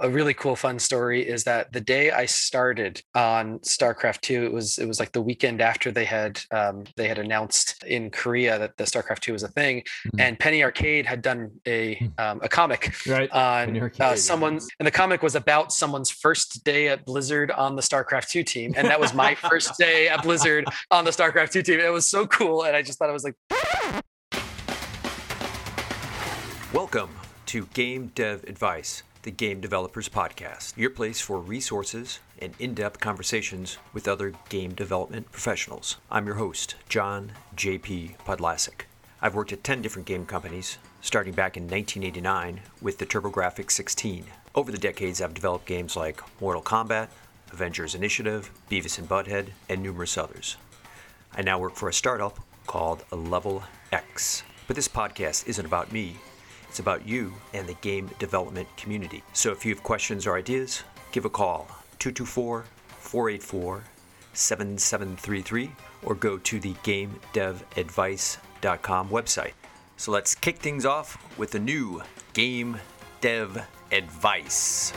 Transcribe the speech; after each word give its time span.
A 0.00 0.10
really 0.10 0.34
cool 0.34 0.56
fun 0.56 0.78
story 0.78 1.26
is 1.26 1.44
that 1.44 1.72
the 1.72 1.80
day 1.80 2.10
I 2.10 2.26
started 2.26 3.02
on 3.14 3.60
StarCraft 3.60 4.22
2, 4.22 4.44
it 4.44 4.52
was 4.52 4.78
it 4.78 4.86
was 4.86 4.98
like 4.98 5.12
the 5.12 5.22
weekend 5.22 5.60
after 5.60 5.92
they 5.92 6.04
had 6.04 6.40
um, 6.50 6.84
they 6.96 7.06
had 7.06 7.18
announced 7.18 7.84
in 7.84 8.10
Korea 8.10 8.58
that 8.58 8.76
the 8.76 8.84
StarCraft 8.84 9.20
2 9.20 9.32
was 9.32 9.42
a 9.42 9.48
thing, 9.48 9.80
mm-hmm. 9.80 10.20
and 10.20 10.38
Penny 10.38 10.64
Arcade 10.64 11.06
had 11.06 11.22
done 11.22 11.50
a 11.66 11.94
hmm. 11.94 12.06
um, 12.18 12.40
a 12.42 12.48
comic 12.48 12.94
right. 13.06 13.30
on 13.30 13.76
Arcade, 13.78 14.00
uh, 14.00 14.16
someone's 14.16 14.68
and 14.78 14.86
the 14.86 14.90
comic 14.90 15.22
was 15.22 15.36
about 15.36 15.72
someone's 15.72 16.10
first 16.10 16.64
day 16.64 16.88
at 16.88 17.04
Blizzard 17.04 17.50
on 17.50 17.76
the 17.76 17.82
StarCraft 17.82 18.30
2 18.30 18.42
team, 18.42 18.74
and 18.76 18.88
that 18.88 18.98
was 18.98 19.14
my 19.14 19.34
first 19.48 19.78
day 19.78 20.08
at 20.08 20.22
Blizzard 20.22 20.64
on 20.90 21.04
the 21.04 21.10
StarCraft 21.10 21.52
2 21.52 21.62
team. 21.62 21.80
It 21.80 21.92
was 21.92 22.06
so 22.06 22.26
cool, 22.26 22.64
and 22.64 22.74
I 22.74 22.82
just 22.82 22.98
thought 22.98 23.10
it 23.10 23.12
was 23.12 23.24
like. 23.24 23.34
Welcome 26.72 27.10
to 27.46 27.66
Game 27.66 28.10
Dev 28.16 28.42
Advice 28.44 29.04
the 29.24 29.30
Game 29.30 29.58
Developers 29.58 30.10
Podcast, 30.10 30.76
your 30.76 30.90
place 30.90 31.18
for 31.18 31.40
resources 31.40 32.20
and 32.40 32.52
in 32.58 32.74
depth 32.74 33.00
conversations 33.00 33.78
with 33.94 34.06
other 34.06 34.34
game 34.50 34.74
development 34.74 35.32
professionals. 35.32 35.96
I'm 36.10 36.26
your 36.26 36.34
host, 36.34 36.74
John 36.90 37.32
J.P. 37.56 38.16
Podlasek. 38.26 38.82
I've 39.22 39.34
worked 39.34 39.54
at 39.54 39.64
10 39.64 39.80
different 39.80 40.06
game 40.06 40.26
companies, 40.26 40.76
starting 41.00 41.32
back 41.32 41.56
in 41.56 41.62
1989 41.62 42.60
with 42.82 42.98
the 42.98 43.06
TurboGrafx 43.06 43.70
16. 43.70 44.26
Over 44.54 44.70
the 44.70 44.76
decades, 44.76 45.22
I've 45.22 45.32
developed 45.32 45.64
games 45.64 45.96
like 45.96 46.20
Mortal 46.38 46.62
Kombat, 46.62 47.08
Avengers 47.50 47.94
Initiative, 47.94 48.50
Beavis 48.70 48.98
and 48.98 49.08
Butthead, 49.08 49.48
and 49.70 49.82
numerous 49.82 50.18
others. 50.18 50.58
I 51.34 51.40
now 51.40 51.58
work 51.58 51.76
for 51.76 51.88
a 51.88 51.94
startup 51.94 52.40
called 52.66 53.04
Level 53.10 53.64
Ex. 53.90 54.42
But 54.66 54.76
this 54.76 54.88
podcast 54.88 55.48
isn't 55.48 55.64
about 55.64 55.92
me, 55.92 56.18
it's 56.74 56.80
about 56.80 57.06
you 57.06 57.32
and 57.52 57.68
the 57.68 57.74
game 57.74 58.10
development 58.18 58.66
community. 58.76 59.22
So 59.32 59.52
if 59.52 59.64
you 59.64 59.72
have 59.72 59.84
questions 59.84 60.26
or 60.26 60.36
ideas, 60.36 60.82
give 61.12 61.24
a 61.24 61.30
call 61.30 61.68
224 62.00 62.64
484 62.98 63.84
7733 64.32 65.70
or 66.02 66.16
go 66.16 66.36
to 66.36 66.58
the 66.58 66.72
GameDevAdvice.com 66.82 69.08
website. 69.08 69.52
So 69.96 70.10
let's 70.10 70.34
kick 70.34 70.58
things 70.58 70.84
off 70.84 71.16
with 71.38 71.54
a 71.54 71.60
new 71.60 72.02
Game 72.32 72.80
Dev 73.20 73.64
Advice. 73.92 74.92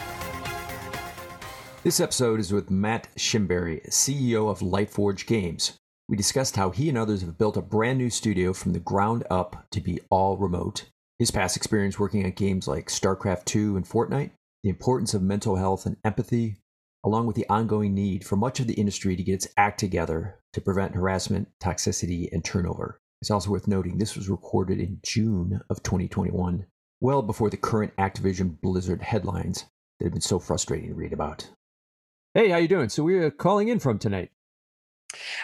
This 1.84 2.00
episode 2.00 2.40
is 2.40 2.52
with 2.52 2.72
Matt 2.72 3.08
Schembari, 3.20 3.88
CEO 3.90 4.50
of 4.50 4.62
Lightforge 4.62 5.28
Games. 5.28 5.78
We 6.10 6.18
discussed 6.18 6.56
how 6.56 6.72
he 6.72 6.90
and 6.90 6.98
others 6.98 7.22
have 7.22 7.38
built 7.38 7.56
a 7.56 7.62
brand 7.62 8.00
new 8.00 8.10
studio 8.10 8.52
from 8.52 8.74
the 8.74 8.80
ground 8.80 9.26
up 9.30 9.68
to 9.70 9.80
be 9.80 10.00
all 10.10 10.38
remote 10.38 10.86
his 11.20 11.32
past 11.32 11.58
experience 11.58 12.00
working 12.00 12.24
on 12.24 12.32
games 12.32 12.68
like 12.68 12.88
StarCraft 12.88 13.46
2 13.46 13.76
and 13.76 13.86
Fortnite, 13.86 14.32
the 14.64 14.70
importance 14.70 15.14
of 15.14 15.22
mental 15.22 15.56
health 15.56 15.86
and 15.86 15.98
empathy, 16.04 16.58
along 17.04 17.26
with 17.26 17.36
the 17.36 17.48
ongoing 17.50 17.94
need 17.94 18.26
for 18.26 18.36
much 18.36 18.60
of 18.60 18.68
the 18.68 18.74
industry 18.74 19.16
to 19.16 19.24
get 19.24 19.34
its 19.34 19.48
act 19.58 19.80
together 19.80 20.40
to 20.54 20.62
prevent 20.62 20.96
harassment, 20.96 21.48
toxicity, 21.62 22.28
and 22.32 22.44
turnover. 22.44 23.00
It's 23.22 23.32
also 23.32 23.50
worth 23.50 23.68
noting 23.68 23.98
this 23.98 24.16
was 24.16 24.30
recorded 24.30 24.80
in 24.80 25.00
June 25.04 25.62
of 25.70 25.82
2021, 25.82 26.66
well 27.02 27.22
before 27.22 27.50
the 27.50 27.58
current 27.58 27.96
Activision 27.98 28.60
Blizzard 28.62 29.02
headlines 29.02 29.66
that 30.00 30.06
have 30.06 30.14
been 30.14 30.22
so 30.22 30.38
frustrating 30.38 30.90
to 30.90 30.96
read 30.96 31.14
about. 31.14 31.50
Hey, 32.36 32.50
how 32.50 32.58
you 32.58 32.68
doing? 32.68 32.90
So 32.90 33.04
we're 33.04 33.32
calling 33.32 33.70
in 33.70 33.80
from 33.80 33.98
tonight. 33.98 34.30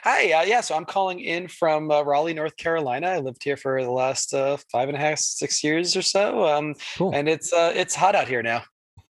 Hi, 0.03 0.31
uh, 0.31 0.43
yeah. 0.43 0.61
So 0.61 0.75
I'm 0.75 0.85
calling 0.85 1.19
in 1.19 1.47
from 1.47 1.91
uh, 1.91 2.01
Raleigh, 2.01 2.33
North 2.33 2.57
Carolina. 2.57 3.07
I 3.07 3.19
lived 3.19 3.43
here 3.43 3.57
for 3.57 3.81
the 3.83 3.91
last 3.91 4.33
uh, 4.33 4.57
five 4.71 4.89
and 4.89 4.97
a 4.97 4.99
half, 4.99 5.19
six 5.19 5.63
years 5.63 5.95
or 5.95 6.01
so, 6.01 6.45
um, 6.45 6.75
cool. 6.97 7.13
and 7.13 7.27
it's 7.27 7.53
uh, 7.53 7.71
it's 7.75 7.95
hot 7.95 8.15
out 8.15 8.27
here 8.27 8.43
now. 8.43 8.63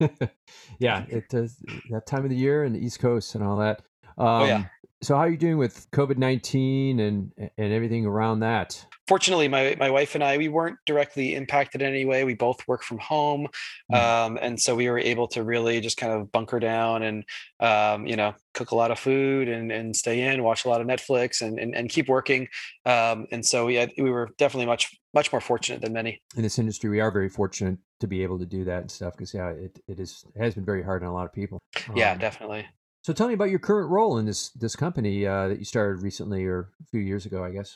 yeah, 0.79 1.05
it 1.09 1.29
does 1.29 1.57
that 1.91 2.07
time 2.07 2.25
of 2.25 2.31
the 2.31 2.37
year 2.37 2.65
and 2.65 2.75
the 2.75 2.85
East 2.85 3.01
Coast 3.01 3.35
and 3.35 3.45
all 3.45 3.57
that. 3.59 3.83
Um, 4.19 4.27
oh 4.27 4.45
yeah. 4.45 4.57
Um, 4.57 4.71
so 5.03 5.15
how 5.15 5.23
are 5.23 5.31
you 5.31 5.39
doing 5.39 5.59
with 5.59 5.91
COVID 5.93 6.19
nineteen 6.19 7.01
and 7.01 7.33
and 7.39 7.73
everything 7.73 8.07
around 8.07 8.41
that? 8.41 8.85
Fortunately, 9.11 9.49
my 9.49 9.77
my 9.81 9.91
wife 9.91 10.15
and 10.15 10.23
I 10.23 10.39
we 10.39 10.49
weren't 10.49 10.79
directly 10.87 11.35
impacted 11.35 11.83
in 11.83 11.89
any 11.89 12.05
way. 12.05 12.23
We 12.23 12.35
both 12.35 12.61
work 12.69 12.85
from 12.85 12.99
home, 12.99 13.49
mm-hmm. 13.93 13.95
um, 13.97 14.39
and 14.41 14.59
so 14.59 14.77
we 14.77 14.89
were 14.89 15.01
able 15.01 15.27
to 15.35 15.43
really 15.43 15.81
just 15.81 15.97
kind 15.97 16.13
of 16.13 16.31
bunker 16.31 16.61
down 16.61 17.03
and 17.03 17.25
um, 17.59 18.07
you 18.07 18.15
know 18.15 18.35
cook 18.55 18.71
a 18.71 18.77
lot 18.77 18.93
of 18.93 19.01
food 19.01 19.49
and 19.49 19.73
and 19.73 19.97
stay 19.97 20.23
in, 20.23 20.45
watch 20.45 20.65
a 20.65 20.69
lot 20.69 20.81
of 20.81 20.87
Netflix, 20.87 21.43
and 21.43 21.59
and, 21.59 21.75
and 21.75 21.91
keep 21.91 22.09
working. 22.09 22.47
Um, 22.87 23.27
and 23.33 23.45
so 23.45 23.67
we 23.67 23.75
had, 23.75 23.91
we 23.99 24.11
were 24.11 24.31
definitely 24.39 24.67
much 24.67 24.97
much 25.13 25.33
more 25.33 25.41
fortunate 25.41 25.83
than 25.83 25.93
many 25.93 26.23
in 26.37 26.43
this 26.43 26.61
industry. 26.61 26.89
We 26.89 27.01
are 27.01 27.11
very 27.11 27.29
fortunate 27.29 27.79
to 27.99 28.07
be 28.07 28.23
able 28.23 28.39
to 28.39 28.47
do 28.47 28.65
that 28.65 28.83
and 28.83 28.91
stuff 28.91 29.15
because 29.15 29.35
yeah, 29.35 29.49
it 29.49 29.77
it 29.89 29.99
is 29.99 30.25
it 30.37 30.41
has 30.41 30.55
been 30.55 30.65
very 30.65 30.85
hard 30.85 31.03
on 31.03 31.09
a 31.09 31.13
lot 31.13 31.27
of 31.27 31.33
people. 31.33 31.59
Yeah, 31.97 32.13
um, 32.13 32.19
definitely. 32.19 32.65
So 33.03 33.13
tell 33.13 33.29
me 33.29 33.35
about 33.35 33.51
your 33.51 33.59
current 33.59 33.91
role 33.91 34.19
in 34.19 34.27
this 34.27 34.51
this 34.51 34.77
company 34.77 35.27
uh, 35.27 35.49
that 35.49 35.59
you 35.59 35.65
started 35.65 36.01
recently 36.01 36.45
or 36.45 36.71
a 36.81 36.87
few 36.93 37.01
years 37.01 37.27
ago, 37.27 37.43
I 37.43 37.51
guess. 37.51 37.75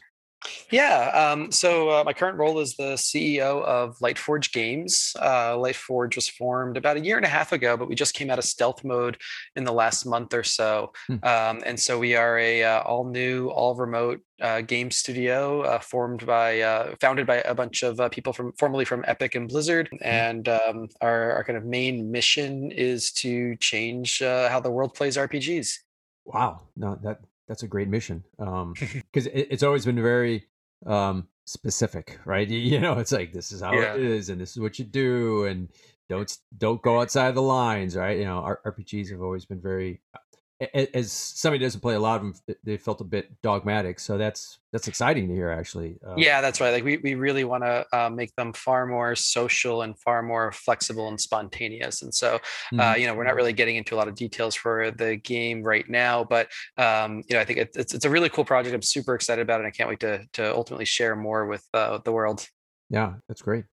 Yeah. 0.70 1.10
Um, 1.10 1.52
so 1.52 1.90
uh, 1.90 2.04
my 2.04 2.12
current 2.12 2.38
role 2.38 2.58
is 2.58 2.76
the 2.76 2.94
CEO 2.94 3.62
of 3.62 3.98
Lightforge 3.98 4.52
Games. 4.52 5.14
Uh, 5.18 5.54
Lightforge 5.54 6.16
was 6.16 6.28
formed 6.28 6.76
about 6.76 6.96
a 6.96 7.00
year 7.00 7.16
and 7.16 7.24
a 7.24 7.28
half 7.28 7.52
ago, 7.52 7.76
but 7.76 7.88
we 7.88 7.94
just 7.94 8.14
came 8.14 8.30
out 8.30 8.38
of 8.38 8.44
stealth 8.44 8.84
mode 8.84 9.18
in 9.56 9.64
the 9.64 9.72
last 9.72 10.04
month 10.06 10.34
or 10.34 10.42
so. 10.42 10.92
Hmm. 11.06 11.16
Um, 11.22 11.62
and 11.64 11.78
so 11.78 11.98
we 11.98 12.16
are 12.16 12.38
a 12.38 12.62
uh, 12.62 12.80
all 12.82 13.04
new, 13.04 13.48
all 13.48 13.74
remote 13.74 14.20
uh, 14.40 14.60
game 14.62 14.90
studio 14.90 15.62
uh, 15.62 15.78
formed 15.78 16.26
by, 16.26 16.60
uh, 16.60 16.94
founded 17.00 17.26
by 17.26 17.36
a 17.36 17.54
bunch 17.54 17.82
of 17.82 18.10
people 18.10 18.32
from 18.32 18.52
formerly 18.58 18.84
from 18.84 19.04
Epic 19.06 19.34
and 19.34 19.48
Blizzard. 19.48 19.88
Hmm. 19.90 19.96
And 20.02 20.48
um, 20.48 20.88
our, 21.00 21.32
our 21.32 21.44
kind 21.44 21.56
of 21.56 21.64
main 21.64 22.10
mission 22.10 22.70
is 22.70 23.12
to 23.12 23.56
change 23.56 24.20
how 24.20 24.60
the 24.60 24.70
world 24.70 24.94
plays 24.94 25.16
RPGs. 25.16 25.78
Wow, 26.26 26.62
no, 26.74 26.98
that 27.02 27.20
that's 27.48 27.62
a 27.62 27.68
great 27.68 27.88
mission 27.88 28.24
um 28.38 28.74
because 28.78 29.26
it, 29.26 29.48
it's 29.50 29.62
always 29.62 29.84
been 29.84 30.00
very 30.00 30.44
um 30.86 31.28
specific 31.44 32.18
right 32.24 32.48
you, 32.48 32.58
you, 32.58 32.80
know 32.80 32.98
it's 32.98 33.12
like 33.12 33.32
this 33.32 33.52
is 33.52 33.60
how 33.60 33.72
yeah. 33.72 33.94
it 33.94 34.02
is 34.02 34.28
and 34.28 34.40
this 34.40 34.52
is 34.52 34.60
what 34.60 34.78
you 34.78 34.84
do 34.84 35.44
and 35.44 35.68
don't 36.08 36.36
don't 36.58 36.82
go 36.82 37.00
outside 37.00 37.34
the 37.34 37.42
lines 37.42 37.96
right 37.96 38.18
you 38.18 38.24
know 38.24 38.56
rpgs 38.66 39.10
have 39.10 39.22
always 39.22 39.44
been 39.44 39.60
very 39.60 40.00
as 40.72 41.10
somebody 41.10 41.64
doesn't 41.64 41.80
play 41.80 41.94
a 41.94 42.00
lot 42.00 42.20
of 42.20 42.44
them, 42.46 42.56
they 42.62 42.76
felt 42.76 43.00
a 43.00 43.04
bit 43.04 43.30
dogmatic. 43.42 43.98
So 43.98 44.16
that's 44.16 44.58
that's 44.72 44.86
exciting 44.88 45.28
to 45.28 45.34
hear, 45.34 45.50
actually. 45.50 45.96
Uh, 46.06 46.14
yeah, 46.16 46.40
that's 46.40 46.60
right. 46.60 46.70
Like 46.70 46.84
we 46.84 46.98
we 46.98 47.14
really 47.14 47.44
want 47.44 47.64
to 47.64 47.86
uh, 47.92 48.08
make 48.08 48.34
them 48.36 48.52
far 48.52 48.86
more 48.86 49.16
social 49.16 49.82
and 49.82 49.98
far 49.98 50.22
more 50.22 50.52
flexible 50.52 51.08
and 51.08 51.20
spontaneous. 51.20 52.02
And 52.02 52.14
so, 52.14 52.36
uh, 52.36 52.38
mm-hmm. 52.38 52.80
uh, 52.80 52.94
you 52.94 53.06
know, 53.06 53.14
we're 53.14 53.24
not 53.24 53.34
really 53.34 53.52
getting 53.52 53.76
into 53.76 53.94
a 53.94 53.98
lot 53.98 54.08
of 54.08 54.14
details 54.14 54.54
for 54.54 54.90
the 54.92 55.16
game 55.16 55.62
right 55.62 55.88
now, 55.88 56.24
but 56.24 56.48
um, 56.78 57.22
you 57.28 57.34
know, 57.34 57.40
I 57.40 57.44
think 57.44 57.58
it, 57.58 57.70
it's 57.74 57.92
it's 57.92 58.04
a 58.04 58.10
really 58.10 58.28
cool 58.28 58.44
project. 58.44 58.74
I'm 58.74 58.82
super 58.82 59.14
excited 59.14 59.42
about 59.42 59.60
it. 59.60 59.64
and 59.64 59.68
I 59.68 59.70
can't 59.70 59.88
wait 59.88 60.00
to 60.00 60.24
to 60.34 60.54
ultimately 60.54 60.84
share 60.86 61.16
more 61.16 61.46
with 61.46 61.66
uh, 61.74 61.98
the 62.04 62.12
world. 62.12 62.46
Yeah, 62.90 63.14
that's 63.28 63.42
great. 63.42 63.64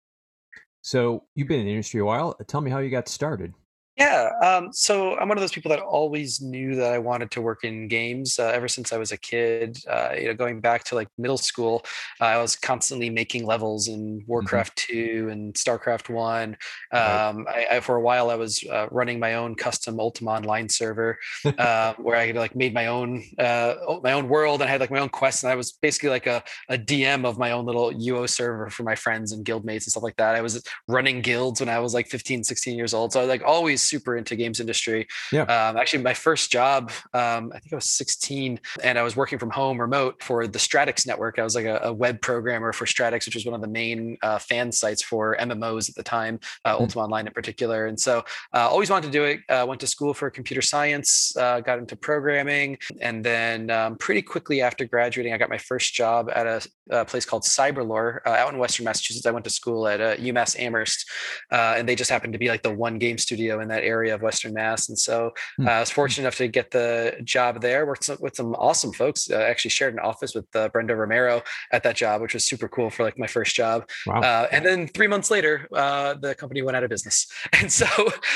So 0.81 1.25
you've 1.35 1.47
been 1.47 1.59
in 1.59 1.65
the 1.65 1.71
industry 1.71 1.99
a 1.99 2.05
while. 2.05 2.33
Tell 2.47 2.61
me 2.61 2.71
how 2.71 2.79
you 2.79 2.89
got 2.89 3.07
started. 3.07 3.53
Yeah, 3.97 4.29
um, 4.41 4.71
so 4.71 5.17
I'm 5.17 5.27
one 5.27 5.37
of 5.37 5.41
those 5.41 5.51
people 5.51 5.69
that 5.69 5.81
always 5.81 6.39
knew 6.39 6.75
that 6.75 6.93
I 6.93 6.97
wanted 6.97 7.29
to 7.31 7.41
work 7.41 7.65
in 7.65 7.89
games 7.89 8.39
uh, 8.39 8.45
ever 8.47 8.69
since 8.69 8.93
I 8.93 8.97
was 8.97 9.11
a 9.11 9.17
kid. 9.17 9.77
Uh, 9.87 10.11
you 10.17 10.27
know, 10.27 10.33
going 10.33 10.61
back 10.61 10.85
to 10.85 10.95
like 10.95 11.09
middle 11.17 11.37
school, 11.37 11.83
uh, 12.21 12.25
I 12.25 12.37
was 12.37 12.55
constantly 12.55 13.09
making 13.09 13.45
levels 13.45 13.89
in 13.89 14.19
mm-hmm. 14.19 14.31
Warcraft 14.31 14.87
mm-hmm. 14.89 15.25
2 15.25 15.29
and 15.29 15.53
StarCraft 15.55 16.09
1. 16.09 16.49
Um, 16.49 16.57
right. 16.93 17.67
I, 17.69 17.77
I, 17.77 17.79
for 17.81 17.97
a 17.97 18.01
while, 18.01 18.29
I 18.29 18.35
was 18.35 18.63
uh, 18.63 18.87
running 18.91 19.19
my 19.19 19.33
own 19.33 19.55
custom 19.55 19.99
Ultima 19.99 20.31
Online 20.31 20.69
server 20.69 21.19
uh, 21.57 21.93
where 21.97 22.15
I 22.15 22.31
like 22.31 22.55
made 22.55 22.73
my 22.73 22.87
own 22.87 23.21
uh, 23.37 23.75
my 24.03 24.13
own 24.13 24.29
world 24.29 24.61
and 24.61 24.69
I 24.69 24.71
had 24.71 24.79
like 24.79 24.91
my 24.91 24.99
own 24.99 25.09
quests, 25.09 25.43
and 25.43 25.51
I 25.51 25.55
was 25.55 25.73
basically 25.73 26.09
like 26.09 26.27
a, 26.27 26.41
a 26.69 26.77
DM 26.77 27.25
of 27.25 27.37
my 27.37 27.51
own 27.51 27.65
little 27.65 27.91
UO 27.91 28.29
server 28.29 28.69
for 28.69 28.83
my 28.83 28.95
friends 28.95 29.33
and 29.33 29.45
guildmates 29.45 29.83
and 29.83 29.91
stuff 29.91 30.03
like 30.03 30.15
that. 30.15 30.35
I 30.35 30.41
was 30.41 30.63
running 30.87 31.19
guilds 31.19 31.59
when 31.59 31.67
I 31.67 31.79
was 31.79 31.93
like 31.93 32.07
15, 32.07 32.45
16 32.45 32.77
years 32.77 32.93
old, 32.93 33.11
so 33.11 33.19
I 33.19 33.23
was 33.23 33.29
like 33.29 33.43
always 33.45 33.80
always 33.81 33.87
super 33.87 34.15
into 34.15 34.35
games 34.35 34.59
industry. 34.59 35.07
Yeah. 35.31 35.43
Um, 35.43 35.77
actually, 35.77 36.03
my 36.03 36.13
first 36.13 36.51
job, 36.51 36.91
um, 37.13 37.51
I 37.53 37.59
think 37.59 37.73
I 37.73 37.75
was 37.75 37.89
16, 37.89 38.59
and 38.83 38.97
I 38.97 39.03
was 39.03 39.15
working 39.15 39.39
from 39.39 39.49
home 39.49 39.79
remote 39.79 40.21
for 40.23 40.47
the 40.47 40.59
Stratics 40.59 41.07
network. 41.07 41.39
I 41.39 41.43
was 41.43 41.55
like 41.55 41.65
a, 41.65 41.79
a 41.83 41.93
web 41.93 42.21
programmer 42.21 42.73
for 42.73 42.85
Stratics, 42.85 43.25
which 43.25 43.35
was 43.35 43.45
one 43.45 43.55
of 43.55 43.61
the 43.61 43.67
main 43.67 44.17
uh, 44.21 44.39
fan 44.39 44.71
sites 44.71 45.01
for 45.01 45.35
MMOs 45.39 45.89
at 45.89 45.95
the 45.95 46.03
time, 46.03 46.39
uh, 46.65 46.73
mm-hmm. 46.73 46.83
Ultima 46.83 47.03
Online 47.03 47.27
in 47.27 47.33
particular. 47.33 47.87
And 47.87 47.99
so, 47.99 48.23
uh, 48.53 48.67
always 48.69 48.89
wanted 48.89 49.07
to 49.07 49.11
do 49.11 49.23
it. 49.23 49.39
Uh, 49.49 49.65
went 49.67 49.81
to 49.81 49.87
school 49.87 50.13
for 50.13 50.29
computer 50.29 50.61
science, 50.61 51.35
uh, 51.37 51.59
got 51.61 51.79
into 51.79 51.95
programming, 51.95 52.77
and 52.99 53.23
then 53.23 53.69
um, 53.69 53.95
pretty 53.97 54.21
quickly 54.21 54.61
after 54.61 54.85
graduating, 54.85 55.33
I 55.33 55.37
got 55.37 55.49
my 55.49 55.57
first 55.57 55.93
job 55.93 56.29
at 56.33 56.45
a, 56.47 56.61
a 56.89 57.05
place 57.05 57.25
called 57.25 57.43
Cyberlore 57.43 58.19
uh, 58.25 58.29
out 58.29 58.53
in 58.53 58.59
Western 58.59 58.85
Massachusetts. 58.85 59.25
I 59.25 59.31
went 59.31 59.45
to 59.45 59.51
school 59.51 59.87
at 59.87 59.99
UMass 60.19 60.59
Amherst, 60.59 61.09
and 61.51 61.87
they 61.87 61.95
just 61.95 62.11
happened 62.11 62.33
to 62.33 62.39
be 62.39 62.49
like 62.49 62.63
the 62.63 62.73
one 62.73 62.97
game 62.99 63.17
studio 63.17 63.59
in 63.61 63.70
that 63.71 63.83
area 63.83 64.13
of 64.13 64.21
Western 64.21 64.53
Mass. 64.53 64.89
And 64.89 64.97
so, 64.97 65.31
mm-hmm. 65.59 65.67
I 65.67 65.79
was 65.79 65.89
fortunate 65.89 66.23
enough 66.23 66.37
to 66.37 66.47
get 66.47 66.71
the 66.71 67.15
job 67.23 67.61
there. 67.61 67.85
Worked 67.85 68.09
with 68.19 68.35
some 68.35 68.55
awesome 68.55 68.93
folks. 68.93 69.29
actually 69.29 69.71
shared 69.71 69.93
an 69.93 69.99
office 69.99 70.35
with 70.35 70.49
Brenda 70.71 70.95
Romero 70.95 71.41
at 71.71 71.83
that 71.83 71.95
job, 71.95 72.21
which 72.21 72.33
was 72.33 72.47
super 72.47 72.67
cool 72.67 72.89
for 72.89 73.03
like 73.03 73.17
my 73.17 73.27
first 73.27 73.55
job. 73.55 73.87
Wow. 74.05 74.47
and 74.51 74.65
then 74.65 74.87
three 74.87 75.07
months 75.07 75.31
later, 75.31 75.67
the 75.71 76.35
company 76.37 76.61
went 76.61 76.77
out 76.77 76.83
of 76.83 76.89
business, 76.89 77.27
and 77.53 77.71
so 77.71 77.87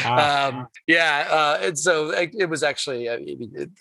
um, 0.06 0.68
yeah, 0.88 1.28
uh, 1.30 1.60
and 1.62 1.78
so 1.78 2.10
it, 2.10 2.32
it 2.38 2.50
was 2.50 2.64
actually 2.64 3.08
uh, 3.10 3.18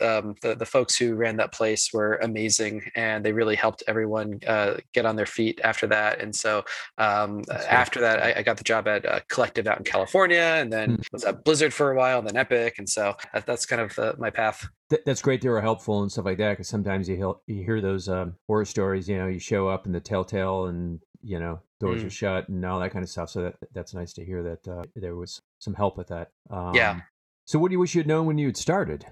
um, 0.00 0.34
the 0.42 0.54
the 0.54 0.66
folks 0.66 0.96
who 0.96 1.14
ran 1.14 1.36
that 1.36 1.52
place 1.52 1.92
were 1.92 2.16
amazing, 2.16 2.82
and 2.94 3.24
they 3.24 3.32
really 3.32 3.56
helped 3.56 3.82
everyone 3.86 4.40
uh, 4.46 4.74
get 4.92 5.06
on 5.06 5.16
their 5.16 5.26
feet 5.26 5.60
after 5.64 5.86
that. 5.86 6.20
And 6.20 6.34
so 6.34 6.64
um, 6.98 7.42
after 7.68 8.00
that, 8.00 8.22
I, 8.22 8.34
I, 8.38 8.42
got 8.42 8.56
the 8.56 8.64
job 8.64 8.88
at 8.88 9.06
uh, 9.06 9.20
Collective 9.28 9.66
out 9.66 9.78
in 9.78 9.84
California, 9.84 10.56
and 10.60 10.72
then 10.72 10.96
mm. 10.96 11.12
was 11.12 11.24
at 11.24 11.43
Blizzard 11.44 11.74
for 11.74 11.90
a 11.90 11.96
while, 11.96 12.18
and 12.18 12.28
then 12.28 12.36
Epic, 12.36 12.76
and 12.78 12.88
so 12.88 13.14
that, 13.32 13.46
that's 13.46 13.66
kind 13.66 13.82
of 13.82 13.98
uh, 13.98 14.14
my 14.18 14.30
path. 14.30 14.66
That's 15.04 15.22
great. 15.22 15.40
They 15.40 15.48
were 15.48 15.60
helpful 15.60 16.02
and 16.02 16.10
stuff 16.10 16.24
like 16.24 16.38
that 16.38 16.52
because 16.52 16.68
sometimes 16.68 17.08
you 17.08 17.16
hear, 17.16 17.32
you 17.46 17.64
hear 17.64 17.80
those 17.80 18.08
um, 18.08 18.36
horror 18.46 18.64
stories. 18.64 19.08
You 19.08 19.18
know, 19.18 19.26
you 19.26 19.38
show 19.38 19.68
up 19.68 19.86
in 19.86 19.92
the 19.92 20.00
Telltale 20.00 20.66
and 20.66 21.00
you 21.22 21.38
know 21.38 21.60
doors 21.80 22.02
mm. 22.02 22.06
are 22.06 22.10
shut 22.10 22.48
and 22.48 22.64
all 22.64 22.80
that 22.80 22.90
kind 22.90 23.02
of 23.02 23.08
stuff. 23.08 23.30
So 23.30 23.42
that 23.42 23.56
that's 23.72 23.94
nice 23.94 24.12
to 24.14 24.24
hear 24.24 24.42
that 24.42 24.68
uh, 24.68 24.82
there 24.94 25.16
was 25.16 25.40
some 25.58 25.74
help 25.74 25.96
with 25.96 26.08
that. 26.08 26.30
Um, 26.50 26.74
yeah. 26.74 27.00
So 27.44 27.58
what 27.58 27.68
do 27.68 27.72
you 27.72 27.78
wish 27.78 27.94
you 27.94 28.00
had 28.00 28.08
known 28.08 28.26
when 28.26 28.38
you 28.38 28.46
had 28.46 28.56
started? 28.56 29.04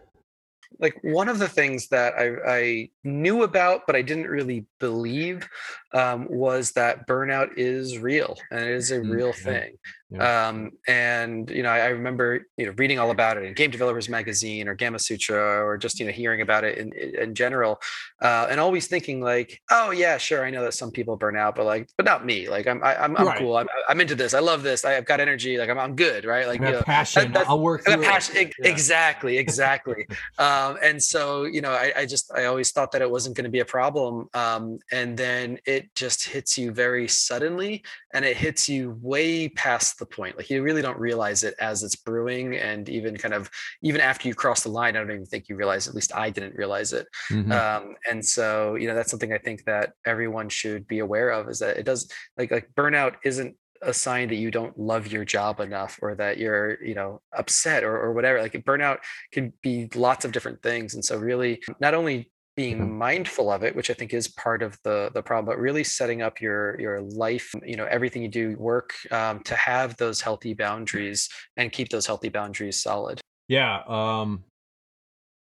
Like 0.78 0.98
one 1.02 1.28
of 1.28 1.38
the 1.38 1.48
things 1.48 1.88
that 1.88 2.14
I, 2.14 2.30
I 2.48 2.90
knew 3.04 3.42
about, 3.42 3.82
but 3.86 3.94
I 3.94 4.00
didn't 4.00 4.26
really 4.28 4.66
believe, 4.80 5.46
um, 5.92 6.26
was 6.30 6.72
that 6.72 7.06
burnout 7.06 7.50
is 7.58 7.98
real 7.98 8.38
and 8.50 8.60
it 8.60 8.70
is 8.70 8.90
a 8.90 9.00
mm, 9.00 9.10
real 9.10 9.34
thing. 9.34 9.76
Yeah. 10.12 10.48
Um, 10.48 10.72
and 10.86 11.48
you 11.50 11.62
know, 11.62 11.70
I, 11.70 11.78
I, 11.78 11.86
remember 11.88 12.46
you 12.56 12.66
know 12.66 12.72
reading 12.76 12.98
all 12.98 13.10
about 13.10 13.38
it 13.38 13.44
in 13.44 13.54
Game 13.54 13.70
Developers 13.70 14.08
Magazine 14.08 14.68
or 14.68 14.74
Gamma 14.74 14.98
Gamasutra 14.98 15.64
or 15.64 15.78
just 15.78 15.98
you 16.00 16.06
know 16.06 16.12
hearing 16.12 16.42
about 16.42 16.64
it 16.64 16.78
in 16.78 16.92
in 16.92 17.34
general, 17.34 17.80
uh, 18.20 18.46
and 18.50 18.60
always 18.60 18.88
thinking 18.88 19.20
like, 19.22 19.60
oh 19.70 19.90
yeah, 19.90 20.18
sure, 20.18 20.44
I 20.44 20.50
know 20.50 20.62
that 20.64 20.74
some 20.74 20.90
people 20.90 21.16
burn 21.16 21.36
out, 21.36 21.54
but 21.54 21.64
like, 21.64 21.88
but 21.96 22.04
not 22.04 22.26
me. 22.26 22.48
Like 22.48 22.66
I'm 22.66 22.82
I, 22.84 23.04
am 23.04 23.16
i 23.16 23.20
I'm, 23.20 23.26
right. 23.26 23.38
cool. 23.38 23.56
I'm, 23.56 23.68
I'm 23.88 24.00
into 24.00 24.14
this. 24.14 24.34
I 24.34 24.40
love 24.40 24.62
this. 24.62 24.84
I've 24.84 25.06
got 25.06 25.20
energy. 25.20 25.56
Like 25.56 25.70
I'm 25.70 25.78
I'm 25.78 25.96
good. 25.96 26.24
Right. 26.24 26.46
Like 26.46 26.60
you 26.60 26.72
know, 26.72 26.82
passion. 26.82 27.32
That, 27.32 27.48
I'll 27.48 27.60
work 27.60 27.84
through 27.84 28.02
passion. 28.02 28.36
It. 28.36 28.54
Yeah. 28.58 28.68
Exactly. 28.68 29.38
Exactly. 29.38 30.06
um, 30.38 30.76
and 30.82 31.02
so 31.02 31.44
you 31.44 31.62
know, 31.62 31.72
I, 31.72 31.92
I 31.96 32.06
just 32.06 32.32
I 32.34 32.44
always 32.44 32.70
thought 32.70 32.92
that 32.92 33.00
it 33.00 33.10
wasn't 33.10 33.36
going 33.36 33.44
to 33.44 33.50
be 33.50 33.60
a 33.60 33.64
problem, 33.64 34.28
um, 34.34 34.78
and 34.90 35.16
then 35.16 35.58
it 35.64 35.94
just 35.94 36.26
hits 36.26 36.58
you 36.58 36.70
very 36.70 37.08
suddenly, 37.08 37.82
and 38.12 38.24
it 38.24 38.36
hits 38.36 38.68
you 38.68 38.98
way 39.00 39.48
past 39.48 39.98
the 40.02 40.14
point. 40.16 40.36
Like 40.36 40.50
you 40.50 40.62
really 40.62 40.82
don't 40.82 40.98
realize 40.98 41.44
it 41.44 41.54
as 41.60 41.82
it's 41.82 41.96
brewing, 41.96 42.56
and 42.56 42.88
even 42.88 43.16
kind 43.16 43.34
of 43.34 43.50
even 43.82 44.00
after 44.00 44.28
you 44.28 44.34
cross 44.34 44.62
the 44.62 44.68
line, 44.68 44.96
I 44.96 45.00
don't 45.00 45.10
even 45.10 45.26
think 45.26 45.48
you 45.48 45.56
realize. 45.56 45.86
At 45.86 45.94
least 45.94 46.14
I 46.14 46.30
didn't 46.30 46.56
realize 46.56 46.92
it. 46.92 47.06
Mm-hmm. 47.30 47.52
Um, 47.52 47.94
and 48.10 48.24
so 48.24 48.74
you 48.74 48.88
know 48.88 48.94
that's 48.94 49.10
something 49.10 49.32
I 49.32 49.38
think 49.38 49.64
that 49.64 49.92
everyone 50.04 50.48
should 50.48 50.86
be 50.86 50.98
aware 50.98 51.30
of 51.30 51.48
is 51.48 51.60
that 51.60 51.76
it 51.76 51.84
does 51.84 52.10
like 52.36 52.50
like 52.50 52.68
burnout 52.76 53.14
isn't 53.24 53.56
a 53.82 53.92
sign 53.92 54.28
that 54.28 54.36
you 54.36 54.50
don't 54.50 54.78
love 54.78 55.08
your 55.08 55.24
job 55.24 55.60
enough 55.60 55.98
or 56.02 56.14
that 56.14 56.38
you're 56.38 56.82
you 56.82 56.94
know 56.94 57.20
upset 57.36 57.82
or, 57.84 57.98
or 57.98 58.12
whatever 58.12 58.40
like 58.40 58.52
burnout 58.64 58.98
can 59.32 59.52
be 59.62 59.88
lots 59.94 60.24
of 60.24 60.32
different 60.32 60.62
things 60.62 60.94
and 60.94 61.04
so 61.04 61.18
really 61.18 61.60
not 61.80 61.94
only 61.94 62.30
being 62.56 62.78
mm-hmm. 62.78 62.98
mindful 62.98 63.50
of 63.50 63.62
it 63.62 63.74
which 63.74 63.90
i 63.90 63.94
think 63.94 64.12
is 64.12 64.28
part 64.28 64.62
of 64.62 64.78
the 64.84 65.10
the 65.14 65.22
problem 65.22 65.44
but 65.44 65.58
really 65.58 65.84
setting 65.84 66.22
up 66.22 66.40
your 66.40 66.78
your 66.80 67.00
life 67.00 67.54
you 67.64 67.76
know 67.76 67.86
everything 67.86 68.22
you 68.22 68.28
do 68.28 68.56
work 68.58 68.92
um, 69.10 69.40
to 69.40 69.54
have 69.54 69.96
those 69.96 70.20
healthy 70.20 70.54
boundaries 70.54 71.28
and 71.56 71.72
keep 71.72 71.88
those 71.88 72.06
healthy 72.06 72.28
boundaries 72.28 72.82
solid 72.82 73.20
yeah 73.48 73.82
um 73.86 74.44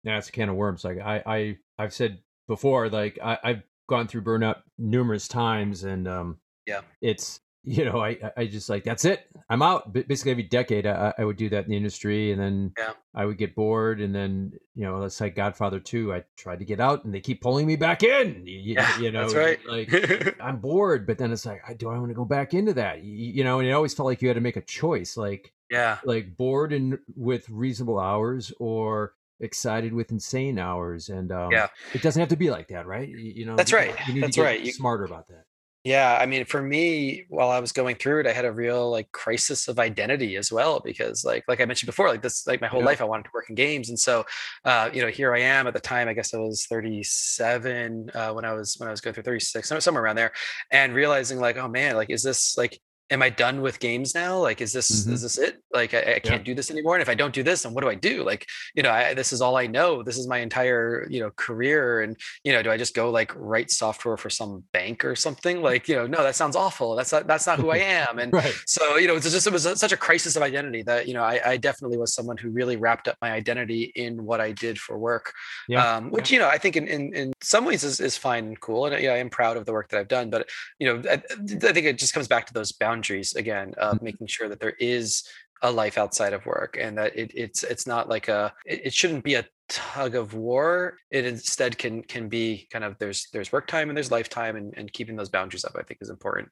yeah 0.04 0.18
it's 0.18 0.28
a 0.28 0.32
can 0.32 0.48
of 0.48 0.56
worms 0.56 0.84
like 0.84 0.98
i 0.98 1.22
i 1.26 1.56
i've 1.78 1.92
said 1.92 2.18
before 2.48 2.88
like 2.88 3.18
I, 3.22 3.38
i've 3.44 3.62
gone 3.88 4.06
through 4.06 4.22
burnout 4.22 4.58
numerous 4.78 5.26
times 5.26 5.84
and 5.84 6.06
um 6.06 6.38
yeah 6.66 6.80
it's 7.00 7.40
you 7.62 7.84
know, 7.84 8.02
I 8.02 8.18
I 8.36 8.46
just 8.46 8.70
like 8.70 8.84
that's 8.84 9.04
it. 9.04 9.26
I'm 9.50 9.60
out. 9.60 9.92
Basically, 9.92 10.30
every 10.30 10.44
decade 10.44 10.86
I, 10.86 11.12
I 11.18 11.24
would 11.24 11.36
do 11.36 11.50
that 11.50 11.64
in 11.64 11.70
the 11.70 11.76
industry, 11.76 12.32
and 12.32 12.40
then 12.40 12.72
yeah. 12.78 12.92
I 13.14 13.26
would 13.26 13.36
get 13.36 13.54
bored, 13.54 14.00
and 14.00 14.14
then 14.14 14.52
you 14.74 14.84
know, 14.84 14.98
let's 14.98 15.14
say 15.14 15.28
Godfather 15.28 15.78
Two. 15.78 16.14
I 16.14 16.24
tried 16.36 16.60
to 16.60 16.64
get 16.64 16.80
out, 16.80 17.04
and 17.04 17.12
they 17.12 17.20
keep 17.20 17.42
pulling 17.42 17.66
me 17.66 17.76
back 17.76 18.02
in. 18.02 18.46
You, 18.46 18.74
yeah, 18.74 18.98
you 18.98 19.12
know, 19.12 19.28
that's 19.28 19.34
right. 19.34 19.58
like 19.66 20.40
I'm 20.40 20.58
bored, 20.58 21.06
but 21.06 21.18
then 21.18 21.32
it's 21.32 21.44
like, 21.44 21.60
do 21.76 21.90
I 21.90 21.98
want 21.98 22.08
to 22.08 22.14
go 22.14 22.24
back 22.24 22.54
into 22.54 22.72
that? 22.74 23.04
You, 23.04 23.12
you 23.12 23.44
know, 23.44 23.58
and 23.58 23.68
it 23.68 23.72
always 23.72 23.92
felt 23.92 24.06
like 24.06 24.22
you 24.22 24.28
had 24.28 24.34
to 24.34 24.40
make 24.40 24.56
a 24.56 24.62
choice, 24.62 25.18
like 25.18 25.52
yeah, 25.70 25.98
like 26.02 26.38
bored 26.38 26.72
and 26.72 26.98
with 27.14 27.48
reasonable 27.50 27.98
hours, 27.98 28.54
or 28.58 29.12
excited 29.40 29.92
with 29.92 30.12
insane 30.12 30.58
hours 30.58 31.08
and 31.08 31.32
um, 31.32 31.50
yeah 31.50 31.68
it 31.94 32.02
doesn't 32.02 32.20
have 32.20 32.28
to 32.28 32.36
be 32.36 32.50
like 32.50 32.68
that 32.68 32.86
right 32.86 33.08
you, 33.08 33.16
you 33.16 33.46
know 33.46 33.56
that's 33.56 33.72
right 33.72 33.94
you 34.06 34.12
need 34.12 34.22
that's 34.22 34.34
to 34.34 34.42
get 34.42 34.46
right 34.46 34.60
you, 34.60 34.70
smarter 34.70 35.04
about 35.04 35.26
that 35.28 35.44
yeah, 35.82 36.18
I 36.20 36.26
mean, 36.26 36.44
for 36.44 36.60
me, 36.60 37.24
while 37.30 37.48
I 37.48 37.58
was 37.58 37.72
going 37.72 37.96
through 37.96 38.20
it, 38.20 38.26
I 38.26 38.32
had 38.32 38.44
a 38.44 38.52
real 38.52 38.90
like 38.90 39.10
crisis 39.12 39.66
of 39.66 39.78
identity 39.78 40.36
as 40.36 40.52
well 40.52 40.80
because, 40.80 41.24
like, 41.24 41.44
like 41.48 41.62
I 41.62 41.64
mentioned 41.64 41.86
before, 41.86 42.08
like 42.08 42.20
this, 42.20 42.46
like 42.46 42.60
my 42.60 42.66
whole 42.66 42.80
yeah. 42.80 42.86
life, 42.86 43.00
I 43.00 43.04
wanted 43.04 43.24
to 43.24 43.30
work 43.32 43.48
in 43.48 43.54
games, 43.54 43.88
and 43.88 43.98
so, 43.98 44.26
uh, 44.66 44.90
you 44.92 45.00
know, 45.00 45.08
here 45.08 45.34
I 45.34 45.40
am. 45.40 45.66
At 45.66 45.72
the 45.72 45.80
time, 45.80 46.06
I 46.06 46.12
guess 46.12 46.34
I 46.34 46.38
was 46.38 46.66
37 46.66 48.10
uh, 48.14 48.32
when 48.32 48.44
I 48.44 48.52
was 48.52 48.76
when 48.76 48.88
I 48.88 48.90
was 48.90 49.00
going 49.00 49.14
through 49.14 49.22
36, 49.22 49.72
somewhere 49.78 50.04
around 50.04 50.16
there, 50.16 50.32
and 50.70 50.94
realizing 50.94 51.40
like, 51.40 51.56
oh 51.56 51.68
man, 51.68 51.96
like, 51.96 52.10
is 52.10 52.22
this 52.22 52.58
like 52.58 52.78
am 53.10 53.22
I 53.22 53.28
done 53.28 53.60
with 53.60 53.80
games 53.80 54.14
now? 54.14 54.38
Like, 54.38 54.60
is 54.60 54.72
this 54.72 55.02
mm-hmm. 55.02 55.12
is 55.12 55.22
this 55.22 55.38
it? 55.38 55.62
Like, 55.72 55.94
I, 55.94 55.98
I 55.98 56.18
can't 56.20 56.42
yeah. 56.42 56.44
do 56.50 56.54
this 56.54 56.70
anymore. 56.70 56.94
And 56.94 57.02
if 57.02 57.08
I 57.08 57.14
don't 57.14 57.34
do 57.34 57.42
this, 57.42 57.62
then 57.62 57.74
what 57.74 57.82
do 57.82 57.90
I 57.90 57.94
do? 57.94 58.22
Like, 58.22 58.46
you 58.74 58.82
know, 58.82 58.90
I, 58.90 59.14
this 59.14 59.32
is 59.32 59.40
all 59.40 59.56
I 59.56 59.66
know. 59.66 60.02
This 60.02 60.16
is 60.16 60.28
my 60.28 60.38
entire 60.38 61.06
you 61.10 61.20
know 61.20 61.30
career. 61.32 62.02
And 62.02 62.16
you 62.44 62.52
know, 62.52 62.62
do 62.62 62.70
I 62.70 62.76
just 62.76 62.94
go 62.94 63.10
like 63.10 63.32
write 63.34 63.70
software 63.70 64.16
for 64.16 64.30
some 64.30 64.62
bank 64.72 65.04
or 65.04 65.16
something? 65.16 65.60
Like, 65.60 65.88
you 65.88 65.96
know, 65.96 66.06
no, 66.06 66.22
that 66.22 66.36
sounds 66.36 66.56
awful. 66.56 66.94
That's 66.94 67.12
not 67.12 67.26
that's 67.26 67.46
not 67.46 67.58
who 67.58 67.70
I 67.70 67.76
am. 67.78 68.18
And 68.18 68.32
right. 68.32 68.54
so 68.66 68.96
you 68.96 69.08
know, 69.08 69.16
it's 69.16 69.30
just 69.30 69.46
it 69.46 69.52
was 69.52 69.62
such 69.78 69.92
a 69.92 69.96
crisis 69.96 70.36
of 70.36 70.42
identity 70.42 70.82
that 70.82 71.08
you 71.08 71.14
know 71.14 71.24
I, 71.24 71.40
I, 71.44 71.56
definitely 71.56 71.98
was 71.98 72.14
someone 72.14 72.36
who 72.36 72.50
really 72.50 72.76
wrapped 72.76 73.08
up 73.08 73.16
my 73.20 73.32
identity 73.32 73.92
in 73.94 74.24
what 74.24 74.40
I 74.40 74.52
did 74.52 74.78
for 74.78 74.98
work. 74.98 75.32
Yeah. 75.68 75.96
Um, 75.96 76.10
which 76.10 76.30
yeah. 76.30 76.36
you 76.36 76.42
know 76.42 76.48
I 76.48 76.58
think 76.58 76.76
in, 76.76 76.86
in 76.86 77.14
in 77.14 77.32
some 77.42 77.64
ways 77.64 77.84
is 77.84 78.00
is 78.00 78.16
fine 78.16 78.44
and 78.46 78.60
cool. 78.60 78.86
And 78.86 79.02
yeah, 79.02 79.12
I 79.12 79.18
am 79.18 79.30
proud 79.30 79.56
of 79.56 79.66
the 79.66 79.72
work 79.72 79.88
that 79.88 79.98
I've 79.98 80.08
done. 80.08 80.30
But 80.30 80.48
you 80.78 80.86
know, 80.86 81.10
I, 81.10 81.14
I 81.14 81.72
think 81.72 81.86
it 81.86 81.98
just 81.98 82.14
comes 82.14 82.28
back 82.28 82.46
to 82.46 82.54
those 82.54 82.72
boundaries 82.72 82.99
boundaries 83.00 83.34
again 83.34 83.74
of 83.78 83.96
mm-hmm. 83.96 84.04
making 84.04 84.26
sure 84.26 84.48
that 84.48 84.60
there 84.60 84.76
is 84.78 85.24
a 85.62 85.70
life 85.70 85.98
outside 85.98 86.32
of 86.32 86.44
work 86.46 86.78
and 86.80 86.96
that 86.96 87.14
it, 87.16 87.30
it's 87.34 87.62
it's 87.64 87.86
not 87.86 88.08
like 88.08 88.28
a 88.28 88.52
it, 88.64 88.86
it, 88.86 88.94
shouldn't 88.94 89.22
be 89.22 89.34
a 89.34 89.44
tug 89.68 90.14
of 90.14 90.32
war. 90.32 90.96
It 91.10 91.26
instead 91.26 91.76
can 91.76 92.02
can 92.02 92.28
be 92.28 92.66
kind 92.72 92.84
of 92.84 92.96
there's 92.98 93.28
there's 93.32 93.52
work 93.52 93.66
time 93.66 93.90
and 93.90 93.96
there's 93.96 94.10
lifetime 94.10 94.56
and, 94.56 94.72
and 94.76 94.90
keeping 94.92 95.16
those 95.16 95.28
boundaries 95.28 95.64
up 95.64 95.76
i 95.78 95.82
think 95.82 95.98
is 96.00 96.10
important. 96.10 96.48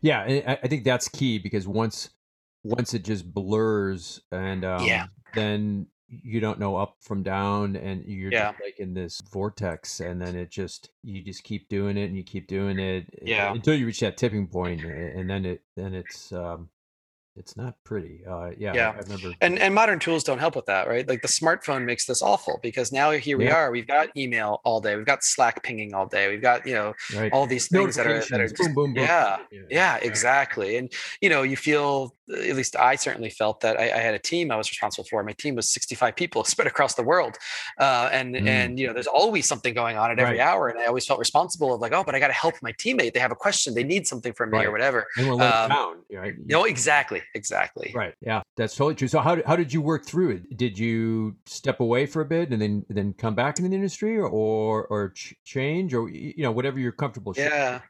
Yeah 0.00 0.20
I, 0.20 0.58
I 0.62 0.68
think 0.68 0.84
that's 0.84 1.08
key 1.08 1.38
because 1.38 1.66
once 1.66 2.10
once 2.62 2.94
it 2.94 3.04
just 3.04 3.32
blurs 3.32 4.20
and 4.30 4.64
um, 4.64 4.84
yeah 4.84 5.06
then 5.34 5.86
you 6.22 6.40
don't 6.40 6.58
know 6.58 6.76
up 6.76 6.96
from 7.00 7.22
down 7.22 7.76
and 7.76 8.04
you're 8.04 8.30
yeah. 8.30 8.50
just 8.50 8.62
like 8.62 8.78
in 8.78 8.92
this 8.92 9.20
vortex 9.32 10.00
and 10.00 10.20
then 10.20 10.36
it 10.36 10.50
just 10.50 10.90
you 11.02 11.22
just 11.22 11.42
keep 11.42 11.68
doing 11.68 11.96
it 11.96 12.04
and 12.04 12.16
you 12.16 12.22
keep 12.22 12.46
doing 12.46 12.78
it 12.78 13.06
yeah 13.22 13.52
until 13.52 13.74
you 13.74 13.86
reach 13.86 14.00
that 14.00 14.16
tipping 14.16 14.46
point 14.46 14.82
and 14.84 15.28
then 15.28 15.46
it 15.46 15.62
then 15.76 15.94
it's 15.94 16.32
um 16.32 16.68
it's 17.34 17.56
not 17.56 17.74
pretty. 17.84 18.20
Uh, 18.28 18.50
yeah, 18.58 18.74
yeah. 18.74 18.90
I, 18.90 18.98
remember. 18.98 19.32
And 19.40 19.58
and 19.58 19.74
modern 19.74 19.98
tools 19.98 20.22
don't 20.22 20.38
help 20.38 20.54
with 20.54 20.66
that, 20.66 20.86
right? 20.86 21.08
Like 21.08 21.22
the 21.22 21.28
smartphone 21.28 21.84
makes 21.84 22.04
this 22.04 22.20
awful 22.20 22.60
because 22.62 22.92
now 22.92 23.10
here 23.12 23.38
we 23.38 23.46
yeah. 23.46 23.56
are. 23.56 23.70
We've 23.70 23.86
got 23.86 24.14
email 24.16 24.60
all 24.64 24.80
day. 24.80 24.96
We've 24.96 25.06
got 25.06 25.24
Slack 25.24 25.62
pinging 25.62 25.94
all 25.94 26.06
day. 26.06 26.28
We've 26.28 26.42
got 26.42 26.66
you 26.66 26.74
know 26.74 26.94
right. 27.14 27.32
all 27.32 27.46
these 27.46 27.68
things 27.68 27.96
that 27.96 28.06
are 28.06 28.20
that 28.20 28.40
are 28.40 28.48
just, 28.48 28.56
boom, 28.60 28.74
boom, 28.74 28.94
boom. 28.94 29.04
Yeah, 29.04 29.38
yeah, 29.50 29.60
yeah, 29.70 29.96
exactly. 29.96 30.76
And 30.76 30.92
you 31.20 31.30
know 31.30 31.42
you 31.42 31.56
feel 31.56 32.14
at 32.32 32.56
least 32.56 32.76
I 32.76 32.96
certainly 32.96 33.30
felt 33.30 33.60
that 33.60 33.78
I, 33.78 33.84
I, 33.84 33.98
had 33.98 34.14
a 34.14 34.18
team 34.18 34.50
I 34.50 34.56
was 34.56 34.70
responsible 34.70 35.06
for. 35.08 35.22
My 35.22 35.32
team 35.32 35.56
was 35.56 35.68
65 35.70 36.16
people 36.16 36.44
spread 36.44 36.66
across 36.66 36.94
the 36.94 37.02
world, 37.02 37.36
uh, 37.78 38.08
and 38.12 38.34
mm. 38.34 38.46
and 38.46 38.78
you 38.78 38.86
know, 38.86 38.92
there's 38.92 39.06
always 39.06 39.46
something 39.46 39.74
going 39.74 39.96
on 39.96 40.10
at 40.10 40.18
every 40.18 40.38
right. 40.38 40.46
hour, 40.46 40.68
and 40.68 40.78
I 40.78 40.86
always 40.86 41.06
felt 41.06 41.18
responsible 41.18 41.74
of 41.74 41.80
like, 41.80 41.92
oh, 41.92 42.04
but 42.04 42.14
I 42.14 42.20
got 42.20 42.28
to 42.28 42.32
help 42.32 42.54
my 42.62 42.72
teammate. 42.72 43.14
They 43.14 43.20
have 43.20 43.32
a 43.32 43.36
question, 43.36 43.74
they 43.74 43.84
need 43.84 44.06
something 44.06 44.32
from 44.32 44.50
me 44.50 44.58
right. 44.58 44.66
or 44.66 44.72
whatever. 44.72 45.06
And 45.16 45.28
we're 45.28 45.34
um, 45.34 45.68
down, 45.68 45.96
right? 46.12 46.34
You 46.36 46.56
know, 46.56 46.64
exactly, 46.64 47.21
exactly. 47.34 47.92
Right. 47.94 48.14
Yeah, 48.20 48.42
that's 48.56 48.74
totally 48.74 48.94
true. 48.94 49.08
So 49.08 49.20
how 49.20 49.42
how 49.46 49.56
did 49.56 49.72
you 49.72 49.80
work 49.80 50.04
through 50.04 50.30
it? 50.30 50.56
Did 50.56 50.78
you 50.78 51.36
step 51.46 51.80
away 51.80 52.06
for 52.06 52.22
a 52.22 52.24
bit 52.24 52.50
and 52.50 52.60
then 52.60 52.84
then 52.88 53.14
come 53.14 53.34
back 53.34 53.58
into 53.58 53.68
the 53.70 53.76
industry, 53.76 54.18
or 54.18 54.28
or, 54.28 54.86
or 54.86 55.10
ch- 55.10 55.34
change, 55.44 55.94
or 55.94 56.08
you 56.08 56.42
know, 56.42 56.52
whatever 56.52 56.78
you're 56.78 56.92
comfortable? 56.92 57.34
Yeah, 57.36 57.80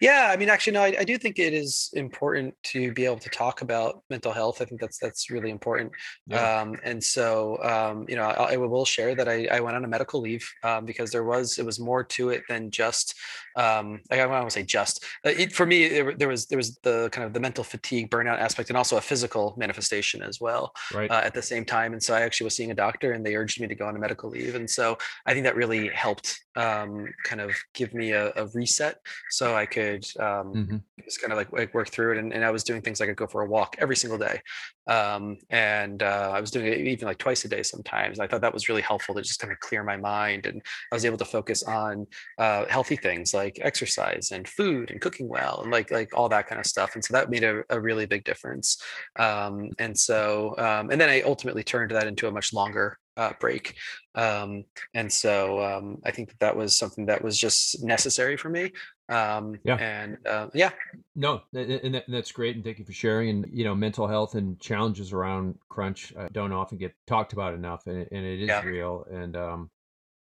yeah. 0.00 0.30
I 0.32 0.36
mean, 0.36 0.48
actually, 0.48 0.74
no, 0.74 0.82
I, 0.82 0.96
I 1.00 1.04
do 1.04 1.18
think 1.18 1.38
it 1.38 1.54
is 1.54 1.90
important 1.94 2.54
to 2.64 2.92
be 2.92 3.04
able 3.04 3.18
to 3.18 3.30
talk 3.30 3.62
about 3.62 4.02
mental 4.10 4.32
health. 4.32 4.60
I 4.60 4.64
think 4.64 4.80
that's 4.80 4.98
that's 4.98 5.30
really 5.30 5.50
important. 5.50 5.92
Yeah. 6.26 6.60
Um, 6.60 6.76
and 6.84 7.02
so, 7.02 7.62
um, 7.62 8.06
you 8.08 8.16
know, 8.16 8.22
I, 8.22 8.54
I, 8.54 8.56
will 8.56 8.84
share 8.84 9.14
that 9.14 9.28
I, 9.28 9.46
I 9.46 9.60
went 9.60 9.76
on 9.76 9.84
a 9.84 9.88
medical 9.88 10.20
leave 10.20 10.48
um, 10.62 10.84
because 10.84 11.10
there 11.10 11.24
was 11.24 11.58
it 11.58 11.64
was 11.64 11.78
more 11.78 12.04
to 12.04 12.30
it 12.30 12.42
than 12.48 12.70
just. 12.70 13.14
Um, 13.56 14.00
I 14.10 14.16
don't 14.16 14.30
want 14.30 14.48
to 14.48 14.50
say 14.50 14.62
just. 14.64 15.04
Uh, 15.24 15.30
it, 15.30 15.52
for 15.52 15.64
me, 15.66 15.84
it, 15.84 16.18
there 16.18 16.28
was 16.28 16.46
there 16.46 16.58
was 16.58 16.76
the 16.78 17.08
kind 17.12 17.24
of 17.26 17.32
the 17.32 17.40
mental 17.40 17.64
fatigue, 17.64 18.10
burnout 18.10 18.38
aspect, 18.38 18.65
and 18.70 18.76
also 18.76 18.96
a 18.96 19.00
physical 19.00 19.54
manifestation 19.56 20.22
as 20.22 20.40
well 20.40 20.72
right. 20.94 21.10
uh, 21.10 21.22
at 21.24 21.34
the 21.34 21.42
same 21.42 21.64
time. 21.64 21.92
And 21.92 22.02
so, 22.02 22.14
I 22.14 22.22
actually 22.22 22.46
was 22.46 22.56
seeing 22.56 22.70
a 22.70 22.74
doctor, 22.74 23.12
and 23.12 23.24
they 23.24 23.36
urged 23.36 23.60
me 23.60 23.66
to 23.66 23.74
go 23.74 23.86
on 23.86 23.96
a 23.96 23.98
medical 23.98 24.30
leave. 24.30 24.54
And 24.54 24.68
so, 24.68 24.98
I 25.26 25.32
think 25.32 25.44
that 25.44 25.56
really 25.56 25.88
helped 25.88 26.40
um, 26.56 27.06
kind 27.24 27.40
of 27.40 27.52
give 27.74 27.94
me 27.94 28.12
a, 28.12 28.32
a 28.36 28.46
reset, 28.54 28.98
so 29.30 29.54
I 29.54 29.66
could 29.66 30.04
um, 30.18 30.52
mm-hmm. 30.54 30.76
just 31.04 31.20
kind 31.20 31.32
of 31.32 31.38
like, 31.38 31.52
like 31.52 31.74
work 31.74 31.88
through 31.88 32.12
it. 32.12 32.18
And, 32.18 32.32
and 32.32 32.44
I 32.44 32.50
was 32.50 32.64
doing 32.64 32.82
things 32.82 33.00
like 33.00 33.08
I 33.08 33.12
could 33.12 33.18
go 33.18 33.26
for 33.26 33.42
a 33.42 33.46
walk 33.46 33.76
every 33.78 33.96
single 33.96 34.18
day. 34.18 34.40
Um, 34.86 35.38
and 35.50 36.02
uh, 36.02 36.30
I 36.34 36.40
was 36.40 36.50
doing 36.50 36.66
it 36.66 36.78
even 36.78 37.06
like 37.06 37.18
twice 37.18 37.44
a 37.44 37.48
day 37.48 37.62
sometimes. 37.62 38.20
I 38.20 38.26
thought 38.26 38.40
that 38.40 38.54
was 38.54 38.68
really 38.68 38.82
helpful 38.82 39.14
to 39.14 39.22
just 39.22 39.40
kind 39.40 39.52
of 39.52 39.60
clear 39.60 39.82
my 39.82 39.96
mind. 39.96 40.46
And 40.46 40.62
I 40.92 40.94
was 40.94 41.04
able 41.04 41.18
to 41.18 41.24
focus 41.24 41.62
on 41.62 42.06
uh, 42.38 42.66
healthy 42.66 42.96
things 42.96 43.34
like 43.34 43.58
exercise 43.62 44.30
and 44.32 44.46
food 44.46 44.90
and 44.90 45.00
cooking 45.00 45.28
well 45.28 45.60
and 45.62 45.72
like 45.72 45.90
like 45.90 46.16
all 46.16 46.28
that 46.28 46.46
kind 46.46 46.60
of 46.60 46.66
stuff. 46.66 46.94
And 46.94 47.04
so 47.04 47.12
that 47.12 47.30
made 47.30 47.44
a, 47.44 47.62
a 47.70 47.80
really 47.80 48.06
big 48.06 48.24
difference. 48.24 48.80
Um, 49.16 49.70
and 49.78 49.98
so 49.98 50.54
um, 50.58 50.90
and 50.90 51.00
then 51.00 51.08
I 51.08 51.22
ultimately 51.22 51.64
turned 51.64 51.90
that 51.92 52.06
into 52.06 52.28
a 52.28 52.32
much 52.32 52.52
longer 52.52 52.98
uh, 53.16 53.32
break. 53.40 53.74
Um, 54.14 54.64
and 54.94 55.12
so 55.12 55.62
um, 55.62 55.98
I 56.04 56.10
think 56.10 56.28
that 56.28 56.38
that 56.40 56.56
was 56.56 56.76
something 56.76 57.06
that 57.06 57.22
was 57.22 57.38
just 57.38 57.82
necessary 57.82 58.36
for 58.36 58.48
me. 58.48 58.72
Um, 59.08 59.58
yeah. 59.64 59.76
And 59.76 60.18
uh, 60.26 60.48
yeah. 60.52 60.70
No, 61.14 61.42
and 61.52 62.02
that's 62.08 62.32
great. 62.32 62.56
And 62.56 62.64
thank 62.64 62.78
you 62.78 62.84
for 62.84 62.92
sharing. 62.92 63.28
And, 63.30 63.46
you 63.52 63.64
know, 63.64 63.74
mental 63.74 64.06
health 64.06 64.34
and 64.34 64.58
challenges 64.60 65.12
around 65.12 65.58
crunch 65.68 66.12
uh, 66.16 66.28
don't 66.32 66.52
often 66.52 66.78
get 66.78 66.94
talked 67.06 67.32
about 67.32 67.54
enough. 67.54 67.86
And, 67.86 68.06
and 68.10 68.24
it 68.24 68.42
is 68.42 68.48
yeah. 68.48 68.62
real. 68.62 69.06
And, 69.10 69.36
um, 69.36 69.70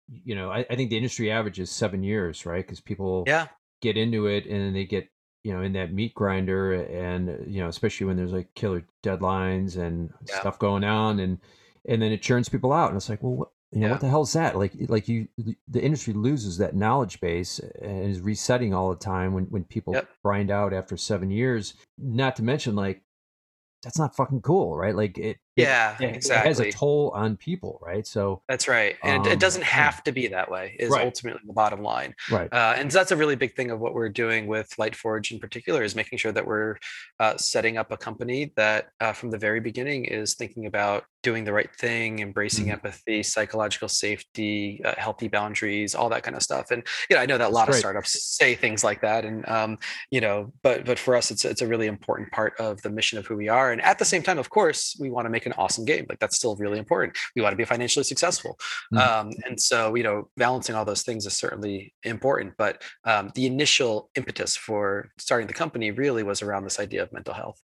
you 0.08 0.36
know, 0.36 0.51
I, 0.51 0.65
I, 0.70 0.75
think 0.75 0.89
the 0.89 0.98
industry 0.98 1.32
average 1.32 1.60
is 1.60 1.72
seven 1.72 2.03
years, 2.03 2.46
right? 2.46 2.65
Because 2.65 2.79
people 2.79 3.24
yeah. 3.25 3.48
get 3.82 3.98
into 3.98 4.27
it 4.27 4.46
and 4.46 4.75
they 4.75 4.86
get 4.86 5.10
you 5.46 5.53
know 5.53 5.62
in 5.62 5.74
that 5.74 5.94
meat 5.94 6.13
grinder 6.15 6.74
and 6.74 7.46
you 7.48 7.62
know 7.62 7.70
especially 7.70 8.08
when 8.08 8.17
there's 8.17 8.32
like 8.32 8.51
killer 8.55 8.84
deadlines 9.03 9.77
and 9.77 10.12
yeah. 10.27 10.39
stuff 10.39 10.58
going 10.58 10.84
on 10.84 11.20
and 11.20 11.38
and 11.88 12.01
then 12.01 12.12
it 12.12 12.24
churns 12.24 12.50
people 12.50 12.74
out 12.74 12.89
and 12.89 12.98
it's 12.98 13.10
like 13.10 13.22
well 13.22 13.36
what, 13.36 13.50
you 13.75 13.82
know 13.82 13.88
yeah. 13.88 13.91
what 13.91 14.01
the 14.01 14.08
hell 14.08 14.22
is 14.22 14.34
that 14.34 14.58
like 14.58 14.72
like 14.88 15.08
you 15.10 15.27
the 15.67 15.82
industry 15.82 16.13
loses 16.13 16.58
that 16.58 16.75
knowledge 16.75 17.20
base 17.20 17.60
and 17.82 18.10
is 18.10 18.22
resetting 18.22 18.74
all 18.74 18.89
the 18.89 18.96
time 18.96 19.34
when 19.34 19.44
when 19.46 19.65
people 19.65 19.94
yep. 19.94 20.08
grind 20.24 20.50
out 20.50 20.74
after 20.74 20.96
seven 20.96 21.29
years 21.29 21.74
not 21.98 22.38
to 22.38 22.44
mention 22.44 22.75
like 22.75 23.01
that's 23.84 24.00
not 24.00 24.15
fucking 24.15 24.41
cool 24.41 24.75
right 24.75 24.96
like 24.96 25.17
it 25.17 25.38
yeah 25.55 25.96
it, 26.00 26.15
exactly 26.15 26.46
it 26.46 26.48
has 26.48 26.60
a 26.60 26.72
toll 26.72 27.12
on 27.13 27.38
people 27.38 27.79
right 27.84 28.08
so 28.08 28.41
that's 28.48 28.67
right 28.67 28.96
and 29.03 29.27
um, 29.27 29.32
it, 29.32 29.39
doesn't 29.39 29.63
have 29.63 30.03
to 30.03 30.12
be 30.12 30.27
that 30.27 30.50
way 30.50 30.75
is 30.79 30.89
right. 30.89 31.05
ultimately 31.05 31.41
the 31.46 31.53
bottom 31.53 31.84
line 31.84 32.15
right 32.32 32.51
uh, 32.51 32.74
and 32.77 32.91
so 32.91 32.98
that's 32.98 33.12
a 33.12 33.15
really 33.15 33.36
big 33.36 33.55
thing 33.55 33.72
of 33.72 33.79
what 33.79 33.94
we're 33.94 34.10
doing 34.10 34.48
with 34.48 34.70
lightforge 34.79 35.32
in 35.32 35.39
particular 35.39 35.84
is 35.84 35.96
making 35.96 36.17
sure 36.17 36.32
that 36.32 36.48
we're 36.48 36.77
uh, 37.20 37.38
setting 37.38 37.77
up 37.77 37.91
a 37.91 37.98
company 37.98 38.51
that 38.55 38.88
uh, 39.01 39.13
from 39.13 39.29
the 39.29 39.38
very 39.38 39.60
beginning 39.60 40.05
is 40.05 40.34
thinking 40.34 40.65
about 40.65 41.03
doing 41.29 41.44
the 41.44 41.53
right 41.53 41.74
thing 41.75 42.20
embracing 42.20 42.65
mm-hmm. 42.65 42.74
empathy 42.74 43.24
psychological 43.24 43.88
safety 43.88 44.82
uh, 44.86 44.94
healthy 44.98 45.27
boundaries 45.27 45.96
all 45.96 46.10
that 46.10 46.24
kind 46.24 46.36
of 46.36 46.44
stuff 46.44 46.72
and 46.72 46.84
you 47.10 47.15
know 47.15 47.22
i 47.22 47.25
know 47.25 47.38
that 47.38 47.50
a 47.50 47.58
lot 47.60 47.70
of 47.70 47.75
startups 47.75 48.12
say 48.39 48.55
things 48.55 48.84
like 48.84 49.00
that 49.01 49.24
and 49.24 49.48
um, 49.48 49.77
you 50.12 50.22
know 50.22 50.51
but 50.63 50.86
but 50.86 51.00
for 51.00 51.15
us 51.15 51.32
it's 51.32 51.46
it's 51.46 51.62
a 51.62 51.67
really 51.67 51.88
important 51.88 52.29
part 52.32 52.53
of 52.60 52.82
the 52.82 52.89
mission 52.89 53.17
of 53.17 53.25
who 53.25 53.36
we 53.36 53.48
are 53.48 53.72
and 53.72 53.82
at 53.82 53.98
the 54.00 54.05
same 54.05 54.22
time 54.22 54.38
of 54.38 54.50
course 54.50 54.98
we 55.00 55.10
want 55.10 55.25
to 55.25 55.29
make 55.29 55.46
make 55.46 55.53
an 55.53 55.62
awesome 55.62 55.86
game. 55.86 56.05
Like 56.10 56.20
that's 56.20 56.36
still 56.36 56.55
really 56.55 56.79
important. 56.79 57.17
We 57.36 57.41
want 57.41 57.53
to 57.53 57.58
be 57.58 57.65
financially 57.65 58.03
successful. 58.03 58.58
Mm-hmm. 58.94 58.98
Um, 58.98 59.34
and 59.46 59.60
so, 59.60 59.96
you 59.96 60.03
know, 60.03 60.29
balancing 60.38 60.75
all 60.75 60.86
those 60.86 61.03
things 61.03 61.25
is 61.25 61.34
certainly 61.34 61.94
important. 62.03 62.53
But 62.58 62.82
um, 63.03 63.32
the 63.36 63.46
initial 63.46 64.10
impetus 64.15 64.55
for 64.55 65.12
starting 65.17 65.48
the 65.48 65.53
company 65.53 65.91
really 65.91 66.24
was 66.24 66.41
around 66.41 66.63
this 66.63 66.79
idea 66.79 67.03
of 67.03 67.12
mental 67.13 67.34
health. 67.34 67.62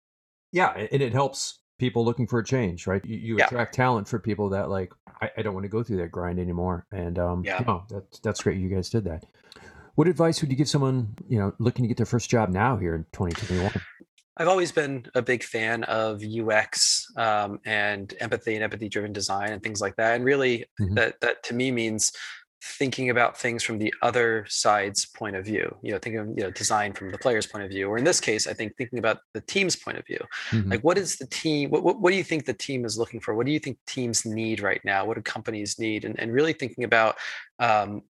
Yeah. 0.52 0.72
And 0.92 1.02
it 1.02 1.12
helps 1.12 1.60
people 1.78 2.04
looking 2.04 2.26
for 2.26 2.38
a 2.38 2.44
change, 2.44 2.86
right? 2.86 3.04
You, 3.04 3.16
you 3.16 3.38
yeah. 3.38 3.46
attract 3.46 3.74
talent 3.74 4.08
for 4.08 4.18
people 4.18 4.50
that 4.50 4.70
like, 4.70 4.92
I, 5.20 5.30
I, 5.38 5.42
don't 5.42 5.54
want 5.54 5.64
to 5.64 5.68
go 5.68 5.82
through 5.82 5.98
that 5.98 6.10
grind 6.10 6.38
anymore. 6.38 6.86
And 6.92 7.18
um, 7.18 7.44
yeah, 7.44 7.62
no, 7.66 7.84
that's, 7.88 8.18
that's 8.20 8.42
great. 8.42 8.58
You 8.58 8.68
guys 8.68 8.88
did 8.90 9.04
that. 9.04 9.24
What 9.94 10.08
advice 10.08 10.40
would 10.40 10.50
you 10.50 10.56
give 10.56 10.68
someone, 10.68 11.14
you 11.28 11.38
know, 11.38 11.54
looking 11.58 11.84
to 11.84 11.88
get 11.88 11.96
their 11.96 12.06
first 12.06 12.28
job 12.28 12.50
now 12.50 12.76
here 12.76 12.94
in 12.94 13.04
2021? 13.12 13.72
I've 14.38 14.48
always 14.48 14.70
been 14.70 15.06
a 15.14 15.22
big 15.22 15.42
fan 15.42 15.84
of 15.84 16.22
UX 16.22 17.06
um, 17.16 17.58
and 17.64 18.12
empathy 18.20 18.54
and 18.54 18.62
empathy 18.62 18.90
driven 18.90 19.12
design 19.12 19.52
and 19.52 19.62
things 19.62 19.80
like 19.80 19.96
that. 19.96 20.14
And 20.14 20.24
really, 20.24 20.66
mm-hmm. 20.78 20.94
that 20.94 21.20
that 21.22 21.42
to 21.44 21.54
me 21.54 21.70
means 21.70 22.12
thinking 22.62 23.10
about 23.10 23.38
things 23.38 23.62
from 23.62 23.78
the 23.78 23.92
other 24.02 24.46
side's 24.48 25.06
point 25.06 25.36
of 25.36 25.44
view. 25.44 25.74
You 25.82 25.92
know, 25.92 25.98
thinking 25.98 26.20
of 26.20 26.28
you 26.28 26.42
know 26.44 26.50
design 26.50 26.92
from 26.92 27.10
the 27.10 27.18
player's 27.18 27.46
point 27.46 27.64
of 27.64 27.70
view, 27.70 27.88
or 27.88 27.98
in 27.98 28.04
this 28.04 28.20
case, 28.20 28.46
I 28.46 28.52
think 28.52 28.76
thinking 28.76 28.98
about 28.98 29.18
the 29.34 29.40
team's 29.42 29.76
point 29.76 29.98
of 29.98 30.06
view. 30.06 30.20
Mm-hmm. 30.50 30.70
Like, 30.70 30.82
what 30.82 30.98
is 30.98 31.16
the 31.16 31.26
team? 31.26 31.70
What, 31.70 31.82
what, 31.82 32.00
what 32.00 32.10
do 32.10 32.16
you 32.16 32.24
think 32.24 32.44
the 32.44 32.54
team 32.54 32.84
is 32.84 32.98
looking 32.98 33.20
for? 33.20 33.34
What 33.34 33.46
do 33.46 33.52
you 33.52 33.58
think 33.58 33.78
teams 33.86 34.24
need 34.24 34.60
right 34.60 34.80
now? 34.84 35.04
What 35.04 35.16
do 35.16 35.22
companies 35.22 35.78
need? 35.78 36.04
And 36.04 36.18
and 36.18 36.32
really 36.32 36.52
thinking 36.52 36.84
about 36.84 37.16
um, 37.58 38.02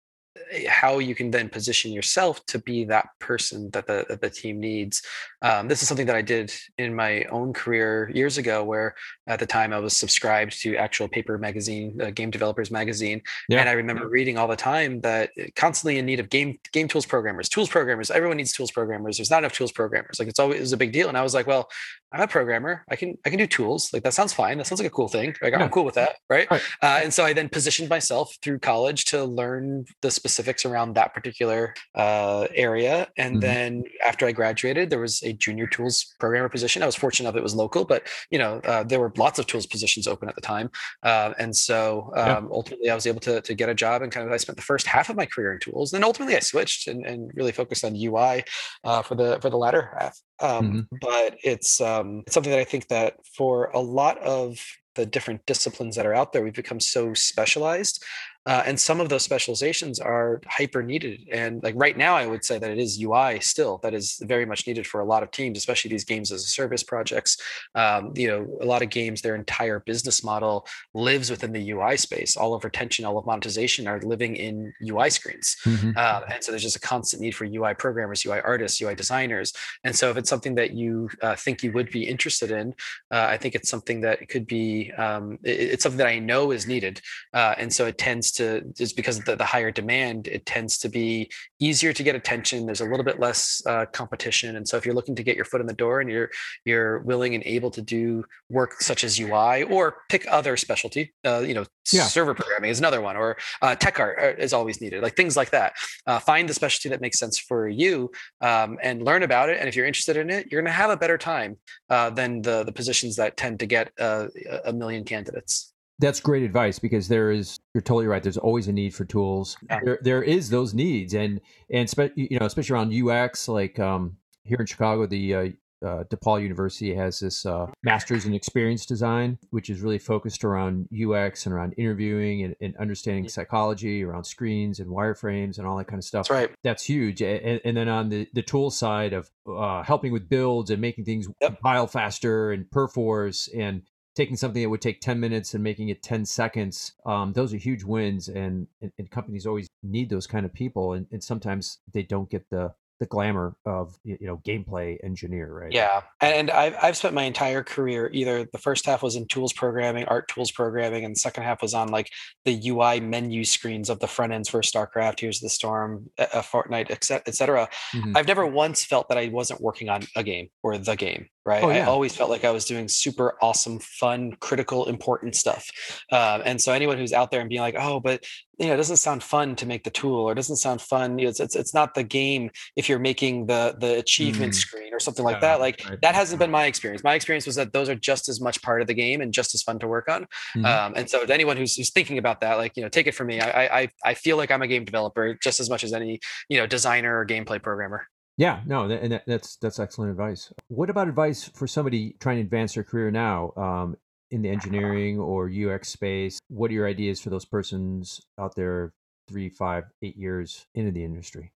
how 0.67 0.99
you 0.99 1.15
can 1.15 1.31
then 1.31 1.49
position 1.49 1.91
yourself 1.91 2.45
to 2.45 2.59
be 2.59 2.85
that 2.85 3.07
person 3.19 3.69
that 3.71 3.87
the, 3.87 4.05
that 4.09 4.21
the 4.21 4.29
team 4.29 4.59
needs. 4.59 5.01
Um, 5.41 5.67
this 5.67 5.81
is 5.81 5.87
something 5.87 6.07
that 6.07 6.15
I 6.15 6.21
did 6.21 6.53
in 6.77 6.95
my 6.95 7.23
own 7.25 7.53
career 7.53 8.11
years 8.13 8.37
ago, 8.37 8.63
where 8.63 8.95
at 9.27 9.39
the 9.39 9.45
time 9.45 9.73
I 9.73 9.79
was 9.79 9.95
subscribed 9.95 10.61
to 10.61 10.75
actual 10.75 11.07
paper 11.07 11.37
magazine, 11.37 11.99
uh, 12.01 12.11
Game 12.11 12.31
Developers 12.31 12.69
Magazine, 12.69 13.21
yeah. 13.49 13.59
and 13.59 13.69
I 13.69 13.73
remember 13.73 14.07
reading 14.07 14.37
all 14.37 14.47
the 14.47 14.55
time 14.55 15.01
that 15.01 15.31
eh, 15.37 15.47
constantly 15.55 15.97
in 15.97 16.05
need 16.05 16.19
of 16.19 16.29
game 16.29 16.57
game 16.71 16.87
tools 16.87 17.05
programmers, 17.05 17.49
tools 17.49 17.69
programmers. 17.69 18.11
Everyone 18.11 18.37
needs 18.37 18.53
tools 18.53 18.71
programmers. 18.71 19.17
There's 19.17 19.31
not 19.31 19.39
enough 19.39 19.53
tools 19.53 19.71
programmers. 19.71 20.19
Like 20.19 20.27
it's 20.27 20.39
always 20.39 20.57
it 20.57 20.61
was 20.61 20.73
a 20.73 20.77
big 20.77 20.91
deal, 20.91 21.07
and 21.07 21.17
I 21.17 21.21
was 21.21 21.33
like, 21.33 21.47
well, 21.47 21.69
I'm 22.11 22.21
a 22.21 22.27
programmer. 22.27 22.83
I 22.89 22.95
can 22.95 23.17
I 23.25 23.29
can 23.29 23.39
do 23.39 23.47
tools. 23.47 23.91
Like 23.91 24.03
that 24.03 24.13
sounds 24.13 24.31
fine. 24.31 24.57
That 24.57 24.67
sounds 24.67 24.79
like 24.79 24.87
a 24.87 24.93
cool 24.93 25.07
thing. 25.07 25.35
Like 25.41 25.51
yeah. 25.51 25.63
I'm 25.63 25.69
cool 25.69 25.83
with 25.83 25.95
that, 25.95 26.15
right? 26.29 26.49
right. 26.49 26.61
Uh, 26.81 27.01
and 27.03 27.13
so 27.13 27.25
I 27.25 27.33
then 27.33 27.49
positioned 27.49 27.89
myself 27.89 28.35
through 28.41 28.59
college 28.59 29.05
to 29.05 29.25
learn 29.25 29.85
the 30.01 30.11
specifics 30.11 30.65
around 30.65 30.93
that 30.93 31.13
particular 31.13 31.73
uh, 31.93 32.47
area. 32.53 33.07
And 33.17 33.35
mm-hmm. 33.35 33.39
then 33.41 33.83
after 34.05 34.25
I 34.25 34.31
graduated, 34.31 34.89
there 34.89 34.99
was 34.99 35.21
a 35.23 35.33
junior 35.33 35.67
tools 35.67 36.15
programmer 36.19 36.47
position. 36.47 36.83
I 36.83 36.85
was 36.85 36.95
fortunate 36.95 37.27
enough 37.27 37.37
it 37.37 37.43
was 37.43 37.55
local, 37.55 37.85
but 37.85 38.07
you 38.31 38.39
know 38.39 38.61
uh, 38.63 38.83
there 38.83 38.99
were 38.99 39.11
lots 39.17 39.39
of 39.39 39.47
tools 39.47 39.65
positions 39.65 40.07
open 40.07 40.29
at 40.29 40.35
the 40.35 40.41
time. 40.41 40.69
Uh, 41.03 41.33
and 41.37 41.55
so 41.55 42.13
um, 42.15 42.27
yeah. 42.27 42.41
ultimately, 42.51 42.89
I 42.89 42.95
was 42.95 43.07
able 43.07 43.21
to, 43.21 43.41
to 43.41 43.53
get 43.53 43.67
a 43.67 43.75
job 43.75 44.01
and 44.01 44.11
kind 44.11 44.25
of 44.25 44.31
I 44.31 44.37
spent 44.37 44.57
the 44.57 44.63
first 44.63 44.87
half 44.87 45.09
of 45.09 45.15
my 45.15 45.25
career 45.25 45.53
in 45.53 45.59
tools. 45.59 45.91
Then 45.91 46.03
ultimately, 46.03 46.35
I 46.35 46.39
switched 46.39 46.87
and, 46.87 47.05
and 47.05 47.31
really 47.35 47.51
focused 47.51 47.83
on 47.83 47.95
UI 47.95 48.43
uh, 48.83 49.01
for 49.01 49.15
the 49.15 49.39
for 49.41 49.49
the 49.49 49.57
latter 49.57 49.91
half. 49.99 50.17
Um, 50.39 50.87
mm-hmm. 50.91 50.97
But 51.01 51.37
it's 51.43 51.79
um, 51.81 52.23
it's 52.25 52.33
something 52.33 52.51
that 52.51 52.59
I 52.59 52.65
think 52.65 52.87
that 52.89 53.15
for 53.35 53.71
a 53.73 53.79
lot 53.79 54.17
of 54.19 54.59
the 54.95 55.05
different 55.05 55.45
disciplines 55.45 55.95
that 55.95 56.05
are 56.05 56.13
out 56.13 56.33
there, 56.33 56.43
we've 56.43 56.53
become 56.53 56.79
so 56.79 57.13
specialized 57.13 58.03
uh, 58.45 58.63
and 58.65 58.79
some 58.79 58.99
of 58.99 59.09
those 59.09 59.23
specializations 59.23 59.99
are 59.99 60.39
hyper 60.47 60.83
needed. 60.83 61.27
And 61.31 61.63
like 61.63 61.73
right 61.77 61.97
now, 61.97 62.15
I 62.15 62.27
would 62.27 62.45
say 62.45 62.59
that 62.59 62.69
it 62.69 62.77
is 62.77 63.01
UI 63.01 63.39
still 63.39 63.79
that 63.79 63.93
is 63.93 64.21
very 64.23 64.45
much 64.45 64.67
needed 64.67 64.85
for 64.85 64.99
a 65.01 65.05
lot 65.05 65.23
of 65.23 65.31
teams, 65.31 65.57
especially 65.57 65.89
these 65.89 66.03
games 66.03 66.31
as 66.31 66.43
a 66.43 66.47
service 66.47 66.83
projects. 66.83 67.37
Um, 67.73 68.13
you 68.15 68.27
know, 68.27 68.47
a 68.61 68.65
lot 68.65 68.83
of 68.83 68.89
games, 68.89 69.21
their 69.21 69.35
entire 69.35 69.79
business 69.79 70.23
model 70.23 70.67
lives 70.93 71.31
within 71.31 71.53
the 71.53 71.71
UI 71.71 71.97
space. 71.97 72.37
All 72.37 72.53
of 72.53 72.63
retention, 72.63 73.03
all 73.03 73.17
of 73.17 73.25
monetization 73.25 73.87
are 73.87 73.99
living 74.01 74.35
in 74.35 74.73
UI 74.87 75.09
screens. 75.09 75.57
Mm-hmm. 75.65 75.91
Uh, 75.95 76.21
and 76.31 76.43
so 76.43 76.51
there's 76.51 76.63
just 76.63 76.75
a 76.75 76.79
constant 76.79 77.23
need 77.23 77.35
for 77.35 77.45
UI 77.45 77.73
programmers, 77.73 78.25
UI 78.25 78.41
artists, 78.41 78.79
UI 78.79 78.93
designers. 78.93 79.53
And 79.83 79.95
so 79.95 80.11
if 80.11 80.17
it's 80.17 80.29
something 80.29 80.55
that 80.55 80.71
you 80.71 81.09
uh, 81.21 81.35
think 81.35 81.63
you 81.63 81.71
would 81.71 81.89
be 81.89 82.07
interested 82.07 82.51
in, 82.51 82.75
uh, 83.09 83.25
I 83.29 83.37
think 83.37 83.55
it's 83.55 83.69
something 83.69 84.01
that 84.01 84.27
could 84.29 84.45
be, 84.45 84.91
um, 84.93 85.39
it, 85.43 85.59
it's 85.59 85.83
something 85.83 85.97
that 85.97 86.07
I 86.07 86.19
know 86.19 86.51
is 86.51 86.67
needed. 86.67 87.01
Uh, 87.33 87.55
and 87.57 87.73
so 87.73 87.87
it 87.87 87.97
tends 87.97 88.34
to 88.35 88.61
just 88.73 88.95
because 88.95 89.19
of 89.19 89.25
the, 89.25 89.35
the 89.35 89.45
higher 89.45 89.71
demand, 89.71 90.27
it 90.27 90.45
tends 90.45 90.77
to 90.79 90.89
be 90.89 91.29
easier 91.59 91.93
to 91.93 92.03
get 92.03 92.15
attention. 92.15 92.65
There's 92.65 92.81
a 92.81 92.85
little 92.85 93.03
bit 93.03 93.19
less 93.19 93.61
uh, 93.65 93.85
competition, 93.87 94.55
and 94.55 94.67
so 94.67 94.77
if 94.77 94.85
you're 94.85 94.95
looking 94.95 95.15
to 95.15 95.23
get 95.23 95.35
your 95.35 95.45
foot 95.45 95.61
in 95.61 95.67
the 95.67 95.73
door 95.73 96.01
and 96.01 96.09
you're 96.09 96.29
you're 96.65 96.99
willing 96.99 97.35
and 97.35 97.43
able 97.45 97.71
to 97.71 97.81
do 97.81 98.23
work 98.49 98.81
such 98.81 99.03
as 99.03 99.19
UI 99.19 99.63
or 99.63 99.97
pick 100.09 100.25
other 100.29 100.57
specialty, 100.57 101.13
uh, 101.25 101.39
you 101.39 101.53
know, 101.53 101.65
yeah. 101.91 102.03
server 102.03 102.33
programming 102.33 102.69
is 102.69 102.79
another 102.79 103.01
one, 103.01 103.15
or 103.15 103.37
uh, 103.61 103.75
tech 103.75 103.99
art 103.99 104.17
uh, 104.19 104.41
is 104.41 104.53
always 104.53 104.81
needed, 104.81 105.03
like 105.03 105.15
things 105.15 105.35
like 105.35 105.51
that. 105.51 105.73
Uh, 106.07 106.19
find 106.19 106.49
the 106.49 106.53
specialty 106.53 106.89
that 106.89 107.01
makes 107.01 107.19
sense 107.19 107.37
for 107.37 107.67
you 107.67 108.11
um, 108.41 108.77
and 108.81 109.03
learn 109.03 109.23
about 109.23 109.49
it. 109.49 109.59
And 109.59 109.67
if 109.67 109.75
you're 109.75 109.85
interested 109.85 110.17
in 110.17 110.29
it, 110.29 110.47
you're 110.51 110.61
going 110.61 110.71
to 110.71 110.77
have 110.77 110.89
a 110.89 110.97
better 110.97 111.17
time 111.17 111.57
uh, 111.89 112.09
than 112.09 112.41
the 112.41 112.63
the 112.63 112.71
positions 112.71 113.15
that 113.17 113.37
tend 113.37 113.59
to 113.59 113.65
get 113.65 113.91
a 113.97 114.73
million 114.73 115.03
candidates. 115.03 115.74
That's 115.99 116.19
great 116.19 116.43
advice 116.43 116.77
because 116.77 117.07
there 117.07 117.31
is 117.31 117.59
you're 117.73 117.81
totally 117.81 118.07
right. 118.07 118.21
There's 118.21 118.37
always 118.37 118.67
a 118.67 118.73
need 118.73 118.93
for 118.93 119.05
tools. 119.05 119.57
Yeah. 119.69 119.79
There, 119.83 119.99
there 120.01 120.23
is 120.23 120.49
those 120.49 120.73
needs, 120.73 121.13
and 121.13 121.39
and 121.69 121.89
spe- 121.89 122.15
you 122.15 122.37
know 122.39 122.45
especially 122.45 122.73
around 122.73 122.93
UX. 122.93 123.47
Like 123.47 123.79
um, 123.79 124.17
here 124.43 124.57
in 124.59 124.65
Chicago, 124.65 125.05
the 125.05 125.35
uh, 125.35 125.49
uh, 125.85 126.03
DePaul 126.05 126.41
University 126.41 126.93
has 126.95 127.19
this 127.19 127.45
uh, 127.45 127.67
master's 127.83 128.25
in 128.25 128.33
experience 128.33 128.85
design, 128.85 129.37
which 129.51 129.69
is 129.69 129.81
really 129.81 129.99
focused 129.99 130.43
around 130.43 130.87
UX 130.91 131.45
and 131.45 131.53
around 131.53 131.73
interviewing 131.77 132.43
and, 132.43 132.55
and 132.61 132.75
understanding 132.77 133.27
psychology 133.27 134.03
around 134.03 134.23
screens 134.23 134.79
and 134.79 134.89
wireframes 134.89 135.57
and 135.57 135.67
all 135.67 135.77
that 135.77 135.85
kind 135.85 135.99
of 135.99 136.03
stuff. 136.03 136.27
That's 136.27 136.31
right. 136.31 136.51
That's 136.63 136.83
huge. 136.83 137.21
And, 137.21 137.61
and 137.63 137.77
then 137.77 137.87
on 137.87 138.09
the, 138.09 138.27
the 138.33 138.41
tool 138.41 138.71
side 138.71 139.13
of 139.13 139.29
uh, 139.47 139.83
helping 139.83 140.11
with 140.11 140.27
builds 140.29 140.71
and 140.71 140.81
making 140.81 141.05
things 141.05 141.27
yep. 141.41 141.51
compile 141.51 141.87
faster 141.87 142.51
and 142.51 142.69
perforce 142.71 143.47
and 143.55 143.83
taking 144.15 144.35
something 144.35 144.61
that 144.61 144.69
would 144.69 144.81
take 144.81 145.01
10 145.01 145.19
minutes 145.19 145.53
and 145.53 145.63
making 145.63 145.89
it 145.89 146.01
10 146.01 146.25
seconds 146.25 146.93
um, 147.05 147.33
those 147.33 147.53
are 147.53 147.57
huge 147.57 147.83
wins 147.83 148.27
and, 148.27 148.67
and, 148.81 148.91
and, 148.97 149.11
companies 149.11 149.45
always 149.45 149.67
need 149.83 150.09
those 150.09 150.27
kind 150.27 150.45
of 150.45 150.53
people 150.53 150.93
and, 150.93 151.05
and 151.11 151.23
sometimes 151.23 151.79
they 151.93 152.03
don't 152.03 152.29
get 152.29 152.49
the 152.49 152.73
the 152.99 153.05
glamour 153.05 153.55
of 153.65 153.97
you 154.03 154.17
know 154.21 154.37
gameplay 154.37 154.97
engineer 155.03 155.51
right? 155.51 155.71
Yeah 155.71 156.01
and 156.21 156.49
I've, 156.49 156.75
I've 156.81 156.97
spent 156.97 157.13
my 157.13 157.23
entire 157.23 157.61
career 157.61 158.09
either 158.13 158.45
the 158.45 158.57
first 158.57 158.85
half 158.85 159.03
was 159.03 159.15
in 159.15 159.27
tools 159.27 159.51
programming 159.51 160.05
art 160.05 160.29
tools 160.29 160.51
programming 160.51 161.03
and 161.03 161.13
the 161.13 161.19
second 161.19 161.43
half 161.43 161.61
was 161.61 161.73
on 161.73 161.89
like 161.89 162.09
the 162.45 162.69
ui 162.69 163.01
menu 163.01 163.43
screens 163.43 163.89
of 163.89 163.99
the 163.99 164.07
front 164.07 164.31
ends 164.31 164.47
for 164.47 164.61
starcraft 164.61 165.19
Heroes 165.19 165.37
of 165.37 165.41
the 165.41 165.49
Storm 165.49 166.09
a 166.17 166.39
fortnite 166.39 166.89
etc 166.89 167.67
mm-hmm. 167.93 168.15
i've 168.15 168.27
never 168.27 168.45
once 168.45 168.85
felt 168.85 169.09
that 169.09 169.17
i 169.17 169.27
wasn't 169.27 169.59
working 169.59 169.89
on 169.89 170.03
a 170.15 170.23
game 170.23 170.47
or 170.63 170.77
the 170.77 170.95
game 170.95 171.27
right 171.45 171.63
oh, 171.63 171.69
yeah. 171.69 171.83
i 171.83 171.85
always 171.85 172.15
felt 172.15 172.29
like 172.29 172.43
i 172.43 172.51
was 172.51 172.65
doing 172.65 172.87
super 172.87 173.35
awesome 173.41 173.79
fun 173.79 174.33
critical 174.39 174.85
important 174.87 175.35
stuff 175.35 175.69
um, 176.11 176.41
and 176.45 176.61
so 176.61 176.73
anyone 176.73 176.97
who's 176.97 177.13
out 177.13 177.31
there 177.31 177.39
and 177.39 177.49
being 177.49 177.61
like 177.61 177.75
oh 177.77 177.99
but 177.99 178.23
you 178.57 178.67
know 178.67 178.73
it 178.73 178.77
doesn't 178.77 178.97
sound 178.97 179.21
fun 179.21 179.55
to 179.55 179.65
make 179.65 179.83
the 179.83 179.89
tool 179.89 180.15
or 180.15 180.31
it 180.31 180.35
doesn't 180.35 180.55
sound 180.55 180.81
fun 180.81 181.19
it's, 181.19 181.39
it's, 181.39 181.55
it's 181.55 181.73
not 181.73 181.93
the 181.93 182.03
game 182.03 182.49
if 182.75 182.87
you're 182.87 182.99
making 182.99 183.45
the 183.45 183.75
the 183.79 183.97
achievement 183.97 184.53
mm. 184.53 184.55
screen 184.55 184.93
or 184.93 184.99
something 184.99 185.25
like 185.25 185.35
yeah, 185.35 185.41
that 185.41 185.59
like 185.59 185.81
right. 185.89 186.01
that 186.01 186.15
hasn't 186.15 186.39
been 186.39 186.51
my 186.51 186.65
experience 186.65 187.03
my 187.03 187.13
experience 187.13 187.45
was 187.45 187.55
that 187.55 187.73
those 187.73 187.89
are 187.89 187.95
just 187.95 188.29
as 188.29 188.39
much 188.41 188.61
part 188.61 188.81
of 188.81 188.87
the 188.87 188.93
game 188.93 189.21
and 189.21 189.33
just 189.33 189.53
as 189.53 189.61
fun 189.61 189.77
to 189.79 189.87
work 189.87 190.09
on 190.09 190.23
mm-hmm. 190.55 190.65
um, 190.65 190.93
and 190.95 191.09
so 191.09 191.25
to 191.25 191.33
anyone 191.33 191.57
who's, 191.57 191.75
who's 191.75 191.91
thinking 191.91 192.17
about 192.17 192.41
that 192.41 192.55
like 192.55 192.75
you 192.75 192.83
know 192.83 192.89
take 192.89 193.07
it 193.07 193.13
from 193.13 193.27
me 193.27 193.39
I, 193.39 193.81
I 193.81 193.89
i 194.03 194.13
feel 194.13 194.37
like 194.37 194.51
i'm 194.51 194.61
a 194.61 194.67
game 194.67 194.85
developer 194.85 195.37
just 195.41 195.59
as 195.59 195.69
much 195.69 195.83
as 195.83 195.93
any 195.93 196.19
you 196.49 196.57
know 196.57 196.67
designer 196.67 197.19
or 197.19 197.25
gameplay 197.25 197.61
programmer 197.61 198.07
yeah, 198.37 198.61
no, 198.65 198.89
and 198.89 199.11
that, 199.11 199.23
that's 199.25 199.55
that's 199.57 199.79
excellent 199.79 200.11
advice. 200.11 200.51
What 200.67 200.89
about 200.89 201.07
advice 201.07 201.43
for 201.43 201.67
somebody 201.67 202.15
trying 202.19 202.37
to 202.37 202.41
advance 202.41 202.73
their 202.73 202.83
career 202.83 203.11
now? 203.11 203.51
Um, 203.55 203.97
in 204.31 204.41
the 204.41 204.49
engineering 204.49 205.19
or 205.19 205.49
UX 205.49 205.89
space? 205.89 206.39
What 206.49 206.71
are 206.71 206.73
your 206.73 206.87
ideas 206.87 207.21
for 207.21 207.29
those 207.29 207.45
persons 207.45 208.21
out 208.39 208.55
there 208.55 208.93
three, 209.27 209.49
five, 209.49 209.85
eight 210.01 210.17
years 210.17 210.65
into 210.75 210.91
the 210.91 211.03
industry? 211.03 211.51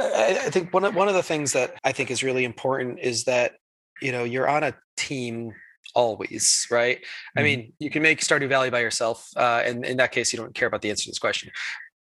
I, 0.00 0.50
think 0.50 0.72
one 0.72 0.84
of 0.84 0.94
one 0.94 1.08
of 1.08 1.14
the 1.14 1.22
things 1.22 1.54
that 1.54 1.74
I 1.82 1.92
think 1.92 2.10
is 2.10 2.22
really 2.22 2.44
important 2.44 3.00
is 3.00 3.24
that 3.24 3.54
you 4.00 4.12
know 4.12 4.22
you're 4.22 4.48
on 4.48 4.62
a 4.62 4.74
team 4.96 5.54
always, 5.94 6.66
right? 6.70 6.98
Mm-hmm. 6.98 7.38
I 7.38 7.42
mean, 7.42 7.72
you 7.80 7.90
can 7.90 8.02
make 8.02 8.20
Stardew 8.20 8.48
Valley 8.48 8.70
by 8.70 8.80
yourself, 8.80 9.28
uh, 9.36 9.62
and 9.64 9.84
in 9.84 9.96
that 9.96 10.12
case, 10.12 10.32
you 10.32 10.38
don't 10.38 10.54
care 10.54 10.68
about 10.68 10.82
the 10.82 10.90
answer 10.90 11.04
to 11.04 11.10
this 11.10 11.18
question. 11.18 11.50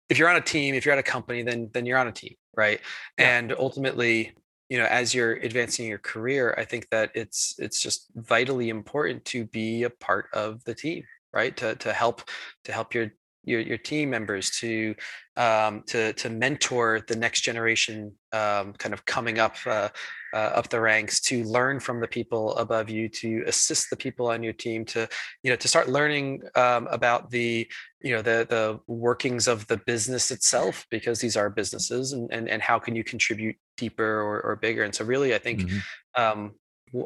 If 0.10 0.18
you're 0.18 0.30
on 0.30 0.38
a 0.38 0.42
team, 0.42 0.76
if 0.76 0.86
you're 0.86 0.94
at 0.94 1.00
a 1.00 1.04
company, 1.04 1.44
then 1.44 1.70
then 1.74 1.86
you're 1.86 1.98
on 1.98 2.08
a 2.08 2.12
team, 2.12 2.36
right? 2.56 2.80
Yeah. 3.18 3.38
And 3.38 3.54
ultimately, 3.54 4.34
you 4.70 4.78
know 4.78 4.86
as 4.86 5.14
you're 5.14 5.34
advancing 5.34 5.88
your 5.88 5.98
career 5.98 6.54
i 6.58 6.66
think 6.66 6.88
that 6.90 7.12
it's 7.16 7.56
it's 7.58 7.82
just 7.82 8.08
vitally 8.16 8.70
important 8.70 9.24
to 9.26 9.46
be 9.46 9.84
a 9.84 9.90
part 9.90 10.28
of 10.34 10.64
the 10.66 10.74
team 10.74 11.04
right 11.34 11.56
to 11.58 11.76
to 11.76 11.94
help 11.94 12.30
to 12.64 12.72
help 12.72 12.94
your 12.94 13.12
your, 13.48 13.62
your 13.62 13.78
team 13.78 14.10
members 14.10 14.50
to 14.52 14.94
um, 15.38 15.84
to 15.88 16.14
to 16.14 16.30
mentor 16.30 17.02
the 17.08 17.16
next 17.16 17.42
generation 17.42 18.14
um, 18.34 18.74
kind 18.74 18.94
of 18.94 19.06
coming 19.06 19.40
up 19.40 19.56
uh, 19.66 19.90
uh, 20.34 20.38
up 20.38 20.70
the 20.70 20.80
ranks 20.80 21.22
to 21.22 21.44
learn 21.46 21.80
from 21.80 22.02
the 22.02 22.08
people 22.08 22.56
above 22.58 22.90
you 22.90 23.08
to 23.08 23.44
assist 23.48 23.90
the 23.90 23.96
people 23.96 24.28
on 24.28 24.44
your 24.44 24.54
team 24.54 24.84
to 24.86 25.08
you 25.44 25.50
know 25.50 25.56
to 25.56 25.68
start 25.68 25.88
learning 25.88 26.42
um, 26.56 26.88
about 26.88 27.30
the 27.30 27.68
you 28.02 28.14
know 28.14 28.22
the 28.22 28.46
the 28.50 28.80
workings 28.88 29.48
of 29.48 29.66
the 29.68 29.78
business 29.78 30.32
itself 30.32 30.86
because 30.92 31.20
these 31.20 31.38
are 31.38 31.50
businesses 31.50 32.14
and 32.14 32.30
and, 32.32 32.50
and 32.50 32.62
how 32.62 32.78
can 32.78 32.96
you 32.96 33.04
contribute 33.04 33.56
deeper 33.78 34.22
or, 34.22 34.42
or 34.42 34.56
bigger 34.56 34.84
and 34.84 34.94
so 34.94 35.06
really 35.06 35.34
i 35.34 35.38
think 35.38 35.62
mm-hmm. 35.62 36.52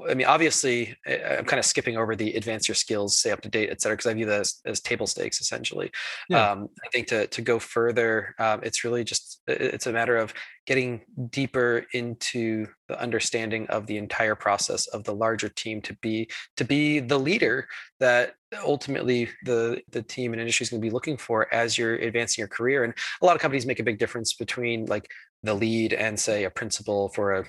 I 0.10 0.14
mean, 0.14 0.28
obviously, 0.28 0.96
I'm 1.08 1.46
kind 1.46 1.60
of 1.60 1.66
skipping 1.66 1.98
over 1.98 2.16
the 2.16 2.34
advance 2.34 2.68
your 2.68 2.76
skills, 2.76 3.18
stay 3.18 3.32
up 3.32 3.42
to 3.42 3.50
date, 3.50 3.70
et 3.72 3.82
cetera, 3.82 3.98
because 3.98 4.12
I 4.12 4.14
view 4.14 4.28
that 4.28 4.42
as, 4.42 4.62
as, 4.66 4.80
table 4.80 5.08
stakes 5.08 5.42
essentially. 5.42 5.92
Yeah. 6.30 6.52
Um, 6.52 6.70
I 6.86 6.90
think 6.90 7.08
to 7.08 7.26
to 7.28 7.42
go 7.42 7.58
further, 7.58 8.36
um, 8.38 8.62
it's 8.64 8.84
really 8.84 9.04
just 9.04 9.42
it's 9.48 9.88
a 9.88 9.92
matter 9.92 10.18
of 10.18 10.34
getting 10.68 11.02
deeper 11.32 11.86
into 11.94 12.68
the 12.88 13.02
understanding 13.02 13.66
of 13.68 13.88
the 13.88 13.98
entire 13.98 14.36
process 14.36 14.86
of 14.88 15.04
the 15.04 15.16
larger 15.16 15.50
team 15.50 15.82
to 15.82 15.96
be 16.02 16.30
to 16.58 16.64
be 16.64 17.00
the 17.00 17.18
leader 17.18 17.68
that 18.00 18.36
ultimately 18.64 19.30
the 19.46 19.82
the 19.90 20.04
team 20.04 20.34
and 20.34 20.40
industry 20.40 20.64
is 20.64 20.70
going 20.70 20.82
to 20.82 20.86
be 20.86 20.94
looking 20.94 21.18
for 21.18 21.52
as 21.54 21.78
you're 21.78 21.96
advancing 21.96 22.42
your 22.42 22.48
career. 22.48 22.84
And 22.84 22.94
a 23.22 23.26
lot 23.26 23.36
of 23.36 23.42
companies 23.42 23.66
make 23.66 23.80
a 23.80 23.84
big 23.84 23.98
difference 23.98 24.34
between 24.34 24.86
like 24.86 25.10
the 25.42 25.56
lead 25.56 25.94
and 25.94 26.20
say 26.20 26.44
a 26.44 26.52
principal 26.52 27.10
for 27.10 27.34
a 27.34 27.46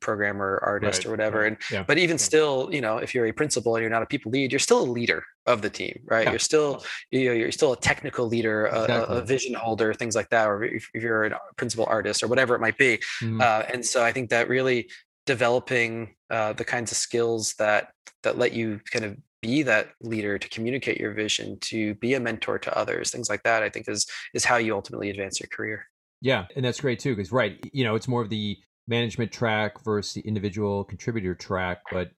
programmer 0.00 0.60
artist 0.62 1.00
right, 1.00 1.06
or 1.06 1.10
whatever 1.10 1.44
and 1.44 1.56
yeah. 1.70 1.82
but 1.82 1.98
even 1.98 2.14
yeah. 2.14 2.18
still 2.18 2.68
you 2.72 2.80
know 2.80 2.98
if 2.98 3.14
you're 3.14 3.26
a 3.26 3.32
principal 3.32 3.76
and 3.76 3.82
you're 3.82 3.90
not 3.90 4.02
a 4.02 4.06
people 4.06 4.30
lead 4.30 4.50
you're 4.50 4.58
still 4.58 4.80
a 4.80 4.90
leader 4.90 5.22
of 5.46 5.62
the 5.62 5.68
team 5.68 5.98
right 6.06 6.24
yeah. 6.24 6.30
you're 6.30 6.38
still 6.38 6.82
you 7.10 7.26
know 7.26 7.32
you're 7.32 7.52
still 7.52 7.72
a 7.72 7.76
technical 7.76 8.26
leader 8.26 8.66
a, 8.66 8.82
exactly. 8.82 9.18
a, 9.18 9.20
vision 9.22 9.54
holder 9.54 9.92
things 9.92 10.14
like 10.14 10.28
that 10.30 10.46
or 10.46 10.64
if, 10.64 10.88
if, 10.94 11.02
you're 11.02 11.24
a 11.24 11.40
principal 11.56 11.84
artist 11.86 12.22
or 12.22 12.28
whatever 12.28 12.54
it 12.54 12.60
might 12.60 12.78
be 12.78 12.98
mm. 13.22 13.40
uh, 13.40 13.64
and 13.72 13.84
so 13.84 14.02
i 14.02 14.10
think 14.12 14.30
that 14.30 14.48
really 14.48 14.88
developing 15.26 16.14
uh, 16.30 16.52
the 16.52 16.64
kinds 16.64 16.90
of 16.90 16.96
skills 16.96 17.54
that 17.58 17.90
that 18.22 18.38
let 18.38 18.52
you 18.52 18.80
kind 18.90 19.04
of 19.04 19.16
be 19.42 19.62
that 19.62 19.90
leader 20.00 20.38
to 20.38 20.48
communicate 20.48 20.98
your 20.98 21.12
vision 21.12 21.58
to 21.60 21.94
be 21.96 22.14
a 22.14 22.20
mentor 22.20 22.58
to 22.58 22.76
others 22.76 23.10
things 23.10 23.28
like 23.28 23.42
that 23.42 23.62
i 23.62 23.68
think 23.68 23.88
is 23.88 24.06
is 24.32 24.44
how 24.44 24.56
you 24.56 24.74
ultimately 24.74 25.10
advance 25.10 25.38
your 25.38 25.48
career 25.48 25.86
yeah 26.22 26.46
and 26.56 26.64
that's 26.64 26.80
great 26.80 26.98
too 26.98 27.14
because 27.14 27.30
right 27.30 27.58
you 27.72 27.84
know 27.84 27.94
it's 27.94 28.08
more 28.08 28.22
of 28.22 28.30
the 28.30 28.56
management 28.88 29.32
track 29.32 29.82
versus 29.84 30.12
the 30.12 30.20
individual 30.22 30.84
contributor 30.84 31.34
track 31.34 31.78
but 31.90 32.10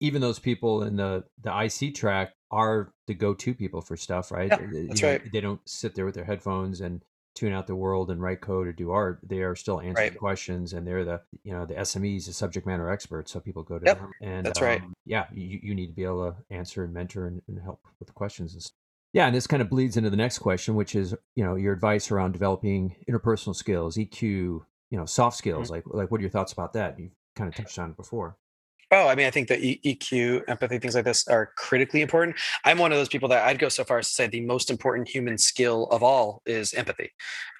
even 0.00 0.20
those 0.20 0.38
people 0.38 0.82
in 0.82 0.96
the 0.96 1.24
the 1.42 1.52
IC 1.64 1.94
track 1.94 2.32
are 2.50 2.92
the 3.06 3.14
go-to 3.14 3.54
people 3.54 3.80
for 3.80 3.96
stuff, 3.96 4.30
right? 4.30 4.50
Yeah, 4.50 4.82
that's 4.88 5.02
know, 5.02 5.10
right. 5.10 5.32
They 5.32 5.40
don't 5.40 5.60
sit 5.68 5.94
there 5.94 6.04
with 6.04 6.14
their 6.14 6.24
headphones 6.24 6.80
and 6.80 7.02
tune 7.34 7.52
out 7.52 7.66
the 7.66 7.74
world 7.76 8.10
and 8.10 8.20
write 8.20 8.40
code 8.40 8.66
or 8.66 8.72
do 8.72 8.90
art. 8.90 9.20
They 9.22 9.42
are 9.42 9.54
still 9.54 9.80
answering 9.80 10.10
right. 10.10 10.18
questions, 10.18 10.72
and 10.72 10.86
they're 10.86 11.04
the 11.04 11.20
you 11.42 11.52
know 11.52 11.66
the 11.66 11.74
SMEs, 11.74 12.26
the 12.26 12.32
subject 12.32 12.66
matter 12.66 12.90
experts. 12.90 13.32
So 13.32 13.40
people 13.40 13.62
go 13.62 13.78
to 13.78 13.86
yep, 13.86 13.98
them, 13.98 14.12
and 14.22 14.46
that's 14.46 14.60
um, 14.60 14.66
right. 14.66 14.82
Yeah, 15.04 15.26
you, 15.32 15.60
you 15.62 15.74
need 15.74 15.88
to 15.88 15.92
be 15.92 16.04
able 16.04 16.32
to 16.32 16.54
answer 16.54 16.84
and 16.84 16.92
mentor 16.92 17.26
and, 17.26 17.42
and 17.48 17.60
help 17.60 17.80
with 17.98 18.08
the 18.08 18.14
questions 18.14 18.54
and 18.54 18.62
stuff. 18.62 18.74
Yeah, 19.14 19.26
and 19.26 19.34
this 19.34 19.46
kind 19.46 19.62
of 19.62 19.70
bleeds 19.70 19.96
into 19.96 20.10
the 20.10 20.16
next 20.16 20.38
question, 20.38 20.74
which 20.74 20.94
is 20.94 21.14
you 21.34 21.44
know 21.44 21.56
your 21.56 21.72
advice 21.72 22.10
around 22.10 22.32
developing 22.32 22.96
interpersonal 23.08 23.54
skills, 23.54 23.96
EQ, 23.96 24.62
you 24.90 24.98
know 24.98 25.06
soft 25.06 25.36
skills 25.36 25.70
mm-hmm. 25.70 25.88
like 25.90 26.02
like 26.02 26.10
what 26.10 26.18
are 26.18 26.22
your 26.22 26.30
thoughts 26.30 26.52
about 26.52 26.72
that 26.72 26.98
you've 26.98 27.12
kind 27.36 27.48
of 27.48 27.54
touched 27.54 27.78
on 27.78 27.90
it 27.90 27.96
before 27.96 28.36
Oh, 28.90 29.06
I 29.06 29.14
mean, 29.14 29.26
I 29.26 29.30
think 29.30 29.48
that 29.48 29.60
EQ, 29.60 30.44
empathy, 30.48 30.78
things 30.78 30.94
like 30.94 31.04
this 31.04 31.28
are 31.28 31.52
critically 31.56 32.00
important. 32.00 32.36
I'm 32.64 32.78
one 32.78 32.90
of 32.90 32.96
those 32.96 33.08
people 33.08 33.28
that 33.28 33.46
I'd 33.46 33.58
go 33.58 33.68
so 33.68 33.84
far 33.84 33.98
as 33.98 34.08
to 34.08 34.14
say 34.14 34.26
the 34.28 34.40
most 34.40 34.70
important 34.70 35.08
human 35.08 35.36
skill 35.36 35.88
of 35.90 36.02
all 36.02 36.40
is 36.46 36.72
empathy, 36.72 37.10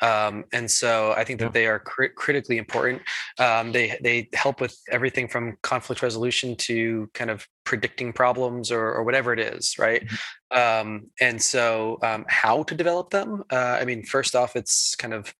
um, 0.01 0.45
and 0.55 0.71
so 0.71 1.12
I 1.17 1.25
think 1.25 1.41
that 1.41 1.47
yeah. 1.47 1.53
they 1.53 1.67
are 1.67 1.81
cri- 1.81 2.14
critically 2.17 2.57
important. 2.57 3.03
Um, 3.38 3.73
they 3.73 3.99
they 4.03 4.31
help 4.33 4.62
with 4.62 4.75
everything 4.91 5.29
from 5.29 5.59
conflict 5.62 6.01
resolution 6.01 6.57
to 6.57 7.11
kind 7.12 7.31
of 7.31 7.47
predicting 7.64 8.14
problems 8.14 8.71
or, 8.73 8.95
or 8.95 9.05
whatever 9.05 9.35
it 9.35 9.38
is, 9.38 9.79
right? 9.79 10.07
Mm-hmm. 10.07 10.88
Um, 10.88 11.11
and 11.21 11.43
so, 11.43 11.99
um, 12.03 12.25
how 12.29 12.62
to 12.62 12.75
develop 12.75 13.11
them? 13.11 13.45
Uh, 13.53 13.77
I 13.79 13.85
mean, 13.85 14.03
first 14.03 14.35
off, 14.35 14.57
it's 14.57 14.97
kind 14.97 15.12
of 15.12 15.35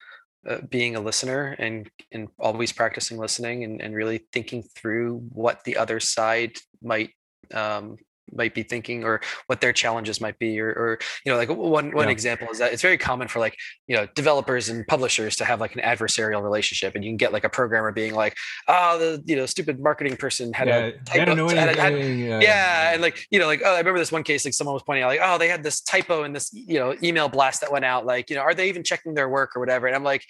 uh, 0.47 0.59
being 0.69 0.97
a 0.97 1.01
listener 1.01 1.57
and 1.59 1.91
and 2.13 2.29
always 2.39 2.73
practicing 2.73 3.19
listening 3.19 3.65
and, 3.65 3.81
and 3.81 3.95
really 3.95 4.21
thinking 4.33 4.63
through 4.63 5.19
what 5.33 5.65
the 5.65 5.77
other 5.77 6.01
side 6.01 6.57
might 6.83 7.11
um, 7.55 7.97
might 8.33 8.55
be 8.55 8.63
thinking 8.63 9.05
or 9.05 9.21
what 9.47 9.61
their 9.61 9.73
challenges 9.73 10.21
might 10.21 10.39
be 10.39 10.61
or, 10.61 10.69
or 10.69 10.99
you 11.25 11.33
know 11.33 11.39
like 11.39 11.49
one 11.49 11.93
one 11.93 12.07
yeah. 12.07 12.13
example 12.13 12.49
is 12.51 12.59
that 12.59 12.73
it's 12.73 12.83
very 12.83 12.99
common 12.99 13.29
for 13.29 13.39
like 13.39 13.57
you 13.87 13.97
know 13.97 14.07
developers 14.15 14.69
and 14.69 14.87
publishers 14.87 15.37
to 15.37 15.45
have 15.45 15.61
like 15.61 15.75
an 15.75 15.83
adversarial 15.83 16.43
relationship 16.43 16.95
and 16.95 17.05
you 17.05 17.11
can 17.11 17.17
get 17.17 17.33
like 17.33 17.45
a 17.45 17.49
programmer 17.49 17.93
being 17.93 18.15
like 18.15 18.37
oh 18.69 18.99
the 18.99 19.23
you 19.27 19.37
know 19.37 19.47
stupid 19.47 19.81
marketing 19.81 20.17
person 20.17 20.53
had 20.53 20.69
yeah, 20.69 20.77
a 20.77 20.93
typo 21.05 21.49
had 21.49 21.77
a, 21.77 21.81
had, 21.81 21.93
yeah. 21.93 22.41
yeah 22.41 22.93
and 22.93 23.03
like 23.03 23.27
you 23.31 23.39
know 23.39 23.47
like 23.47 23.63
oh 23.65 23.75
I 23.75 23.79
remember 23.79 23.99
this 23.99 24.13
one 24.13 24.23
case 24.23 24.45
like 24.45 24.55
someone 24.55 24.75
was 24.75 24.83
pointing 24.83 25.05
out 25.05 25.09
like 25.09 25.21
oh 25.23 25.39
they 25.39 25.49
had 25.49 25.63
this 25.63 25.81
typo 25.81 26.25
in 26.25 26.33
this 26.33 26.51
you 26.53 26.79
know 26.79 26.95
email 27.03 27.29
blast 27.29 27.61
that 27.61 27.73
went 27.73 27.85
out 27.85 28.07
like 28.07 28.31
you 28.31 28.37
know 28.37 28.43
are 28.43 28.55
they 28.55 28.69
even 28.69 28.83
checking 28.83 29.15
their 29.15 29.29
work 29.29 29.57
or 29.57 29.61
whatever 29.61 29.87
and 29.87 29.97
I'm 29.97 30.05
like 30.05 30.23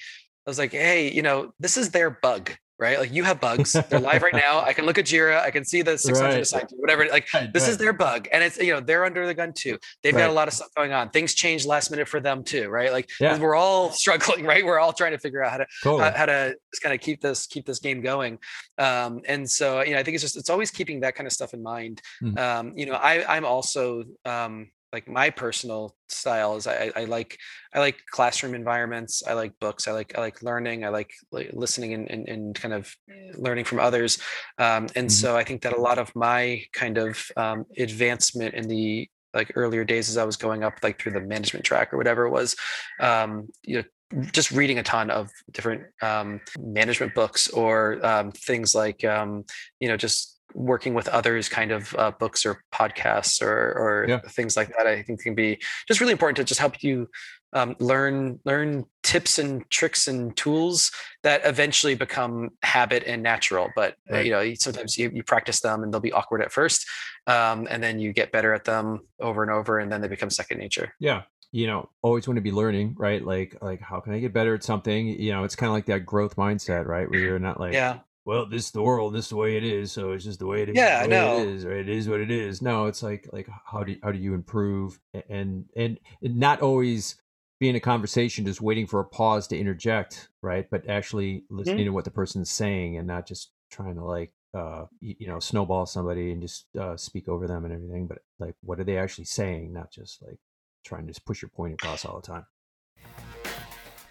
I 0.46 0.50
was 0.50 0.58
like 0.58 0.72
hey 0.72 1.10
you 1.12 1.22
know 1.22 1.52
this 1.58 1.76
is 1.76 1.90
their 1.90 2.10
bug 2.10 2.52
right? 2.78 2.98
Like 2.98 3.12
you 3.12 3.24
have 3.24 3.40
bugs. 3.40 3.72
They're 3.88 3.98
live 4.00 4.22
right 4.22 4.34
now. 4.34 4.60
I 4.60 4.72
can 4.72 4.86
look 4.86 4.98
at 4.98 5.04
Jira. 5.04 5.40
I 5.40 5.50
can 5.50 5.64
see 5.64 5.82
the 5.82 5.98
600 5.98 6.28
right. 6.28 6.40
assigned 6.40 6.68
to 6.68 6.76
whatever. 6.76 7.06
Like 7.06 7.32
right, 7.34 7.52
this 7.52 7.64
right. 7.64 7.70
is 7.70 7.78
their 7.78 7.92
bug, 7.92 8.28
and 8.32 8.44
it's 8.44 8.58
you 8.58 8.72
know 8.72 8.80
they're 8.80 9.04
under 9.04 9.26
the 9.26 9.34
gun 9.34 9.52
too. 9.52 9.78
They've 10.02 10.14
got 10.14 10.30
a 10.30 10.32
lot 10.32 10.48
of 10.48 10.54
stuff 10.54 10.68
going 10.76 10.92
on. 10.92 11.10
Things 11.10 11.34
change 11.34 11.66
last 11.66 11.90
minute 11.90 12.08
for 12.08 12.20
them 12.20 12.44
too, 12.44 12.68
right? 12.68 12.92
Like 12.92 13.10
yeah. 13.20 13.38
we're 13.38 13.56
all 13.56 13.90
struggling, 13.92 14.44
right? 14.44 14.64
We're 14.64 14.78
all 14.78 14.92
trying 14.92 15.12
to 15.12 15.18
figure 15.18 15.42
out 15.42 15.50
how 15.50 15.56
to 15.58 15.66
totally. 15.82 16.10
how, 16.10 16.16
how, 16.16 16.26
to 16.26 16.56
just 16.72 16.82
kind 16.82 16.94
of 16.94 17.00
keep 17.00 17.20
this 17.20 17.46
keep 17.46 17.66
this 17.66 17.80
game 17.80 18.00
going. 18.00 18.38
Um, 18.78 19.20
and 19.26 19.48
so 19.48 19.82
you 19.82 19.92
know 19.92 19.98
I 19.98 20.02
think 20.02 20.14
it's 20.14 20.22
just 20.22 20.36
it's 20.36 20.50
always 20.50 20.70
keeping 20.70 21.00
that 21.00 21.14
kind 21.14 21.26
of 21.26 21.32
stuff 21.32 21.54
in 21.54 21.62
mind. 21.62 22.00
Mm. 22.22 22.38
Um, 22.38 22.72
you 22.76 22.86
know 22.86 22.94
I 22.94 23.36
I'm 23.36 23.44
also 23.44 24.04
um, 24.24 24.70
like 24.92 25.08
my 25.08 25.30
personal 25.30 25.94
style 26.08 26.56
is 26.56 26.66
I, 26.66 26.90
I 26.96 27.04
like 27.04 27.38
I 27.74 27.80
like 27.80 27.98
classroom 28.10 28.54
environments. 28.54 29.22
I 29.26 29.34
like 29.34 29.52
books. 29.60 29.86
I 29.86 29.92
like 29.92 30.16
I 30.16 30.20
like 30.20 30.42
learning. 30.42 30.84
I 30.84 30.88
like, 30.88 31.10
listening 31.30 31.94
and, 31.94 32.10
and, 32.10 32.28
and, 32.28 32.54
kind 32.54 32.72
of 32.72 32.94
learning 33.34 33.64
from 33.64 33.80
others. 33.80 34.18
Um, 34.58 34.86
and 34.96 35.08
mm-hmm. 35.08 35.08
so 35.08 35.36
I 35.36 35.44
think 35.44 35.62
that 35.62 35.74
a 35.76 35.80
lot 35.80 35.98
of 35.98 36.14
my 36.16 36.62
kind 36.72 36.96
of 36.96 37.22
um, 37.36 37.64
advancement 37.76 38.54
in 38.54 38.68
the 38.68 39.08
like 39.34 39.52
earlier 39.54 39.84
days 39.84 40.08
as 40.08 40.16
I 40.16 40.24
was 40.24 40.36
going 40.36 40.64
up 40.64 40.74
like 40.82 41.00
through 41.00 41.12
the 41.12 41.20
management 41.20 41.64
track 41.64 41.92
or 41.92 41.98
whatever 41.98 42.26
it 42.26 42.30
was, 42.30 42.56
um, 42.98 43.48
you 43.62 43.78
know, 43.78 43.84
just 44.32 44.50
reading 44.50 44.78
a 44.78 44.82
ton 44.82 45.10
of 45.10 45.30
different 45.52 45.82
um, 46.00 46.40
management 46.58 47.14
books 47.14 47.48
or 47.48 48.04
um, 48.04 48.32
things 48.32 48.74
like 48.74 49.04
um, 49.04 49.44
you 49.80 49.88
know 49.88 49.96
just 49.96 50.37
working 50.54 50.94
with 50.94 51.08
others 51.08 51.48
kind 51.48 51.70
of 51.70 51.94
uh, 51.96 52.10
books 52.12 52.46
or 52.46 52.62
podcasts 52.72 53.42
or, 53.42 53.48
or 53.50 54.06
yeah. 54.08 54.20
things 54.20 54.56
like 54.56 54.68
that 54.76 54.86
i 54.86 55.02
think 55.02 55.20
can 55.20 55.34
be 55.34 55.58
just 55.86 56.00
really 56.00 56.12
important 56.12 56.36
to 56.36 56.44
just 56.44 56.60
help 56.60 56.82
you 56.82 57.08
um, 57.52 57.76
learn 57.78 58.40
learn 58.44 58.84
tips 59.02 59.38
and 59.38 59.68
tricks 59.70 60.06
and 60.06 60.36
tools 60.36 60.90
that 61.22 61.40
eventually 61.44 61.94
become 61.94 62.50
habit 62.62 63.04
and 63.06 63.22
natural. 63.22 63.70
But 63.74 63.94
uh, 64.10 64.16
right. 64.16 64.26
you 64.26 64.32
know 64.32 64.54
sometimes 64.54 64.98
you, 64.98 65.10
you 65.12 65.22
practice 65.22 65.60
them 65.60 65.82
and 65.82 65.92
they'll 65.92 66.00
be 66.00 66.12
awkward 66.12 66.42
at 66.42 66.52
first 66.52 66.86
um, 67.26 67.66
and 67.70 67.82
then 67.82 67.98
you 67.98 68.12
get 68.12 68.32
better 68.32 68.52
at 68.52 68.64
them 68.64 69.00
over 69.20 69.42
and 69.42 69.50
over 69.50 69.78
and 69.78 69.90
then 69.90 70.00
they 70.00 70.08
become 70.08 70.30
second 70.30 70.58
nature. 70.58 70.92
Yeah. 71.00 71.22
You 71.50 71.66
know 71.66 71.88
always 72.02 72.28
want 72.28 72.36
to 72.36 72.42
be 72.42 72.52
learning 72.52 72.94
right? 72.98 73.24
Like 73.24 73.56
like 73.62 73.80
how 73.80 74.00
can 74.00 74.12
i 74.12 74.18
get 74.18 74.34
better 74.34 74.54
at 74.54 74.62
something? 74.62 75.06
You 75.06 75.32
know 75.32 75.44
it's 75.44 75.56
kind 75.56 75.68
of 75.68 75.74
like 75.74 75.86
that 75.86 76.04
growth 76.04 76.36
mindset 76.36 76.86
right? 76.86 77.10
Where 77.10 77.20
you're 77.20 77.38
not 77.38 77.58
like 77.58 77.72
yeah 77.72 78.00
well, 78.28 78.44
this 78.44 78.66
is 78.66 78.70
the 78.72 78.82
world, 78.82 79.14
this 79.14 79.24
is 79.24 79.28
the 79.30 79.36
way 79.36 79.56
it 79.56 79.64
is, 79.64 79.90
so 79.90 80.12
it's 80.12 80.22
just 80.22 80.38
the 80.38 80.46
way 80.46 80.60
it 80.60 80.68
is. 80.68 80.76
Yeah, 80.76 81.00
I 81.02 81.06
know. 81.06 81.38
It 81.38 81.48
is, 81.48 81.64
right? 81.64 81.78
It 81.78 81.88
is 81.88 82.10
what 82.10 82.20
it 82.20 82.30
is. 82.30 82.60
No, 82.60 82.84
it's 82.84 83.02
like 83.02 83.26
like 83.32 83.48
how 83.64 83.82
do 83.82 83.96
how 84.02 84.12
do 84.12 84.18
you 84.18 84.34
improve 84.34 85.00
and 85.30 85.64
and, 85.74 85.98
and 86.22 86.36
not 86.36 86.60
always 86.60 87.16
be 87.58 87.70
in 87.70 87.74
a 87.74 87.80
conversation 87.80 88.44
just 88.44 88.60
waiting 88.60 88.86
for 88.86 89.00
a 89.00 89.04
pause 89.06 89.48
to 89.48 89.58
interject, 89.58 90.28
right? 90.42 90.68
But 90.70 90.90
actually 90.90 91.44
listening 91.48 91.78
mm-hmm. 91.78 91.84
to 91.86 91.92
what 91.92 92.04
the 92.04 92.10
person's 92.10 92.50
saying 92.50 92.98
and 92.98 93.06
not 93.06 93.26
just 93.26 93.50
trying 93.70 93.94
to 93.94 94.04
like 94.04 94.32
uh 94.52 94.84
you 95.00 95.26
know 95.26 95.40
snowball 95.40 95.86
somebody 95.86 96.30
and 96.30 96.42
just 96.42 96.66
uh 96.78 96.98
speak 96.98 97.30
over 97.30 97.46
them 97.46 97.64
and 97.64 97.72
everything, 97.72 98.06
but 98.06 98.18
like 98.38 98.56
what 98.60 98.78
are 98.78 98.84
they 98.84 98.98
actually 98.98 99.24
saying, 99.24 99.72
not 99.72 99.90
just 99.90 100.20
like 100.20 100.38
trying 100.84 101.06
to 101.06 101.14
just 101.14 101.24
push 101.24 101.40
your 101.40 101.48
point 101.48 101.72
across 101.72 102.04
all 102.04 102.20
the 102.20 102.26
time. 102.26 102.44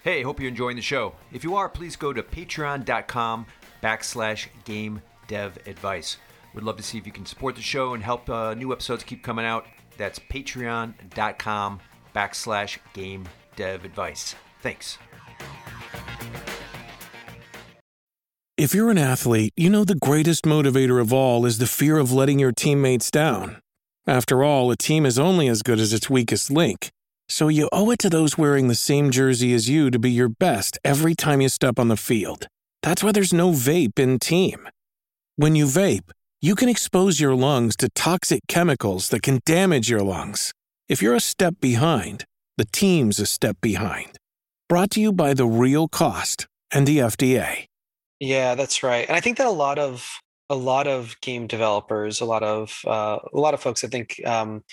Hey, 0.03 0.21
hope 0.21 0.39
you're 0.39 0.47
enjoying 0.47 0.77
the 0.77 0.81
show. 0.81 1.13
If 1.33 1.43
you 1.43 1.55
are, 1.57 1.67
please 1.67 1.97
go 1.97 2.13
to 2.13 2.23
patreon.com 2.23 3.45
backslash 3.81 4.47
game 4.65 5.01
dev 5.27 5.57
advice. 5.65 6.17
We'd 6.53 6.63
love 6.63 6.77
to 6.77 6.83
see 6.83 6.97
if 6.97 7.05
you 7.05 7.11
can 7.11 7.25
support 7.25 7.55
the 7.55 7.61
show 7.61 7.93
and 7.93 8.03
help 8.03 8.29
uh, 8.29 8.53
new 8.53 8.71
episodes 8.71 9.03
keep 9.03 9.23
coming 9.23 9.45
out. 9.45 9.65
That's 9.97 10.19
patreon.com 10.19 11.79
backslash 12.15 12.77
game 12.93 13.27
dev 13.55 13.85
advice. 13.85 14.35
Thanks. 14.61 14.97
If 18.57 18.73
you're 18.73 18.89
an 18.89 18.97
athlete, 18.97 19.53
you 19.55 19.69
know 19.69 19.83
the 19.83 19.93
greatest 19.93 20.43
motivator 20.43 20.99
of 20.99 21.13
all 21.13 21.45
is 21.45 21.59
the 21.59 21.67
fear 21.67 21.97
of 21.99 22.11
letting 22.11 22.39
your 22.39 22.51
teammates 22.51 23.11
down. 23.11 23.61
After 24.07 24.43
all, 24.43 24.71
a 24.71 24.77
team 24.77 25.05
is 25.05 25.19
only 25.19 25.47
as 25.47 25.61
good 25.61 25.79
as 25.79 25.93
its 25.93 26.09
weakest 26.09 26.49
link. 26.49 26.89
So 27.29 27.49
you 27.49 27.69
owe 27.71 27.91
it 27.91 27.99
to 27.99 28.09
those 28.09 28.37
wearing 28.37 28.67
the 28.67 28.73
same 28.73 29.11
jersey 29.11 29.53
as 29.53 29.69
you 29.69 29.91
to 29.91 29.99
be 29.99 30.09
your 30.09 30.29
best 30.29 30.79
every 30.83 31.13
time 31.13 31.41
you 31.41 31.49
step 31.49 31.77
on 31.77 31.89
the 31.89 31.97
field. 31.97 32.47
That's 32.87 33.03
why 33.03 33.11
there's 33.11 33.33
no 33.33 33.51
vape 33.51 33.99
in 33.99 34.17
team. 34.17 34.69
When 35.35 35.57
you 35.57 35.65
vape, 35.65 36.09
you 36.39 36.55
can 36.55 36.69
expose 36.69 37.19
your 37.19 37.35
lungs 37.35 37.75
to 37.79 37.89
toxic 37.89 38.39
chemicals 38.47 39.09
that 39.09 39.21
can 39.21 39.41
damage 39.45 39.89
your 39.89 40.01
lungs. 40.03 40.53
If 40.87 41.01
you're 41.01 41.13
a 41.13 41.19
step 41.19 41.55
behind, 41.59 42.23
the 42.55 42.63
team's 42.63 43.19
a 43.19 43.25
step 43.25 43.57
behind. 43.59 44.15
Brought 44.69 44.91
to 44.91 45.01
you 45.01 45.11
by 45.11 45.33
The 45.33 45.45
Real 45.45 45.89
Cost 45.89 46.47
and 46.71 46.87
the 46.87 46.99
FDA. 46.99 47.65
Yeah, 48.21 48.55
that's 48.55 48.81
right. 48.83 49.05
And 49.05 49.17
I 49.17 49.19
think 49.19 49.37
that 49.37 49.47
a 49.47 49.59
lot 49.65 49.79
of 49.79 50.09
a 50.49 50.55
lot 50.55 50.87
of 50.87 51.19
game 51.19 51.45
developers, 51.45 52.21
a 52.21 52.25
lot 52.25 52.41
of 52.41 52.79
uh, 52.87 53.19
a 53.33 53.37
lot 53.37 53.53
of 53.53 53.59
folks, 53.59 53.83
I 53.83 53.89
think, 53.89 54.25
um, 54.25 54.63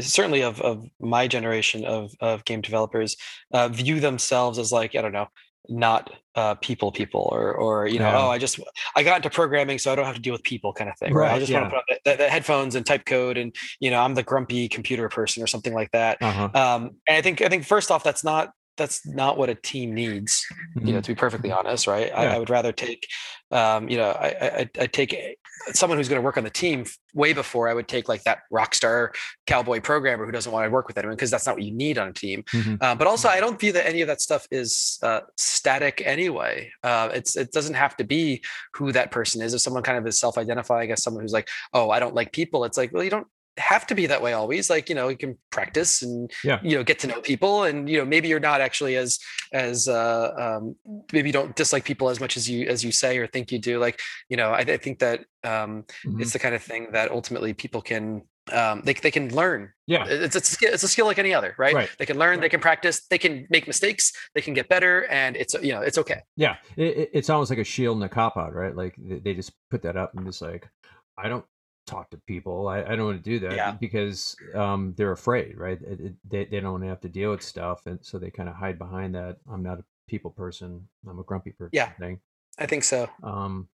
certainly 0.00 0.42
of 0.42 0.60
of 0.60 0.84
my 1.00 1.26
generation 1.26 1.86
of 1.86 2.12
of 2.20 2.44
game 2.44 2.60
developers, 2.60 3.16
uh, 3.54 3.68
view 3.68 4.00
themselves 4.00 4.58
as 4.58 4.70
like 4.70 4.94
I 4.94 5.00
don't 5.00 5.12
know, 5.12 5.28
not 5.68 6.10
uh, 6.34 6.54
people 6.56 6.92
people 6.92 7.28
or 7.32 7.52
or 7.52 7.86
you 7.86 7.98
know 7.98 8.08
yeah. 8.08 8.18
oh 8.18 8.28
i 8.28 8.38
just 8.38 8.60
i 8.94 9.02
got 9.02 9.16
into 9.16 9.28
programming 9.28 9.76
so 9.76 9.90
i 9.90 9.94
don't 9.94 10.04
have 10.04 10.14
to 10.14 10.20
deal 10.20 10.32
with 10.32 10.42
people 10.44 10.72
kind 10.72 10.88
of 10.88 10.96
thing 10.96 11.12
right, 11.12 11.28
right? 11.28 11.34
i 11.34 11.38
just 11.38 11.50
yeah. 11.50 11.60
want 11.60 11.72
to 11.72 11.76
put 11.76 11.94
on 11.94 11.98
the, 12.04 12.22
the, 12.22 12.28
headphones 12.28 12.76
and 12.76 12.86
type 12.86 13.04
code 13.04 13.36
and 13.36 13.54
you 13.80 13.90
know 13.90 14.00
i'm 14.00 14.14
the 14.14 14.22
grumpy 14.22 14.68
computer 14.68 15.08
person 15.08 15.42
or 15.42 15.48
something 15.48 15.74
like 15.74 15.90
that 15.90 16.16
uh-huh. 16.20 16.48
um, 16.54 16.90
and 17.08 17.16
i 17.16 17.22
think 17.22 17.42
i 17.42 17.48
think 17.48 17.64
first 17.64 17.90
off 17.90 18.04
that's 18.04 18.22
not 18.22 18.52
that's 18.78 19.06
not 19.06 19.36
what 19.36 19.50
a 19.50 19.54
team 19.54 19.92
needs 19.92 20.46
mm-hmm. 20.76 20.86
you 20.86 20.92
know 20.92 20.98
mm-hmm. 20.98 21.02
to 21.02 21.10
be 21.12 21.18
perfectly 21.18 21.52
honest 21.52 21.86
right 21.86 22.06
yeah. 22.06 22.20
I, 22.20 22.24
I, 22.36 22.38
would 22.38 22.48
rather 22.48 22.72
take 22.72 23.06
um, 23.50 23.88
you 23.88 23.98
know 23.98 24.10
i 24.10 24.28
i, 24.28 24.70
I 24.80 24.86
take 24.86 25.36
someone 25.72 25.98
who's 25.98 26.08
going 26.08 26.20
to 26.20 26.24
work 26.24 26.38
on 26.38 26.44
the 26.44 26.50
team 26.50 26.84
way 27.12 27.32
before 27.32 27.68
i 27.68 27.74
would 27.74 27.88
take 27.88 28.08
like 28.08 28.22
that 28.24 28.40
rock 28.50 28.74
star 28.74 29.12
cowboy 29.46 29.80
programmer 29.80 30.24
who 30.24 30.32
doesn't 30.32 30.52
want 30.52 30.64
to 30.64 30.70
work 30.70 30.86
with 30.88 30.96
anyone 30.96 31.16
because 31.16 31.30
that's 31.30 31.46
not 31.46 31.56
what 31.56 31.64
you 31.64 31.72
need 31.72 31.98
on 31.98 32.08
a 32.08 32.12
team 32.12 32.42
mm-hmm. 32.54 32.76
uh, 32.80 32.94
but 32.94 33.06
also 33.06 33.28
i 33.28 33.40
don't 33.40 33.60
view 33.60 33.72
that 33.72 33.86
any 33.86 34.00
of 34.00 34.08
that 34.08 34.20
stuff 34.20 34.46
is 34.50 34.98
uh, 35.02 35.20
static 35.36 36.02
anyway 36.06 36.70
uh, 36.84 37.10
it's 37.12 37.36
it 37.36 37.52
doesn't 37.52 37.74
have 37.74 37.96
to 37.96 38.04
be 38.04 38.42
who 38.74 38.92
that 38.92 39.10
person 39.10 39.42
is 39.42 39.52
if 39.52 39.60
someone 39.60 39.82
kind 39.82 39.98
of 39.98 40.06
is 40.06 40.18
self-identifying 40.18 40.90
as 40.90 41.02
someone 41.02 41.22
who's 41.22 41.32
like 41.32 41.48
oh 41.74 41.90
i 41.90 41.98
don't 41.98 42.14
like 42.14 42.32
people 42.32 42.64
it's 42.64 42.78
like 42.78 42.92
well 42.92 43.04
you 43.04 43.10
don't 43.10 43.26
have 43.58 43.86
to 43.86 43.94
be 43.94 44.06
that 44.06 44.22
way 44.22 44.32
always 44.32 44.70
like 44.70 44.88
you 44.88 44.94
know 44.94 45.08
you 45.08 45.16
can 45.16 45.36
practice 45.50 46.02
and 46.02 46.30
yeah. 46.44 46.58
you 46.62 46.76
know 46.76 46.84
get 46.84 46.98
to 46.98 47.06
know 47.06 47.20
people 47.20 47.64
and 47.64 47.88
you 47.88 47.98
know 47.98 48.04
maybe 48.04 48.28
you're 48.28 48.40
not 48.40 48.60
actually 48.60 48.96
as 48.96 49.18
as 49.52 49.88
uh 49.88 50.58
um, 50.60 50.76
maybe 51.12 51.28
you 51.28 51.32
don't 51.32 51.56
dislike 51.56 51.84
people 51.84 52.08
as 52.08 52.20
much 52.20 52.36
as 52.36 52.48
you 52.48 52.66
as 52.66 52.84
you 52.84 52.92
say 52.92 53.18
or 53.18 53.26
think 53.26 53.52
you 53.52 53.58
do 53.58 53.78
like 53.78 54.00
you 54.28 54.36
know 54.36 54.50
i, 54.50 54.58
I 54.58 54.76
think 54.76 55.00
that 55.00 55.20
um 55.44 55.84
mm-hmm. 56.06 56.20
it's 56.20 56.32
the 56.32 56.38
kind 56.38 56.54
of 56.54 56.62
thing 56.62 56.88
that 56.92 57.10
ultimately 57.10 57.52
people 57.52 57.82
can 57.82 58.22
um, 58.52 58.82
they, 58.84 58.94
they 58.94 59.10
can 59.10 59.34
learn. 59.34 59.70
Yeah, 59.86 60.06
it's 60.06 60.36
it's 60.36 60.50
a, 60.50 60.52
skill, 60.52 60.72
it's 60.72 60.82
a 60.82 60.88
skill 60.88 61.06
like 61.06 61.18
any 61.18 61.34
other, 61.34 61.54
right? 61.58 61.74
right? 61.74 61.90
They 61.98 62.06
can 62.06 62.18
learn, 62.18 62.40
they 62.40 62.48
can 62.48 62.60
practice, 62.60 63.06
they 63.06 63.18
can 63.18 63.46
make 63.50 63.66
mistakes, 63.66 64.12
they 64.34 64.40
can 64.40 64.54
get 64.54 64.68
better, 64.68 65.06
and 65.06 65.36
it's 65.36 65.54
you 65.54 65.72
know 65.72 65.82
it's 65.82 65.98
okay. 65.98 66.22
Yeah, 66.36 66.56
it, 66.76 67.10
it's 67.12 67.30
almost 67.30 67.50
like 67.50 67.58
a 67.58 67.64
shield 67.64 67.96
and 67.96 68.04
a 68.04 68.08
cop 68.08 68.36
out, 68.36 68.54
right? 68.54 68.74
Like 68.74 68.94
they 68.98 69.34
just 69.34 69.52
put 69.70 69.82
that 69.82 69.96
up 69.96 70.14
and 70.14 70.26
just 70.26 70.42
like 70.42 70.68
I 71.16 71.28
don't 71.28 71.44
talk 71.88 72.10
to 72.10 72.16
people. 72.18 72.68
I, 72.68 72.82
I 72.82 72.96
don't 72.96 73.06
want 73.06 73.24
to 73.24 73.30
do 73.30 73.38
that 73.40 73.56
yeah. 73.56 73.72
because 73.72 74.36
um, 74.54 74.94
they're 74.96 75.12
afraid, 75.12 75.56
right? 75.56 75.80
It, 75.80 76.00
it, 76.00 76.14
they, 76.28 76.44
they 76.44 76.60
don't 76.60 76.72
want 76.72 76.84
to 76.84 76.88
have 76.88 77.00
to 77.00 77.08
deal 77.08 77.30
with 77.30 77.42
stuff. 77.42 77.86
And 77.86 77.98
so 78.02 78.18
they 78.18 78.30
kind 78.30 78.48
of 78.48 78.54
hide 78.54 78.78
behind 78.78 79.14
that. 79.14 79.38
I'm 79.50 79.62
not 79.62 79.78
a 79.78 79.84
people 80.06 80.30
person. 80.30 80.88
I'm 81.08 81.18
a 81.18 81.22
grumpy 81.22 81.52
person. 81.52 81.70
Yeah. 81.72 81.90
Thing. 81.92 82.20
I 82.58 82.66
think 82.66 82.84
so. 82.84 83.08
Um, 83.22 83.68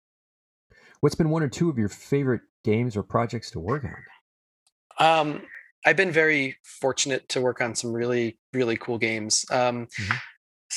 what's 1.00 1.14
been 1.14 1.31
one 1.31 1.42
or 1.42 1.48
two 1.48 1.68
of 1.68 1.79
your 1.79 1.88
favorite 1.88 2.42
games 2.64 2.96
or 2.96 3.03
projects 3.03 3.50
to 3.53 3.61
work 3.61 3.85
on? 3.85 3.96
Um, 4.98 5.42
I've 5.85 5.96
been 5.96 6.12
very 6.12 6.57
fortunate 6.62 7.29
to 7.31 7.40
work 7.40 7.61
on 7.61 7.74
some 7.74 7.92
really, 7.92 8.38
really 8.53 8.77
cool 8.77 8.98
games. 8.98 9.44
Um, 9.50 9.87
mm-hmm 9.87 10.14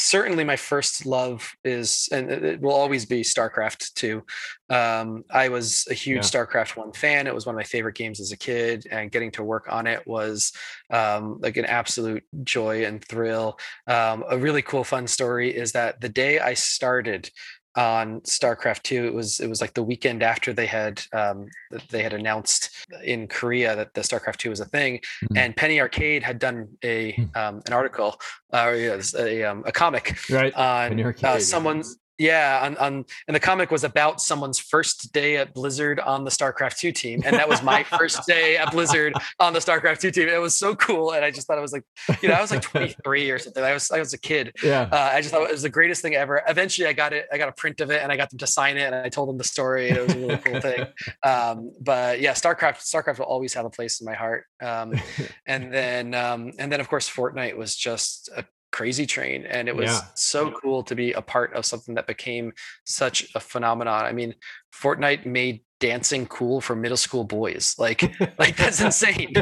certainly 0.07 0.43
my 0.43 0.55
first 0.55 1.05
love 1.05 1.53
is 1.63 2.07
and 2.11 2.31
it 2.31 2.61
will 2.61 2.73
always 2.73 3.05
be 3.05 3.21
starcraft 3.21 3.93
2 3.95 4.23
um, 4.69 5.23
i 5.31 5.49
was 5.49 5.87
a 5.89 5.93
huge 5.93 6.17
yeah. 6.17 6.21
starcraft 6.21 6.75
1 6.77 6.93
fan. 6.93 7.27
It 7.27 7.33
was 7.33 7.45
one 7.45 7.55
of 7.55 7.57
my 7.57 7.63
favorite 7.63 7.95
games 7.95 8.19
as 8.19 8.31
a 8.31 8.37
kid 8.37 8.87
and 8.91 9.11
getting 9.11 9.31
to 9.31 9.43
work 9.43 9.65
on 9.69 9.87
it 9.87 10.05
was 10.07 10.51
um, 10.89 11.39
like 11.41 11.57
an 11.57 11.65
absolute 11.65 12.23
joy 12.43 12.85
and 12.85 13.03
thrill. 13.03 13.57
Um, 13.87 14.23
a 14.29 14.37
really 14.37 14.61
cool 14.61 14.83
fun 14.83 15.07
story 15.07 15.55
is 15.55 15.71
that 15.73 16.01
the 16.01 16.09
day 16.09 16.39
i 16.39 16.53
started 16.53 17.29
on 17.77 18.21
StarCraft 18.21 18.81
2. 18.83 19.05
It 19.05 19.13
was 19.13 19.39
it 19.39 19.47
was 19.47 19.61
like 19.61 19.73
the 19.73 19.83
weekend 19.83 20.23
after 20.23 20.51
they 20.51 20.65
had 20.65 21.01
um, 21.13 21.47
they 21.89 22.03
had 22.03 22.13
announced 22.13 22.71
in 23.03 23.27
Korea 23.27 23.75
that 23.75 23.93
the 23.93 24.01
StarCraft 24.01 24.37
2 24.37 24.49
was 24.49 24.59
a 24.59 24.65
thing, 24.65 24.97
mm-hmm. 24.97 25.37
and 25.37 25.55
Penny 25.55 25.79
Arcade 25.79 26.23
had 26.23 26.39
done 26.39 26.67
a 26.83 27.13
hmm. 27.13 27.23
um, 27.35 27.61
an 27.65 27.73
article 27.73 28.19
or 28.51 28.59
uh, 28.59 29.01
a, 29.19 29.43
um, 29.43 29.63
a 29.65 29.71
comic 29.71 30.17
right. 30.29 30.53
on 30.55 30.99
uh, 31.23 31.39
someone's 31.39 31.97
yeah, 32.17 32.61
on, 32.63 32.77
on 32.77 33.05
and 33.27 33.35
the 33.35 33.39
comic 33.39 33.69
was 33.69 33.83
about 33.83 34.21
someone's 34.21 34.59
first 34.59 35.13
day 35.13 35.37
at 35.37 35.53
Blizzard 35.53 35.99
on 35.99 36.23
the 36.23 36.31
StarCraft 36.31 36.77
2 36.77 36.91
team. 36.91 37.21
And 37.25 37.35
that 37.35 37.47
was 37.47 37.61
my 37.61 37.83
first 37.83 38.21
day 38.27 38.57
at 38.57 38.71
Blizzard 38.71 39.13
on 39.39 39.53
the 39.53 39.59
StarCraft 39.59 39.99
2 39.99 40.11
team. 40.11 40.27
It 40.27 40.41
was 40.41 40.55
so 40.55 40.75
cool. 40.75 41.11
And 41.11 41.23
I 41.23 41.31
just 41.31 41.47
thought 41.47 41.57
it 41.57 41.61
was 41.61 41.73
like, 41.73 41.83
you 42.21 42.29
know, 42.29 42.35
I 42.35 42.41
was 42.41 42.51
like 42.51 42.61
23 42.61 43.31
or 43.31 43.39
something. 43.39 43.63
I 43.63 43.73
was 43.73 43.91
I 43.91 43.99
was 43.99 44.13
a 44.13 44.17
kid. 44.17 44.55
Yeah. 44.63 44.89
Uh, 44.91 45.11
I 45.13 45.21
just 45.21 45.33
thought 45.33 45.43
it 45.43 45.51
was 45.51 45.61
the 45.61 45.69
greatest 45.69 46.01
thing 46.01 46.15
ever. 46.15 46.41
Eventually 46.47 46.87
I 46.87 46.93
got 46.93 47.13
it, 47.13 47.27
I 47.31 47.37
got 47.37 47.49
a 47.49 47.53
print 47.53 47.81
of 47.81 47.91
it 47.91 48.01
and 48.01 48.11
I 48.11 48.17
got 48.17 48.29
them 48.29 48.39
to 48.39 48.47
sign 48.47 48.77
it 48.77 48.85
and 48.85 48.95
I 48.95 49.09
told 49.09 49.29
them 49.29 49.37
the 49.37 49.43
story. 49.43 49.89
It 49.89 50.01
was 50.01 50.15
a 50.15 50.19
really 50.19 50.37
cool 50.37 50.61
thing. 50.61 50.85
Um, 51.23 51.73
but 51.81 52.21
yeah, 52.21 52.33
StarCraft, 52.33 52.77
StarCraft 52.77 53.19
will 53.19 53.25
always 53.25 53.53
have 53.53 53.65
a 53.65 53.69
place 53.69 53.99
in 53.99 54.05
my 54.05 54.13
heart. 54.13 54.45
Um, 54.61 54.93
and 55.45 55.73
then 55.73 56.13
um, 56.13 56.53
and 56.57 56.71
then 56.71 56.79
of 56.79 56.87
course 56.87 57.09
Fortnite 57.09 57.57
was 57.57 57.75
just 57.75 58.29
a 58.35 58.45
crazy 58.71 59.05
train 59.05 59.45
and 59.45 59.67
it 59.67 59.75
was 59.75 59.91
yeah. 59.91 59.99
so 60.15 60.51
cool 60.51 60.83
to 60.83 60.95
be 60.95 61.11
a 61.13 61.21
part 61.21 61.53
of 61.53 61.65
something 61.65 61.95
that 61.95 62.07
became 62.07 62.51
such 62.85 63.27
a 63.35 63.39
phenomenon. 63.39 64.05
I 64.05 64.11
mean 64.11 64.35
fortnite 64.73 65.25
made 65.25 65.61
dancing 65.79 66.25
cool 66.25 66.59
for 66.59 66.75
middle 66.75 66.97
school 66.97 67.23
boys 67.23 67.75
like 67.77 68.01
like 68.39 68.57
that's 68.57 68.81
insane. 68.81 69.33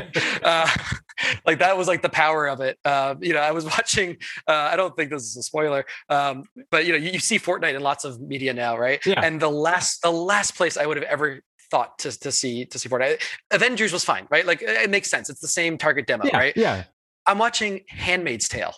Uh, 0.44 0.70
like 1.46 1.60
that 1.60 1.78
was 1.78 1.88
like 1.88 2.02
the 2.02 2.10
power 2.10 2.48
of 2.48 2.62
it. 2.62 2.78
Uh, 2.86 3.16
you 3.22 3.34
know 3.34 3.40
i 3.40 3.52
was 3.52 3.66
watching 3.76 4.18
uh, 4.48 4.70
i 4.72 4.76
don't 4.76 4.96
think 4.96 5.10
this 5.10 5.24
is 5.24 5.38
a 5.38 5.44
spoiler 5.44 5.86
um, 6.10 6.44
but 6.72 6.86
you 6.86 6.92
know 6.92 6.98
you, 6.98 7.12
you, 7.12 7.20
see 7.20 7.40
fortnite 7.40 7.76
in 7.76 7.82
lots 7.82 8.06
of 8.06 8.22
media 8.22 8.54
now 8.54 8.78
right? 8.78 9.04
Yeah. 9.06 9.22
and 9.24 9.40
the 9.40 9.50
last 9.50 10.02
the 10.02 10.12
last 10.12 10.56
place 10.56 10.78
i 10.78 10.86
would 10.86 10.98
have 10.98 11.06
ever 11.06 11.42
thought 11.72 11.98
to, 12.00 12.18
to 12.20 12.32
see 12.32 12.66
to 12.66 12.78
see 12.78 12.90
fortnite 12.90 13.22
avengers 13.52 13.92
was 13.92 14.04
fine 14.04 14.28
right? 14.30 14.46
Like 14.46 14.62
it 14.62 14.90
makes 14.90 15.10
sense. 15.10 15.30
It's 15.30 15.42
the 15.42 15.48
same 15.48 15.78
target 15.78 16.08
demo 16.08 16.26
yeah, 16.26 16.38
right? 16.38 16.54
yeah. 16.56 16.84
I'm 17.28 17.40
watching 17.40 17.82
handmaid's 17.88 18.48
tale 18.48 18.74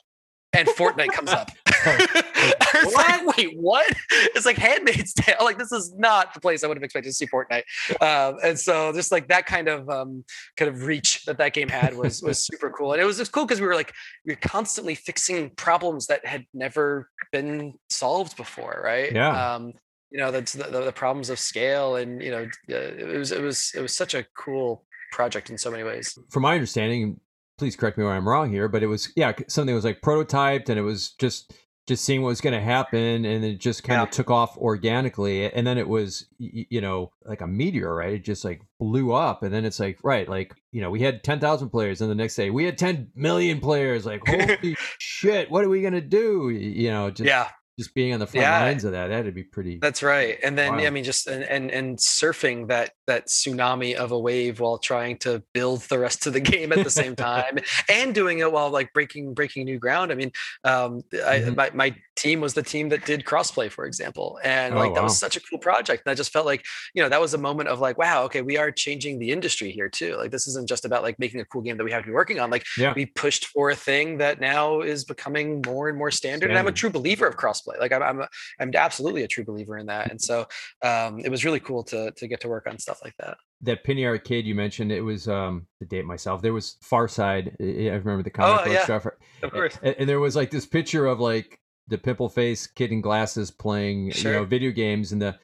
and 0.57 0.67
Fortnite 0.69 1.09
comes 1.09 1.31
up. 1.31 1.51
it's 1.85 2.95
like, 2.95 3.37
wait, 3.37 3.57
what? 3.57 3.87
It's 4.11 4.45
like 4.45 4.57
Handmaid's 4.57 5.13
Tale. 5.13 5.37
Like 5.41 5.57
this 5.57 5.71
is 5.71 5.93
not 5.95 6.33
the 6.33 6.41
place 6.41 6.63
I 6.63 6.67
would 6.67 6.77
have 6.77 6.83
expected 6.83 7.09
to 7.09 7.13
see 7.13 7.27
Fortnite. 7.27 7.63
Um, 8.01 8.39
and 8.43 8.59
so 8.59 8.91
just 8.93 9.11
like 9.11 9.27
that 9.27 9.45
kind 9.45 9.67
of 9.67 9.89
um, 9.89 10.25
kind 10.55 10.69
of 10.69 10.83
reach 10.83 11.25
that 11.25 11.37
that 11.37 11.53
game 11.53 11.69
had 11.69 11.95
was 11.95 12.21
was 12.21 12.43
super 12.51 12.69
cool. 12.69 12.93
And 12.93 13.01
it 13.01 13.05
was 13.05 13.17
just 13.17 13.31
cool 13.31 13.45
because 13.45 13.61
we 13.61 13.67
were 13.67 13.75
like 13.75 13.93
we 14.25 14.33
were 14.33 14.39
constantly 14.41 14.95
fixing 14.95 15.51
problems 15.51 16.07
that 16.07 16.25
had 16.25 16.45
never 16.53 17.09
been 17.31 17.73
solved 17.89 18.35
before, 18.35 18.81
right? 18.83 19.11
Yeah. 19.11 19.55
Um, 19.55 19.73
you 20.09 20.19
know, 20.19 20.31
that's 20.31 20.53
the, 20.53 20.63
the, 20.63 20.93
problems 20.93 21.29
of 21.29 21.37
scale, 21.37 21.97
and 21.97 22.23
you 22.23 22.31
know, 22.31 22.47
it 22.69 23.17
was 23.17 23.33
it 23.33 23.41
was 23.41 23.73
it 23.75 23.81
was 23.81 23.93
such 23.93 24.13
a 24.13 24.25
cool 24.37 24.85
project 25.11 25.49
in 25.49 25.57
so 25.57 25.69
many 25.69 25.83
ways. 25.83 26.17
From 26.31 26.43
my 26.43 26.53
understanding, 26.53 27.19
please 27.57 27.75
correct 27.75 27.97
me 27.97 28.03
where 28.03 28.13
I'm 28.13 28.27
wrong 28.27 28.51
here, 28.51 28.67
but 28.67 28.83
it 28.83 28.87
was 28.87 29.11
yeah 29.15 29.33
something 29.47 29.75
was 29.75 29.85
like 29.85 30.01
prototyped 30.01 30.69
and 30.69 30.79
it 30.79 30.83
was 30.83 31.11
just 31.11 31.53
just 31.87 32.03
seeing 32.03 32.21
what 32.21 32.29
was 32.29 32.41
going 32.41 32.53
to 32.53 32.61
happen 32.61 33.23
and 33.23 33.45
it 33.45 33.59
just 33.59 33.81
kind 33.83 33.99
yeah. 33.99 34.03
of 34.03 34.09
took 34.09 34.29
off 34.29 34.57
organically 34.57 35.49
and 35.49 35.65
then 35.65 35.77
it 35.77 35.87
was 35.87 36.25
you 36.37 36.81
know 36.81 37.11
like 37.25 37.41
a 37.41 37.47
meteor 37.47 37.95
right? 37.95 38.13
It 38.15 38.25
just 38.25 38.43
like 38.43 38.61
blew 38.79 39.13
up 39.13 39.41
and 39.41 39.53
then 39.53 39.63
it's 39.63 39.79
like 39.79 39.97
right 40.03 40.27
like 40.27 40.53
you 40.71 40.81
know 40.81 40.89
we 40.89 41.01
had 41.01 41.23
10,000 41.23 41.69
players 41.69 42.01
and 42.01 42.11
the 42.11 42.15
next 42.15 42.35
day 42.35 42.49
we 42.49 42.65
had 42.65 42.77
10 42.77 43.11
million 43.15 43.59
players 43.59 44.05
like 44.05 44.21
holy 44.27 44.75
shit 44.99 45.49
what 45.49 45.63
are 45.63 45.69
we 45.69 45.81
going 45.81 45.93
to 45.93 46.01
do 46.01 46.49
you 46.49 46.89
know 46.89 47.09
just 47.09 47.27
yeah 47.27 47.49
just 47.77 47.93
being 47.93 48.13
on 48.13 48.19
the 48.19 48.27
front 48.27 48.43
yeah, 48.43 48.59
lines 48.59 48.83
of 48.83 48.91
that 48.91 49.07
that'd 49.07 49.33
be 49.35 49.43
pretty 49.43 49.77
that's 49.77 50.01
right 50.01 50.39
and 50.43 50.57
then 50.57 50.73
i 50.73 50.89
mean 50.89 51.03
just 51.03 51.27
and, 51.27 51.43
and 51.43 51.69
and 51.71 51.97
surfing 51.97 52.67
that 52.67 52.91
that 53.05 53.27
tsunami 53.27 53.93
of 53.93 54.11
a 54.11 54.19
wave 54.19 54.59
while 54.59 54.77
trying 54.77 55.17
to 55.17 55.43
build 55.53 55.81
the 55.81 55.99
rest 55.99 56.25
of 56.25 56.33
the 56.33 56.39
game 56.51 56.71
at 56.71 56.83
the 56.83 56.89
same 56.89 57.15
time 57.15 57.57
and 57.89 58.15
doing 58.15 58.39
it 58.39 58.51
while 58.51 58.69
like 58.69 58.91
breaking 58.93 59.33
breaking 59.33 59.65
new 59.65 59.77
ground 59.77 60.11
i 60.11 60.15
mean 60.15 60.31
um 60.63 61.01
mm-hmm. 61.13 61.59
I, 61.59 61.69
my, 61.69 61.71
my 61.73 61.95
team 62.17 62.41
was 62.41 62.53
the 62.53 62.63
team 62.63 62.89
that 62.89 63.05
did 63.05 63.23
crossplay 63.23 63.71
for 63.71 63.85
example 63.85 64.39
and 64.43 64.73
oh, 64.73 64.77
like 64.77 64.93
that 64.93 65.01
wow. 65.01 65.05
was 65.05 65.17
such 65.17 65.37
a 65.37 65.41
cool 65.41 65.59
project 65.59 66.03
and 66.05 66.11
i 66.11 66.15
just 66.15 66.33
felt 66.33 66.45
like 66.45 66.65
you 66.93 67.01
know 67.01 67.09
that 67.09 67.21
was 67.21 67.33
a 67.33 67.37
moment 67.37 67.69
of 67.69 67.79
like 67.79 67.97
wow 67.97 68.23
okay 68.23 68.41
we 68.41 68.57
are 68.57 68.71
changing 68.71 69.19
the 69.19 69.31
industry 69.31 69.71
here 69.71 69.87
too 69.89 70.15
like 70.17 70.31
this 70.31 70.47
isn't 70.47 70.67
just 70.67 70.83
about 70.83 71.03
like 71.03 71.17
making 71.19 71.39
a 71.39 71.45
cool 71.45 71.61
game 71.61 71.77
that 71.77 71.83
we 71.83 71.91
have 71.91 72.01
to 72.01 72.07
be 72.07 72.13
working 72.13 72.39
on 72.39 72.49
like 72.49 72.65
yeah. 72.77 72.93
we 72.95 73.05
pushed 73.05 73.45
for 73.45 73.69
a 73.69 73.75
thing 73.75 74.17
that 74.17 74.41
now 74.41 74.81
is 74.81 75.05
becoming 75.05 75.61
more 75.65 75.87
and 75.89 75.97
more 75.97 76.11
standard, 76.11 76.37
standard. 76.37 76.49
and 76.49 76.59
i'm 76.59 76.67
a 76.67 76.71
true 76.71 76.89
believer 76.89 77.27
of 77.27 77.37
crossplay. 77.37 77.79
Like 77.79 77.91
I'm, 77.91 78.03
I'm, 78.03 78.27
I'm 78.59 78.71
absolutely 78.73 79.23
a 79.23 79.27
true 79.27 79.45
believer 79.45 79.77
in 79.77 79.85
that. 79.87 80.11
And 80.11 80.21
so 80.21 80.47
um, 80.81 81.19
it 81.19 81.29
was 81.29 81.45
really 81.45 81.59
cool 81.59 81.83
to 81.85 82.11
to 82.11 82.27
get 82.27 82.41
to 82.41 82.47
work 82.47 82.67
on 82.67 82.79
stuff 82.79 82.99
like 83.03 83.15
that. 83.19 83.37
That 83.61 83.83
Penny 83.83 84.05
Arcade 84.05 84.45
you 84.45 84.55
mentioned, 84.55 84.91
it 84.91 85.01
was 85.01 85.27
um, 85.27 85.67
the 85.79 85.85
date 85.85 86.05
myself. 86.05 86.41
There 86.41 86.53
was 86.53 86.77
Far 86.81 87.07
Side. 87.07 87.55
I 87.59 87.63
remember 87.63 88.23
the 88.23 88.29
comic 88.29 88.61
oh, 88.61 88.63
book 88.65 88.73
yeah. 88.73 88.83
stuff. 88.83 89.07
Of 89.43 89.51
course. 89.51 89.77
And, 89.81 89.95
and 89.99 90.09
there 90.09 90.19
was 90.19 90.35
like 90.35 90.51
this 90.51 90.65
picture 90.65 91.05
of 91.07 91.19
like 91.19 91.59
the 91.87 91.97
pimple 91.97 92.29
face 92.29 92.67
kid 92.67 92.91
in 92.91 93.01
glasses 93.01 93.51
playing 93.51 94.11
sure. 94.11 94.31
you 94.31 94.37
know 94.37 94.45
video 94.45 94.71
games 94.71 95.11
and 95.11 95.21
the 95.21 95.37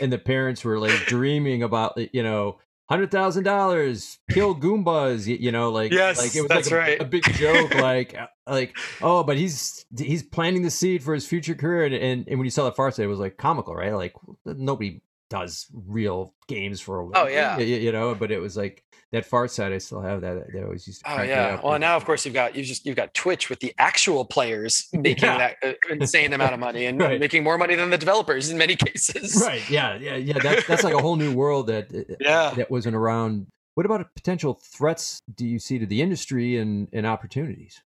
and 0.00 0.12
the 0.12 0.18
parents 0.18 0.64
were 0.64 0.78
like 0.78 0.98
dreaming 1.06 1.62
about 1.62 1.98
you 2.14 2.22
know 2.22 2.58
hundred 2.88 3.10
thousand 3.10 3.44
dollars, 3.44 4.18
kill 4.30 4.54
Goombas. 4.54 5.26
You, 5.26 5.52
know, 5.52 5.70
like 5.70 5.92
yes, 5.92 6.18
like 6.18 6.34
it 6.34 6.42
was 6.42 6.50
like 6.50 6.70
a, 6.70 6.76
right. 6.76 7.00
a, 7.00 7.04
big 7.04 7.22
joke, 7.34 7.74
like 7.74 8.16
uh, 8.16 8.26
like 8.46 8.76
oh, 9.02 9.22
but 9.22 9.36
he's 9.36 9.84
he's 9.96 10.22
planting 10.22 10.62
the 10.62 10.70
seed 10.70 11.02
for 11.02 11.14
his 11.14 11.26
future 11.26 11.54
career. 11.54 11.84
And 11.84 11.94
and, 11.94 12.28
and 12.28 12.38
when 12.38 12.44
you 12.44 12.50
saw 12.50 12.64
the 12.64 12.72
far 12.72 12.90
side, 12.90 13.04
it 13.04 13.08
was 13.08 13.18
like 13.18 13.36
comical, 13.36 13.74
right? 13.74 13.94
Like 13.94 14.14
nobody 14.44 15.00
does 15.30 15.66
real 15.72 16.34
games 16.48 16.80
for 16.80 17.00
a 17.00 17.06
living. 17.06 17.22
Oh 17.22 17.26
yeah, 17.26 17.58
you, 17.58 17.76
you, 17.76 17.92
know. 17.92 18.14
But 18.14 18.30
it 18.30 18.40
was 18.40 18.56
like 18.56 18.82
that 19.12 19.24
far 19.24 19.48
side. 19.48 19.72
I 19.72 19.78
still 19.78 20.00
have 20.00 20.22
that. 20.22 20.52
They 20.52 20.62
always 20.62 20.86
used 20.86 21.04
to. 21.04 21.12
Oh 21.12 21.22
yeah. 21.22 21.60
Well, 21.62 21.78
now 21.78 21.96
of 21.96 22.04
course 22.04 22.24
you've 22.24 22.34
got 22.34 22.56
you 22.56 22.64
just 22.64 22.86
you've 22.86 22.96
got 22.96 23.14
Twitch 23.14 23.50
with 23.50 23.60
the 23.60 23.74
actual 23.78 24.24
players 24.24 24.88
making 24.92 25.24
yeah. 25.24 25.38
that 25.38 25.56
uh, 25.62 25.72
insane 25.90 26.32
amount 26.32 26.54
of 26.54 26.60
money 26.60 26.86
and 26.86 27.00
right. 27.00 27.20
making 27.20 27.44
more 27.44 27.58
money 27.58 27.74
than 27.74 27.90
the 27.90 27.98
developers 27.98 28.50
in 28.50 28.58
many 28.58 28.76
cases. 28.86 29.40
Right. 29.44 29.68
Yeah. 29.70 29.96
Yeah. 29.98 30.16
Yeah. 30.16 30.38
That, 30.38 30.64
that's 30.66 30.84
like 30.84 30.94
a 30.94 31.02
whole 31.02 31.16
new 31.16 31.34
world 31.34 31.66
that 31.68 31.94
uh, 31.94 32.14
yeah 32.20 32.54
that 32.56 32.70
wasn't 32.70 32.96
around. 32.96 33.46
What 33.74 33.86
about 33.86 34.12
potential 34.16 34.60
threats 34.60 35.20
do 35.32 35.46
you 35.46 35.60
see 35.60 35.78
to 35.78 35.86
the 35.86 36.02
industry 36.02 36.56
and, 36.56 36.88
and 36.92 37.06
opportunities? 37.06 37.80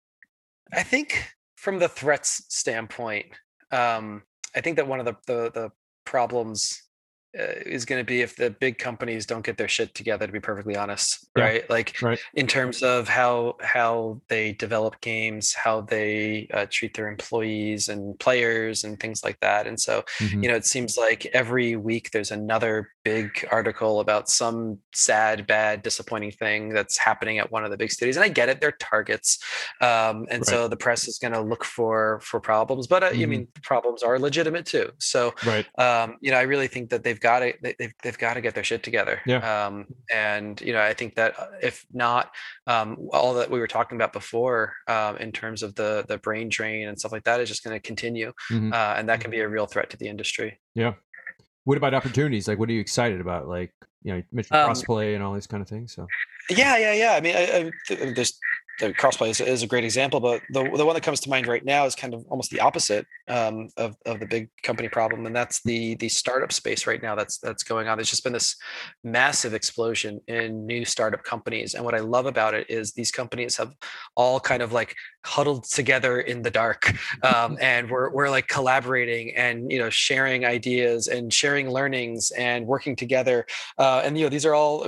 I 0.73 0.85
think 0.85 1.35
from 1.57 1.81
the 1.81 1.89
threats 1.89 2.45
standpoint, 2.49 3.27
um, 3.73 4.23
I 4.55 4.61
think 4.61 4.77
that 4.77 4.87
one 4.87 5.01
of 5.01 5.07
the, 5.07 5.17
the, 5.27 5.51
the 5.51 5.73
problems 6.05 6.81
uh, 6.81 6.90
is 7.33 7.85
going 7.85 8.01
to 8.01 8.05
be 8.05 8.23
if 8.23 8.37
the 8.37 8.51
big 8.51 8.79
companies 8.79 9.25
don't 9.25 9.45
get 9.45 9.57
their 9.57 9.69
shit 9.69 9.95
together 9.95 10.27
to 10.27 10.33
be 10.33 10.41
perfectly 10.41 10.77
honest 10.77 11.29
yeah, 11.37 11.45
right 11.45 11.71
like 11.71 11.95
right. 12.03 12.19
in 12.35 12.47
terms 12.47 12.83
of 12.83 13.09
how 13.09 13.57
how 13.61 14.21
they 14.29 14.53
develop 14.53 15.01
games 15.01 15.55
how 15.55 15.81
they 15.81 16.49
uh, 16.53 16.67
treat 16.71 16.95
their 16.95 17.09
employees 17.09 17.89
and 17.89 18.19
players 18.19 18.83
and 18.83 18.99
things 18.99 19.23
like 19.23 19.39
that 19.41 19.67
and 19.67 19.79
so 19.79 20.03
mm-hmm. 20.19 20.43
you 20.43 20.49
know 20.49 20.57
it 20.57 20.67
seems 20.67 20.97
like 20.97 21.27
every 21.27 21.77
week 21.77 22.11
there's 22.11 22.33
another 22.33 22.89
big 23.05 23.47
article 23.51 24.01
about 24.01 24.29
some 24.29 24.79
sad 24.95 25.47
bad 25.47 25.83
disappointing 25.83 26.31
thing 26.31 26.71
that's 26.71 26.99
happening 26.99 27.39
at 27.39 27.51
one 27.51 27.65
of 27.65 27.71
the 27.71 27.77
big 27.77 27.91
studios 27.91 28.17
and 28.17 28.25
i 28.25 28.29
get 28.29 28.49
it 28.49 28.61
they're 28.61 28.73
targets 28.73 29.39
um, 29.81 30.27
and 30.31 30.41
right. 30.41 30.47
so 30.47 30.69
the 30.69 30.77
press 30.77 31.09
is 31.09 31.19
going 31.19 31.33
to 31.33 31.41
look 31.41 31.65
for 31.65 32.21
for 32.23 32.41
problems 32.41 32.87
but 32.87 33.03
uh, 33.03 33.11
mm-hmm. 33.11 33.23
i 33.23 33.27
mean 33.27 33.49
problems 33.63 34.03
are 34.03 34.19
legitimate 34.19 34.67
too 34.67 34.91
so 34.99 35.33
right 35.47 35.67
um, 35.79 36.17
you 36.21 36.31
know 36.31 36.37
i 36.37 36.43
really 36.43 36.67
think 36.67 36.91
that 36.91 37.03
they've 37.03 37.21
got 37.21 37.41
to 37.41 37.55
they've, 37.63 37.93
they've 38.03 38.19
got 38.19 38.35
to 38.35 38.41
get 38.41 38.55
their 38.55 38.65
shit 38.65 38.83
together 38.83 39.21
yeah 39.27 39.67
um, 39.67 39.87
and 40.13 40.61
you 40.61 40.73
know 40.73 40.81
i 40.81 40.93
think 40.93 41.15
that 41.15 41.39
uh, 41.39 41.47
if 41.63 41.87
not 41.93 42.31
um, 42.67 43.09
all 43.13 43.35
that 43.35 43.51
we 43.51 43.59
were 43.59 43.67
talking 43.67 43.97
about 43.97 44.13
before 44.13 44.75
um, 44.89 45.17
in 45.17 45.33
terms 45.33 45.63
of 45.63 45.75
the 45.75 46.05
the 46.09 46.19
brain 46.19 46.49
drain 46.49 46.89
and 46.89 46.99
stuff 46.99 47.13
like 47.13 47.25
that 47.25 47.41
is 47.41 47.49
just 47.49 47.65
going 47.65 47.75
to 47.75 47.81
continue 47.81 48.33
mm-hmm. 48.51 48.73
uh, 48.73 48.95
and 48.97 49.09
that 49.09 49.21
can 49.21 49.31
be 49.31 49.41
a 49.41 49.49
real 49.49 49.67
threat 49.67 49.89
to 49.91 49.97
the 49.97 50.09
industry 50.09 50.59
yeah 50.75 50.93
what 51.71 51.77
about 51.77 51.95
opportunities? 51.95 52.49
Like 52.49 52.59
what 52.59 52.69
are 52.69 52.73
you 52.73 52.81
excited 52.81 53.21
about? 53.21 53.47
Like 53.47 53.73
you 54.03 54.11
know 54.11 54.17
you 54.17 54.25
mentioned 54.33 54.59
um 54.59 54.69
crossplay 54.69 55.15
and 55.15 55.23
all 55.23 55.33
these 55.35 55.47
kind 55.47 55.63
of 55.63 55.69
things 55.69 55.95
so. 55.95 56.09
Yeah 56.49 56.77
yeah 56.77 56.95
yeah. 56.95 57.13
I 57.13 57.21
mean 57.21 57.37
I, 57.37 57.43
I, 57.45 58.13
there's 58.13 58.41
the 58.81 58.95
crossplay 58.95 59.29
is, 59.29 59.41
is, 59.41 59.63
a 59.63 59.67
great 59.67 59.85
example, 59.85 60.21
but 60.21 60.41
the, 60.51 60.65
the 60.77 60.85
one 60.85 60.95
that 60.95 61.03
comes 61.03 61.21
to 61.21 61.31
mind 61.31 61.47
right 61.47 61.65
now 61.65 61.85
is 61.85 61.95
kind 61.95 62.15
of 62.15 62.25
almost 62.29 62.51
the 62.51 62.61
opposite 62.61 63.07
um, 63.29 63.69
of, 63.77 63.95
of 64.07 64.21
the 64.21 64.27
big 64.27 64.49
company 64.63 64.89
problem, 64.89 65.27
and 65.27 65.37
that's 65.37 65.63
the 65.63 65.95
the 65.97 66.09
startup 66.09 66.53
space 66.53 66.87
right 66.87 67.03
now 67.03 67.15
that's 67.15 67.39
that's 67.39 67.63
going 67.63 67.89
on. 67.89 67.99
There's 67.99 68.11
just 68.11 68.25
been 68.25 68.33
this 68.33 68.57
massive 69.05 69.55
explosion 69.55 70.21
in 70.27 70.67
new 70.67 70.85
startup 70.85 71.23
companies, 71.23 71.75
and 71.75 71.85
what 71.85 71.95
I 71.95 72.01
love 72.01 72.27
about 72.27 72.55
it 72.55 72.69
is 72.71 72.93
these 72.93 73.13
companies 73.13 73.57
have 73.59 73.75
all 74.17 74.41
kind 74.41 74.63
of 74.63 74.73
like 74.73 74.97
huddled 75.25 75.65
together 75.65 76.21
in 76.21 76.43
the 76.43 76.51
dark, 76.51 76.93
um, 77.23 77.59
and 77.61 77.91
we're 77.91 78.11
we're 78.11 78.31
like 78.31 78.49
collaborating 78.49 79.37
and 79.37 79.71
you 79.71 79.79
know 79.79 79.91
sharing 79.91 80.45
ideas 80.45 81.07
and 81.07 81.33
sharing 81.33 81.71
learnings 81.71 82.31
and 82.33 82.67
working 82.67 82.97
together, 82.97 83.47
uh, 83.79 84.03
and 84.05 84.19
you 84.19 84.25
know 84.25 84.31
these 84.31 84.47
are 84.47 84.55
all. 84.55 84.87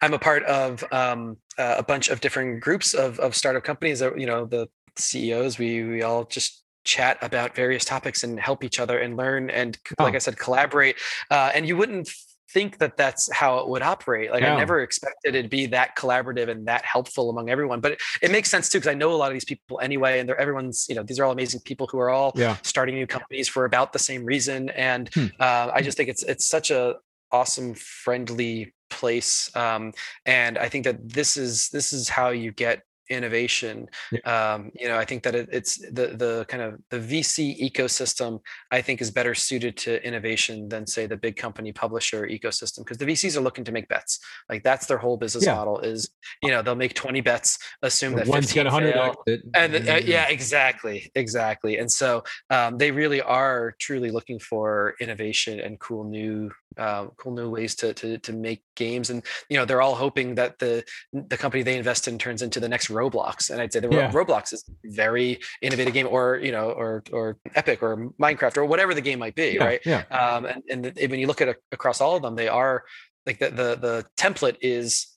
I'm 0.00 0.14
a 0.14 0.18
part 0.18 0.42
of 0.44 0.84
um, 0.90 1.36
uh, 1.58 1.76
a 1.78 1.82
bunch 1.82 2.08
of 2.08 2.20
different 2.20 2.60
groups 2.60 2.94
of, 2.94 3.18
of 3.20 3.34
startup 3.34 3.64
companies 3.64 3.98
that 4.00 4.18
you 4.18 4.26
know 4.26 4.44
the 4.44 4.68
CEOs 4.96 5.58
we 5.58 5.82
we 5.84 6.02
all 6.02 6.24
just 6.24 6.62
chat 6.84 7.16
about 7.22 7.54
various 7.54 7.84
topics 7.84 8.24
and 8.24 8.40
help 8.40 8.64
each 8.64 8.80
other 8.80 8.98
and 8.98 9.16
learn 9.16 9.50
and 9.50 9.78
oh. 10.00 10.02
like 10.02 10.16
i 10.16 10.18
said 10.18 10.36
collaborate 10.36 10.96
uh, 11.30 11.50
and 11.54 11.66
you 11.66 11.76
wouldn't 11.76 12.08
think 12.52 12.78
that 12.78 12.96
that's 12.96 13.32
how 13.32 13.58
it 13.58 13.68
would 13.68 13.82
operate. 13.82 14.30
Like 14.30 14.42
yeah. 14.42 14.54
I 14.54 14.58
never 14.58 14.80
expected 14.80 15.34
it 15.34 15.42
to 15.42 15.48
be 15.48 15.66
that 15.66 15.96
collaborative 15.96 16.48
and 16.48 16.66
that 16.66 16.84
helpful 16.84 17.30
among 17.30 17.48
everyone. 17.50 17.80
But 17.80 17.92
it, 17.92 18.02
it 18.20 18.30
makes 18.30 18.50
sense 18.50 18.68
too 18.68 18.78
because 18.78 18.90
I 18.90 18.94
know 18.94 19.12
a 19.12 19.16
lot 19.16 19.28
of 19.28 19.32
these 19.32 19.44
people 19.44 19.80
anyway, 19.80 20.20
and 20.20 20.28
they're 20.28 20.40
everyone's 20.40 20.86
you 20.88 20.94
know 20.94 21.02
these 21.02 21.18
are 21.18 21.24
all 21.24 21.32
amazing 21.32 21.60
people 21.60 21.88
who 21.90 21.98
are 21.98 22.10
all 22.10 22.32
yeah. 22.34 22.56
starting 22.62 22.94
new 22.94 23.06
companies 23.06 23.48
for 23.48 23.64
about 23.64 23.92
the 23.92 23.98
same 23.98 24.24
reason. 24.24 24.68
And 24.70 25.12
hmm. 25.14 25.26
uh, 25.40 25.70
I 25.72 25.82
just 25.82 25.96
think 25.96 26.08
it's 26.08 26.22
it's 26.22 26.46
such 26.46 26.70
a 26.70 26.96
awesome, 27.30 27.74
friendly 27.74 28.74
place. 28.92 29.54
Um, 29.56 29.92
and 30.26 30.58
I 30.58 30.68
think 30.68 30.84
that 30.84 31.08
this 31.08 31.36
is 31.36 31.68
this 31.70 31.92
is 31.92 32.08
how 32.08 32.30
you 32.30 32.52
get 32.52 32.82
innovation 33.12 33.86
yeah. 34.10 34.54
um, 34.54 34.70
you 34.74 34.88
know 34.88 34.96
i 34.96 35.04
think 35.04 35.22
that 35.22 35.34
it, 35.34 35.48
it's 35.52 35.78
the 35.78 36.14
the 36.16 36.46
kind 36.48 36.62
of 36.62 36.80
the 36.90 36.98
vc 36.98 37.60
ecosystem 37.60 38.40
i 38.70 38.80
think 38.80 39.00
is 39.00 39.10
better 39.10 39.34
suited 39.34 39.76
to 39.76 40.04
innovation 40.06 40.68
than 40.68 40.86
say 40.86 41.06
the 41.06 41.16
big 41.16 41.36
company 41.36 41.72
publisher 41.72 42.26
ecosystem 42.26 42.78
because 42.78 42.98
the 42.98 43.04
vcs 43.04 43.36
are 43.36 43.40
looking 43.40 43.64
to 43.64 43.72
make 43.72 43.88
bets 43.88 44.18
like 44.48 44.62
that's 44.62 44.86
their 44.86 44.98
whole 44.98 45.16
business 45.16 45.44
yeah. 45.44 45.54
model 45.54 45.78
is 45.80 46.10
you 46.42 46.50
know 46.50 46.62
they'll 46.62 46.74
make 46.74 46.94
20 46.94 47.20
bets 47.20 47.58
assume 47.82 48.14
that 48.14 48.26
one's 48.26 48.52
got 48.52 48.64
100 48.66 48.94
fail, 48.94 49.14
and 49.54 49.74
uh, 49.88 50.00
yeah 50.04 50.28
exactly 50.28 51.10
exactly 51.14 51.78
and 51.78 51.90
so 51.90 52.22
um, 52.50 52.78
they 52.78 52.90
really 52.90 53.20
are 53.20 53.74
truly 53.78 54.10
looking 54.10 54.38
for 54.38 54.94
innovation 55.00 55.60
and 55.60 55.78
cool 55.80 56.04
new 56.04 56.50
uh, 56.76 57.06
cool 57.16 57.32
new 57.32 57.50
ways 57.50 57.74
to, 57.76 57.92
to 57.94 58.18
to 58.18 58.32
make 58.32 58.62
games 58.76 59.10
and 59.10 59.22
you 59.48 59.56
know 59.56 59.64
they're 59.64 59.82
all 59.82 59.94
hoping 59.94 60.34
that 60.34 60.58
the 60.58 60.84
the 61.12 61.36
company 61.36 61.62
they 61.62 61.76
invest 61.76 62.08
in 62.08 62.18
turns 62.18 62.42
into 62.42 62.60
the 62.60 62.68
next 62.68 62.88
Roblox, 62.88 63.50
and 63.50 63.60
I'd 63.60 63.72
say 63.72 63.80
the 63.80 63.88
yeah. 63.90 64.10
Roblox 64.10 64.52
is 64.52 64.64
very 64.84 65.40
innovative 65.60 65.94
game, 65.94 66.08
or 66.08 66.36
you 66.36 66.52
know, 66.52 66.70
or 66.70 67.02
or 67.12 67.38
Epic 67.54 67.82
or 67.82 68.10
Minecraft 68.20 68.56
or 68.56 68.64
whatever 68.64 68.94
the 68.94 69.00
game 69.00 69.18
might 69.18 69.34
be, 69.34 69.52
yeah, 69.52 69.64
right? 69.64 69.80
Yeah. 69.84 70.02
Um, 70.10 70.44
and 70.46 70.62
and 70.70 70.84
the, 70.84 71.06
when 71.06 71.20
you 71.20 71.26
look 71.26 71.40
at 71.40 71.48
it 71.48 71.56
across 71.72 72.00
all 72.00 72.16
of 72.16 72.22
them, 72.22 72.36
they 72.36 72.48
are 72.48 72.84
like 73.26 73.38
the 73.38 73.50
the 73.50 73.76
the 73.76 74.06
template 74.16 74.56
is 74.60 75.08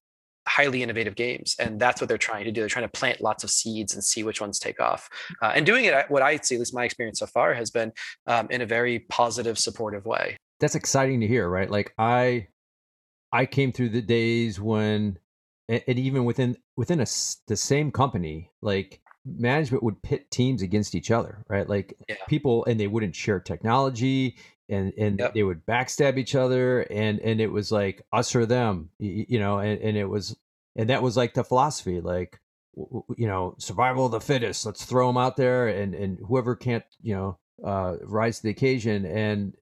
highly 0.48 0.84
innovative 0.84 1.16
games 1.16 1.56
and 1.58 1.80
that's 1.80 2.00
what 2.00 2.08
they're 2.08 2.20
trying 2.20 2.46
to 2.46 2.52
do 2.52 2.62
they're 2.62 2.70
trying 2.70 2.86
to 2.86 3.00
plant 3.00 3.20
lots 3.20 3.44
of 3.44 3.50
seeds 3.50 3.96
and 3.96 4.04
see 4.04 4.22
which 4.22 4.40
ones 4.40 4.60
take 4.60 4.80
off 4.80 5.10
uh, 5.42 5.52
and 5.56 5.66
doing 5.66 5.86
it 5.86 6.06
what 6.10 6.22
i 6.22 6.38
see 6.38 6.54
at 6.54 6.60
least 6.60 6.72
my 6.72 6.84
experience 6.84 7.18
so 7.18 7.26
far 7.26 7.56
has 7.56 7.72
been 7.72 7.92
um, 8.28 8.48
in 8.52 8.62
a 8.62 8.66
very 8.66 9.00
positive 9.00 9.58
supportive 9.58 10.06
way 10.06 10.38
that's 10.60 10.76
exciting 10.76 11.22
to 11.22 11.28
hear 11.28 11.48
right 11.48 11.70
like 11.70 11.94
i 11.98 12.48
i 13.32 13.46
came 13.46 13.72
through 13.72 13.90
the 13.90 14.02
days 14.02 14.60
when 14.60 15.18
and, 15.68 16.00
even 16.00 16.26
within 16.26 16.58
within 16.76 17.00
a, 17.00 17.06
the 17.48 17.56
same 17.56 17.92
company, 17.92 18.52
like 18.62 19.02
management 19.26 19.84
would 19.84 20.02
pit 20.04 20.30
teams 20.30 20.62
against 20.62 20.96
each 20.96 21.12
other, 21.12 21.44
right? 21.50 21.68
Like 21.68 21.98
yeah. 22.08 22.16
people, 22.28 22.66
and 22.66 22.80
they 22.80 22.88
wouldn't 22.88 23.16
share 23.16 23.40
technology, 23.40 24.38
and 24.70 24.94
and 24.98 25.20
yep. 25.20 25.34
they 25.34 25.44
would 25.44 25.66
backstab 25.66 26.18
each 26.18 26.36
other, 26.36 26.82
and 26.82 27.20
and 27.20 27.42
it 27.42 27.52
was 27.52 27.72
like 27.72 28.06
us 28.14 28.36
or 28.36 28.46
them, 28.46 28.90
you, 29.00 29.26
you 29.28 29.40
know, 29.40 29.60
and, 29.60 29.82
and 29.82 29.98
it 29.98 30.06
was, 30.06 30.38
and 30.76 30.90
that 30.90 31.02
was 31.02 31.18
like 31.18 31.34
the 31.34 31.44
philosophy, 31.44 32.02
like 32.02 32.40
you 32.76 33.28
know, 33.28 33.56
survival 33.58 34.06
of 34.06 34.12
the 34.12 34.22
fittest. 34.22 34.66
Let's 34.66 34.86
throw 34.86 35.08
them 35.08 35.18
out 35.18 35.38
there, 35.38 35.68
and 35.68 35.96
and 35.96 36.20
whoever 36.28 36.56
can't, 36.56 36.86
you 37.02 37.16
know, 37.16 37.38
uh, 37.66 37.96
rise 38.04 38.38
to 38.38 38.44
the 38.44 38.50
occasion, 38.50 39.06
and 39.06 39.56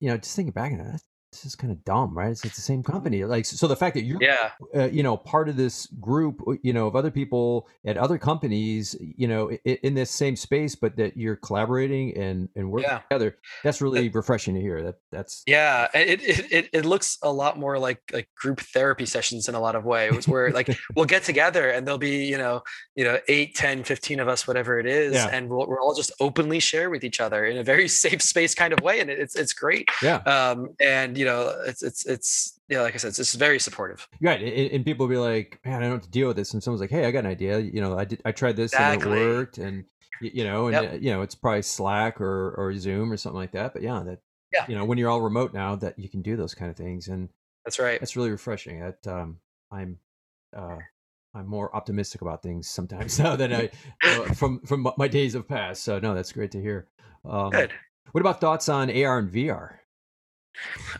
you 0.00 0.08
know, 0.08 0.16
just 0.16 0.34
thinking 0.36 0.52
back, 0.52 0.72
on 0.72 0.78
that 0.78 1.02
this 1.32 1.44
is 1.44 1.54
kind 1.54 1.72
of 1.72 1.84
dumb, 1.84 2.16
right? 2.16 2.30
It's, 2.30 2.44
it's, 2.44 2.56
the 2.56 2.62
same 2.62 2.82
company. 2.82 3.24
Like, 3.24 3.46
so 3.46 3.68
the 3.68 3.76
fact 3.76 3.94
that 3.94 4.02
you're, 4.02 4.18
yeah, 4.20 4.50
uh, 4.74 4.88
you 4.88 5.02
know, 5.02 5.16
part 5.16 5.48
of 5.48 5.56
this 5.56 5.86
group, 6.00 6.42
uh, 6.46 6.54
you 6.62 6.72
know, 6.72 6.88
of 6.88 6.96
other 6.96 7.10
people 7.10 7.68
at 7.86 7.96
other 7.96 8.18
companies, 8.18 8.96
you 9.00 9.28
know, 9.28 9.50
in, 9.64 9.78
in 9.82 9.94
this 9.94 10.10
same 10.10 10.34
space, 10.34 10.74
but 10.74 10.96
that 10.96 11.16
you're 11.16 11.36
collaborating 11.36 12.16
and 12.16 12.48
and 12.56 12.70
working 12.70 12.90
yeah. 12.90 12.98
together, 12.98 13.36
that's 13.62 13.80
really 13.80 14.08
that, 14.08 14.14
refreshing 14.14 14.54
to 14.54 14.60
hear. 14.60 14.82
That 14.82 14.96
that's 15.12 15.42
yeah, 15.46 15.86
it, 15.94 16.20
it 16.22 16.52
it 16.52 16.70
it 16.72 16.84
looks 16.84 17.18
a 17.22 17.32
lot 17.32 17.58
more 17.58 17.78
like 17.78 18.02
like 18.12 18.28
group 18.34 18.60
therapy 18.60 19.06
sessions 19.06 19.48
in 19.48 19.54
a 19.54 19.60
lot 19.60 19.76
of 19.76 19.84
ways, 19.84 20.26
where 20.26 20.50
like 20.50 20.76
we'll 20.96 21.04
get 21.04 21.22
together 21.22 21.70
and 21.70 21.86
there'll 21.86 21.98
be 21.98 22.26
you 22.26 22.38
know 22.38 22.62
you 22.96 23.04
know 23.04 23.18
8, 23.28 23.54
10, 23.54 23.84
15 23.84 24.20
of 24.20 24.28
us, 24.28 24.48
whatever 24.48 24.80
it 24.80 24.86
is, 24.86 25.14
yeah. 25.14 25.28
and 25.32 25.48
we'll, 25.48 25.66
we'll 25.68 25.78
all 25.78 25.94
just 25.94 26.10
openly 26.18 26.58
share 26.58 26.90
with 26.90 27.04
each 27.04 27.20
other 27.20 27.44
in 27.44 27.56
a 27.56 27.62
very 27.62 27.86
safe 28.00 28.20
space 28.20 28.54
kind 28.54 28.72
of 28.72 28.80
way, 28.80 28.98
and 29.00 29.10
it's 29.10 29.36
it's 29.36 29.52
great. 29.52 29.88
Yeah. 30.02 30.16
Um, 30.16 30.70
and 30.80 31.19
you 31.20 31.26
know, 31.26 31.54
it's 31.66 31.82
it's 31.82 32.06
it's 32.06 32.58
yeah, 32.70 32.80
like 32.80 32.94
I 32.94 32.96
said, 32.96 33.08
it's, 33.08 33.18
it's 33.18 33.34
very 33.34 33.60
supportive. 33.60 34.08
Right, 34.22 34.40
and, 34.40 34.70
and, 34.72 34.84
people 34.86 35.06
will 35.06 35.10
be 35.10 35.18
like, 35.18 35.60
"Man, 35.66 35.74
I 35.74 35.80
don't 35.80 35.88
know 35.90 35.94
what 35.96 36.04
to 36.04 36.10
deal 36.10 36.28
with 36.28 36.38
this," 36.38 36.54
and 36.54 36.62
someone's 36.62 36.80
like, 36.80 36.88
"Hey, 36.88 37.04
I 37.04 37.10
got 37.10 37.26
an 37.26 37.30
idea. 37.30 37.58
You 37.58 37.82
know, 37.82 37.98
I 37.98 38.06
did, 38.06 38.22
I 38.24 38.32
tried 38.32 38.56
this 38.56 38.72
exactly. 38.72 39.12
and 39.12 39.20
it 39.20 39.24
worked, 39.26 39.58
and 39.58 39.84
you 40.22 40.44
know, 40.44 40.68
and 40.68 40.82
yep. 40.82 40.94
uh, 40.94 40.96
you 40.96 41.10
know, 41.10 41.20
it's 41.20 41.34
probably 41.34 41.60
Slack 41.60 42.22
or 42.22 42.54
or 42.56 42.72
Zoom 42.72 43.12
or 43.12 43.18
something 43.18 43.36
like 43.36 43.52
that. 43.52 43.74
But 43.74 43.82
yeah, 43.82 44.02
that 44.06 44.20
yeah, 44.50 44.64
you 44.66 44.74
know, 44.74 44.86
when 44.86 44.96
you're 44.96 45.10
all 45.10 45.20
remote 45.20 45.52
now, 45.52 45.76
that 45.76 45.98
you 45.98 46.08
can 46.08 46.22
do 46.22 46.38
those 46.38 46.54
kind 46.54 46.70
of 46.70 46.76
things, 46.78 47.08
and 47.08 47.28
that's 47.66 47.78
right. 47.78 48.00
That's 48.00 48.16
really 48.16 48.30
refreshing. 48.30 48.80
That 48.80 49.06
um, 49.06 49.40
I'm 49.70 49.98
uh, 50.56 50.78
I'm 51.34 51.46
more 51.46 51.76
optimistic 51.76 52.22
about 52.22 52.42
things 52.42 52.66
sometimes 52.66 53.18
now 53.22 53.36
than 53.36 53.52
I 53.52 53.70
uh, 54.02 54.22
from 54.34 54.60
from 54.60 54.90
my 54.96 55.06
days 55.06 55.34
of 55.34 55.46
past. 55.46 55.84
So 55.84 55.98
no, 55.98 56.14
that's 56.14 56.32
great 56.32 56.52
to 56.52 56.62
hear. 56.62 56.88
Um, 57.28 57.50
Good. 57.50 57.72
What 58.12 58.22
about 58.22 58.40
thoughts 58.40 58.70
on 58.70 58.88
AR 58.90 59.18
and 59.18 59.30
VR? 59.30 59.79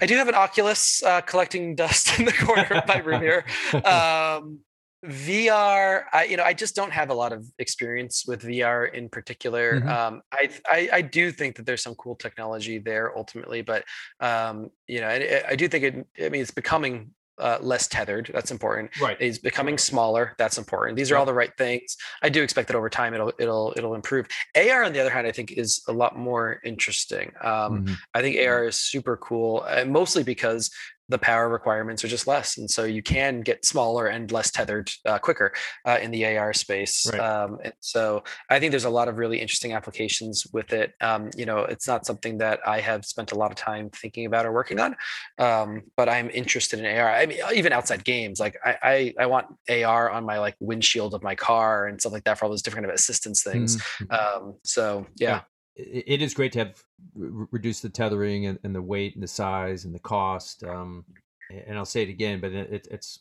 I 0.01 0.07
do 0.07 0.17
have 0.17 0.29
an 0.29 0.35
Oculus 0.35 1.03
uh, 1.03 1.21
collecting 1.21 1.75
dust 1.77 2.19
in 2.19 2.25
the 2.25 2.33
corner 2.33 2.67
of 2.71 2.89
my 2.89 2.99
room 2.99 3.21
here. 3.21 3.45
Um, 3.73 4.61
VR, 5.07 6.05
I, 6.13 6.25
you 6.25 6.37
know, 6.37 6.43
I 6.43 6.53
just 6.53 6.77
don't 6.77 6.93
have 6.93 7.09
a 7.09 7.15
lot 7.15 7.33
of 7.33 7.51
experience 7.59 8.25
with 8.27 8.43
VR 8.43 8.93
in 8.93 9.09
particular. 9.09 9.81
Mm-hmm. 9.81 9.89
Um, 9.89 10.23
I, 10.31 10.51
I, 10.67 10.89
I 10.93 11.03
do 11.03 11.33
think 11.33 11.57
that 11.57 11.65
there's 11.65 11.83
some 11.83 11.95
cool 11.95 12.17
technology 12.17 12.79
there 12.79 13.17
ultimately, 13.17 13.63
but 13.63 13.85
um, 14.21 14.71
you 14.87 15.01
know, 15.01 15.09
I, 15.09 15.43
I 15.49 15.57
do 15.57 15.69
think 15.69 15.85
it. 15.85 16.07
I 16.23 16.29
mean, 16.29 16.43
it's 16.43 16.51
becoming 16.51 17.13
uh, 17.41 17.59
less 17.61 17.89
tethered. 17.89 18.31
That's 18.33 18.51
important. 18.51 18.91
Right. 19.01 19.21
He's 19.21 19.39
becoming 19.39 19.79
smaller. 19.79 20.35
That's 20.39 20.59
important. 20.59 20.97
These 20.97 21.11
are 21.11 21.17
all 21.17 21.27
the 21.27 21.35
right 21.35 21.53
things. 21.57 21.97
I 22.23 22.29
do 22.29 22.43
expect 22.43 22.69
that 22.69 22.77
over 22.77 22.91
time 22.91 23.15
it'll 23.15 23.33
it'll 23.39 23.73
it'll 23.77 23.95
improve. 23.95 24.27
AR 24.55 24.85
on 24.85 24.93
the 24.93 25.01
other 25.01 25.11
hand, 25.11 25.27
I 25.27 25.33
think 25.33 25.53
is 25.53 25.83
a 25.89 25.93
lot 25.93 26.17
more 26.17 26.61
interesting. 26.65 27.33
Um, 27.41 27.85
mm-hmm. 27.85 27.95
I 28.15 28.21
think 28.21 28.37
AR 28.37 28.67
is 28.67 28.77
super 28.77 29.17
cool, 29.17 29.67
mostly 29.87 30.23
because 30.23 30.71
the 31.11 31.19
power 31.19 31.49
requirements 31.49 32.05
are 32.05 32.09
just 32.09 32.27
less, 32.27 32.57
and 32.57 32.71
so 32.71 32.85
you 32.85 33.03
can 33.03 33.41
get 33.41 33.65
smaller 33.65 34.07
and 34.07 34.31
less 34.31 34.51
tethered 34.51 34.91
uh, 35.05 35.19
quicker 35.19 35.53
uh, 35.85 35.99
in 36.01 36.11
the 36.11 36.25
AR 36.25 36.53
space. 36.53 37.07
Right. 37.13 37.21
Um, 37.21 37.59
and 37.63 37.75
so 37.81 38.23
I 38.49 38.61
think 38.61 38.71
there's 38.71 38.85
a 38.85 38.91
lot 38.91 39.09
of 39.09 39.19
really 39.19 39.41
interesting 39.41 39.73
applications 39.73 40.47
with 40.53 40.73
it. 40.73 40.95
Um, 41.01 41.31
you 41.37 41.47
know, 41.47 41.59
it's 41.59 41.89
not 41.89 42.07
something 42.07 42.39
that 42.39 42.61
I 42.67 42.81
have 42.81 43.05
spent 43.05 43.33
a 43.33 43.35
lot 43.35 43.51
of 43.51 43.57
time 43.57 43.91
thinking 43.91 44.27
about 44.27 44.47
or 44.47 44.53
working 44.53 44.79
on, 44.79 44.97
um, 45.39 45.83
but 45.97 46.09
I'm 46.09 46.31
interested 46.31 46.79
in 46.79 46.87
AR. 46.87 47.11
I 47.11 47.27
mean, 47.27 47.39
even 47.55 47.73
outside 47.73 48.05
games, 48.05 48.39
like 48.41 48.57
I, 48.65 48.77
I, 48.83 49.15
I 49.21 49.27
want 49.27 49.47
AR 49.69 50.11
on 50.11 50.25
my 50.25 50.39
like 50.39 50.55
windshield 50.61 51.15
of 51.15 51.23
my 51.23 51.35
car 51.35 51.87
and 51.87 52.01
stuff 52.01 52.13
like 52.13 52.25
that 52.25 52.39
for 52.39 52.45
all 52.45 52.51
those 52.51 52.63
different 52.63 52.85
kind 52.85 52.93
of 52.93 52.99
assistance 52.99 53.43
things. 53.43 53.77
Mm-hmm. 53.77 54.13
Um, 54.13 54.55
so 54.65 55.07
yeah. 55.17 55.29
yeah 55.29 55.41
it 55.77 56.23
is 56.23 56.35
great 56.35 56.53
to 56.53 56.59
have 56.61 56.85
reduced 57.15 57.83
the 57.83 57.89
tethering 57.89 58.47
and, 58.47 58.59
and, 58.65 58.75
the 58.75 58.83
weight 58.83 59.15
and 59.15 59.23
the 59.23 59.29
size 59.29 59.85
and 59.85 59.95
the 59.95 60.01
cost. 60.01 60.65
Um, 60.65 61.05
and 61.51 61.77
I'll 61.79 61.85
say 61.85 62.03
it 62.03 62.09
again, 62.09 62.41
but 62.41 62.53
it, 62.53 62.87
it's 62.91 63.21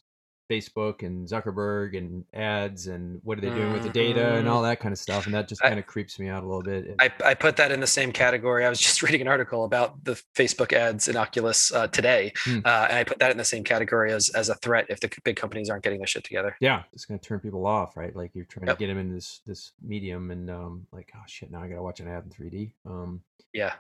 Facebook 0.50 1.04
and 1.04 1.28
Zuckerberg 1.28 1.98
and 1.98 2.26
ads 2.34 2.88
and 2.88 3.22
what 3.24 3.38
are 3.38 3.42
they 3.42 3.50
doing 3.50 3.72
with 3.72 3.84
the 3.84 3.90
data 3.90 4.34
and 4.34 4.46
mm-hmm. 4.46 4.50
all 4.50 4.62
that 4.64 4.80
kind 4.80 4.92
of 4.92 5.00
stuff. 5.00 5.26
And 5.26 5.34
that 5.36 5.48
just 5.48 5.62
kind 5.62 5.80
of 5.80 5.86
creeps 5.86 6.20
me 6.20 6.28
out 6.28 6.44
a 6.44 6.46
little 6.46 6.64
bit. 6.64 6.96
I, 7.00 7.12
I 7.24 7.34
put 7.36 7.58
that 7.58 7.72
in 7.72 7.80
the 7.80 7.88
same 7.88 8.12
category. 8.12 8.66
I 8.66 8.70
was 8.70 8.80
just 8.80 9.04
reading 9.04 9.22
an 9.22 9.28
article 9.28 9.64
about 9.64 10.04
the 10.04 10.22
Facebook 10.36 10.74
ads 10.74 11.08
in 11.08 11.16
Oculus 11.16 11.72
uh, 11.72 11.88
today. 11.88 12.34
Hmm. 12.44 12.60
Uh, 12.66 12.88
and 12.90 12.98
I 12.98 13.04
put 13.04 13.20
that 13.20 13.32
in 13.32 13.38
the 13.38 13.46
same 13.46 13.64
category 13.64 14.12
as, 14.12 14.30
as 14.30 14.50
a 14.50 14.56
threat 14.56 14.88
if 14.90 15.00
the 15.00 15.10
big 15.24 15.36
companies 15.36 15.70
aren't 15.70 15.84
getting 15.84 16.00
their 16.00 16.08
shit 16.08 16.24
together. 16.24 16.56
Yeah. 16.60 16.84
It's 16.94 17.06
going 17.06 17.20
to 17.20 17.26
turn 17.26 17.40
people 17.40 17.66
off, 17.66 17.96
right? 17.96 18.16
Like 18.16 18.32
you're 18.34 18.46
trying 18.46 18.68
yep. 18.68 18.78
to 18.78 18.80
get 18.80 18.88
them 18.88 18.98
in 18.98 19.14
this, 19.14 19.42
this 19.46 19.72
medium 19.82 20.32
and 20.32 20.50
um, 20.50 20.88
like, 20.92 21.12
oh 21.16 21.24
shit, 21.28 21.52
now 21.52 21.62
I 21.62 21.68
got 21.68 21.76
to 21.76 21.84
watch 21.84 22.00
an 22.00 22.08
ad 22.08 22.24
in 22.24 22.30
3D. 22.32 22.72
Um, 22.86 23.22
yeah. 23.54 23.74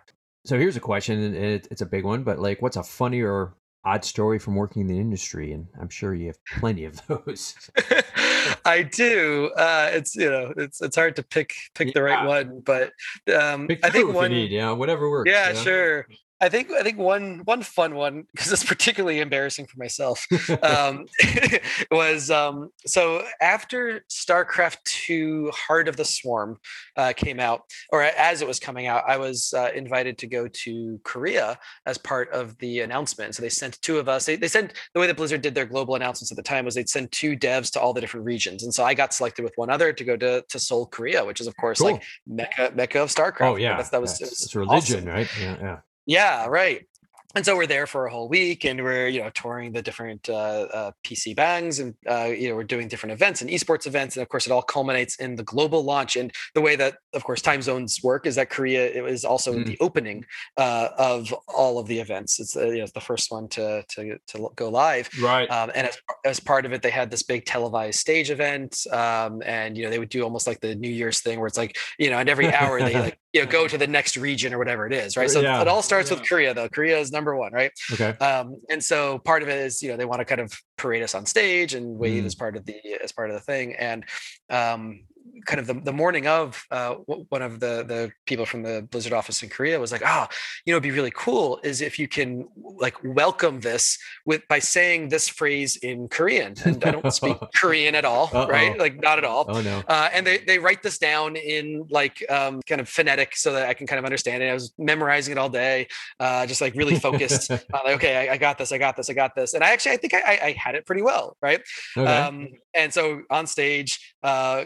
So 0.45 0.57
here's 0.57 0.77
a 0.77 0.79
question, 0.79 1.21
and 1.21 1.35
it, 1.35 1.67
it's 1.69 1.81
a 1.81 1.85
big 1.85 2.05
one, 2.05 2.23
but 2.23 2.39
like, 2.39 2.61
what's 2.61 2.77
a 2.77 2.83
funnier 2.83 3.53
odd 3.85 4.03
story 4.03 4.39
from 4.39 4.55
working 4.55 4.81
in 4.81 4.87
the 4.87 4.99
industry? 4.99 5.53
And 5.53 5.67
I'm 5.79 5.89
sure 5.89 6.13
you 6.13 6.27
have 6.27 6.43
plenty 6.59 6.85
of 6.85 7.01
those. 7.07 7.55
I 8.65 8.83
do. 8.83 9.51
Uh, 9.55 9.89
it's 9.93 10.15
you 10.15 10.29
know 10.29 10.53
it's 10.57 10.81
it's 10.81 10.95
hard 10.95 11.15
to 11.17 11.23
pick 11.23 11.53
pick 11.75 11.87
yeah. 11.87 11.93
the 11.95 12.03
right 12.03 12.25
one, 12.25 12.61
but 12.61 12.91
um, 13.33 13.67
I 13.83 13.89
think 13.89 14.13
one. 14.13 14.31
need, 14.31 14.51
yeah, 14.51 14.71
whatever 14.71 15.09
works. 15.09 15.29
Yeah, 15.29 15.51
yeah, 15.51 15.61
sure. 15.61 16.07
I 16.41 16.47
think 16.47 16.71
I 16.71 16.83
think 16.83 16.97
one 16.97 17.41
one 17.43 17.63
fun 17.63 17.95
one 17.95 18.25
because 18.33 18.51
it's 18.51 18.63
particularly 18.63 19.19
embarrassing 19.19 19.67
for 19.67 19.77
myself 19.77 20.25
um, 20.63 21.05
was 21.91 22.31
um, 22.31 22.69
so 22.85 23.25
after 23.41 24.05
StarCraft 24.09 24.77
Two: 24.85 25.51
Heart 25.53 25.89
of 25.89 25.97
the 25.97 26.05
Swarm 26.05 26.57
uh, 26.95 27.13
came 27.15 27.39
out, 27.39 27.63
or 27.91 28.03
as 28.03 28.41
it 28.41 28.47
was 28.47 28.59
coming 28.59 28.87
out, 28.87 29.03
I 29.07 29.17
was 29.17 29.53
uh, 29.55 29.69
invited 29.75 30.17
to 30.19 30.27
go 30.27 30.47
to 30.47 30.99
Korea 31.03 31.59
as 31.85 31.97
part 31.97 32.31
of 32.31 32.57
the 32.59 32.81
announcement. 32.81 33.35
So 33.35 33.41
they 33.41 33.49
sent 33.49 33.81
two 33.81 33.97
of 33.97 34.07
us. 34.07 34.25
They, 34.25 34.37
they 34.37 34.47
sent 34.47 34.73
the 34.93 34.99
way 34.99 35.07
that 35.07 35.17
Blizzard 35.17 35.41
did 35.41 35.55
their 35.55 35.65
global 35.65 35.95
announcements 35.95 36.31
at 36.31 36.37
the 36.37 36.43
time 36.43 36.63
was 36.63 36.75
they'd 36.75 36.89
send 36.89 37.11
two 37.11 37.35
devs 37.35 37.71
to 37.73 37.81
all 37.81 37.93
the 37.93 38.01
different 38.01 38.25
regions, 38.25 38.63
and 38.63 38.73
so 38.73 38.85
I 38.85 38.93
got 38.93 39.13
selected 39.13 39.43
with 39.43 39.53
one 39.57 39.69
other 39.69 39.91
to 39.91 40.03
go 40.05 40.15
to 40.15 40.43
to 40.47 40.59
Seoul, 40.59 40.85
Korea, 40.85 41.25
which 41.25 41.41
is 41.41 41.47
of 41.47 41.57
course 41.57 41.79
cool. 41.79 41.93
like 41.93 42.03
mecca 42.25 42.71
mecca 42.73 43.01
of 43.01 43.09
StarCraft. 43.09 43.41
Oh 43.41 43.55
yeah, 43.57 43.81
that 43.81 43.99
was, 43.99 44.19
was 44.21 44.21
it's 44.21 44.55
religion, 44.55 44.99
awesome. 44.99 45.09
right? 45.09 45.29
Yeah, 45.41 45.57
yeah. 45.59 45.79
Yeah, 46.09 46.47
right. 46.47 46.87
And 47.35 47.45
so 47.45 47.55
we're 47.55 47.67
there 47.67 47.85
for 47.85 48.07
a 48.07 48.11
whole 48.11 48.27
week 48.27 48.65
and 48.65 48.83
we're 48.83 49.07
you 49.07 49.21
know 49.21 49.29
touring 49.29 49.71
the 49.71 49.83
different 49.83 50.27
uh, 50.29 50.65
uh, 50.73 50.91
pc 51.05 51.35
bangs 51.35 51.77
and 51.77 51.93
uh, 52.09 52.23
you 52.25 52.49
know 52.49 52.55
we're 52.55 52.63
doing 52.63 52.87
different 52.87 53.13
events 53.13 53.41
and 53.41 53.51
esports 53.51 53.85
events 53.85 54.15
and 54.15 54.23
of 54.23 54.29
course 54.29 54.47
it 54.47 54.51
all 54.51 54.63
culminates 54.63 55.17
in 55.17 55.35
the 55.35 55.43
global 55.43 55.83
launch. 55.83 56.15
And 56.15 56.31
the 56.55 56.61
way 56.61 56.75
that 56.77 56.95
of 57.13 57.23
course 57.23 57.43
time 57.43 57.61
zones 57.61 57.99
work 58.03 58.25
is 58.25 58.33
that 58.33 58.49
korea 58.49 59.05
is 59.05 59.25
also 59.25 59.53
mm. 59.53 59.63
the 59.63 59.77
opening 59.79 60.25
uh, 60.57 60.89
of 60.97 61.31
all 61.47 61.77
of 61.77 61.85
the 61.85 61.99
events. 61.99 62.39
It's, 62.39 62.55
you 62.55 62.77
know, 62.77 62.83
it's 62.83 62.93
the 62.93 62.99
first 62.99 63.31
one 63.31 63.47
to 63.49 63.83
to, 63.89 64.17
to 64.29 64.49
go 64.55 64.69
live. 64.69 65.07
Right. 65.21 65.49
Um, 65.51 65.69
and 65.75 65.85
as, 65.85 65.97
as 66.25 66.39
part 66.39 66.65
of 66.65 66.73
it 66.73 66.81
they 66.81 66.89
had 66.89 67.11
this 67.11 67.21
big 67.21 67.45
televised 67.45 67.99
stage 67.99 68.31
event 68.31 68.87
um, 68.91 69.43
and 69.45 69.77
you 69.77 69.83
know 69.83 69.91
they 69.91 69.99
would 69.99 70.09
do 70.09 70.23
almost 70.23 70.47
like 70.47 70.61
the 70.61 70.73
new 70.73 70.89
year's 70.89 71.21
thing 71.21 71.37
where 71.37 71.47
it's 71.47 71.57
like 71.57 71.77
you 71.99 72.09
know 72.09 72.17
and 72.17 72.27
every 72.27 72.51
hour 72.51 72.81
they 72.81 72.95
like 72.99 73.19
you 73.33 73.43
know 73.43 73.49
go 73.49 73.67
to 73.67 73.77
the 73.77 73.87
next 73.87 74.17
region 74.17 74.53
or 74.53 74.57
whatever 74.57 74.87
it 74.87 74.93
is 74.93 75.15
right 75.15 75.29
so 75.29 75.41
yeah. 75.41 75.61
it 75.61 75.67
all 75.67 75.81
starts 75.81 76.09
yeah. 76.09 76.17
with 76.17 76.27
korea 76.27 76.53
though 76.53 76.69
korea 76.69 76.97
is 76.97 77.11
number 77.11 77.35
one 77.35 77.51
right 77.53 77.71
okay 77.93 78.09
um, 78.17 78.59
and 78.69 78.83
so 78.83 79.19
part 79.19 79.43
of 79.43 79.49
it 79.49 79.57
is 79.57 79.81
you 79.81 79.89
know 79.89 79.97
they 79.97 80.05
want 80.05 80.19
to 80.19 80.25
kind 80.25 80.41
of 80.41 80.51
parade 80.77 81.03
us 81.03 81.13
on 81.13 81.25
stage 81.25 81.73
and 81.73 81.97
wave 81.97 82.23
mm. 82.23 82.25
as 82.25 82.35
part 82.35 82.55
of 82.55 82.65
the 82.65 82.75
as 83.03 83.11
part 83.11 83.29
of 83.29 83.35
the 83.35 83.41
thing 83.41 83.75
and 83.75 84.05
um, 84.49 85.01
kind 85.45 85.59
of 85.59 85.67
the, 85.67 85.73
the 85.73 85.93
morning 85.93 86.27
of 86.27 86.65
uh, 86.71 86.95
one 87.29 87.41
of 87.41 87.59
the 87.59 87.83
the 87.83 88.11
people 88.25 88.45
from 88.45 88.63
the 88.63 88.87
blizzard 88.91 89.13
office 89.13 89.41
in 89.43 89.49
korea 89.49 89.79
was 89.79 89.91
like 89.91 90.01
oh 90.05 90.27
you 90.65 90.71
know 90.71 90.77
it'd 90.77 90.83
be 90.83 90.91
really 90.91 91.11
cool 91.15 91.59
is 91.63 91.81
if 91.81 91.97
you 91.99 92.07
can 92.07 92.47
like 92.55 92.95
welcome 93.03 93.59
this 93.61 93.97
with 94.25 94.47
by 94.47 94.59
saying 94.59 95.09
this 95.09 95.27
phrase 95.27 95.75
in 95.77 96.07
korean. 96.07 96.53
And 96.69 96.83
i 96.85 96.91
don't 96.91 97.11
speak 97.11 97.37
korean 97.55 97.95
at 97.95 98.05
all 98.05 98.29
Uh-oh. 98.31 98.47
right? 98.47 98.77
Like 98.77 99.01
not 99.01 99.17
at 99.17 99.25
all. 99.25 99.45
Oh 99.47 99.61
no. 99.61 99.81
Uh, 99.87 100.09
and 100.13 100.25
they, 100.25 100.37
they 100.39 100.59
write 100.59 100.83
this 100.83 100.97
down 100.97 101.35
in 101.35 101.85
like 101.89 102.23
um, 102.29 102.61
kind 102.67 102.79
of 102.81 102.87
phonetic 102.87 103.35
so 103.35 103.53
that 103.53 103.67
i 103.67 103.73
can 103.73 103.87
kind 103.87 103.99
of 103.99 104.05
understand 104.05 104.43
it. 104.43 104.47
I 104.47 104.53
was 104.53 104.73
memorizing 104.77 105.31
it 105.31 105.37
all 105.37 105.49
day 105.49 105.87
uh, 106.19 106.45
just 106.45 106.61
like 106.61 106.75
really 106.75 106.95
focused 106.95 107.49
like 107.49 107.63
okay 107.95 108.29
I, 108.29 108.33
I, 108.33 108.37
got 108.37 108.57
this 108.57 108.71
i 108.71 108.77
got 108.77 108.95
this 108.95 109.09
i 109.09 109.13
got 109.13 109.35
this. 109.35 109.53
And 109.53 109.63
i 109.63 109.71
actually 109.71 109.93
i 109.93 109.97
think 109.97 110.13
i, 110.13 110.39
I 110.43 110.51
had 110.57 110.75
it 110.75 110.85
pretty 110.85 111.01
well 111.01 111.37
right? 111.41 111.61
Okay. 111.97 112.11
um, 112.11 112.49
and 112.75 112.93
so 112.93 113.21
on 113.29 113.47
stage 113.47 114.13
uh, 114.23 114.63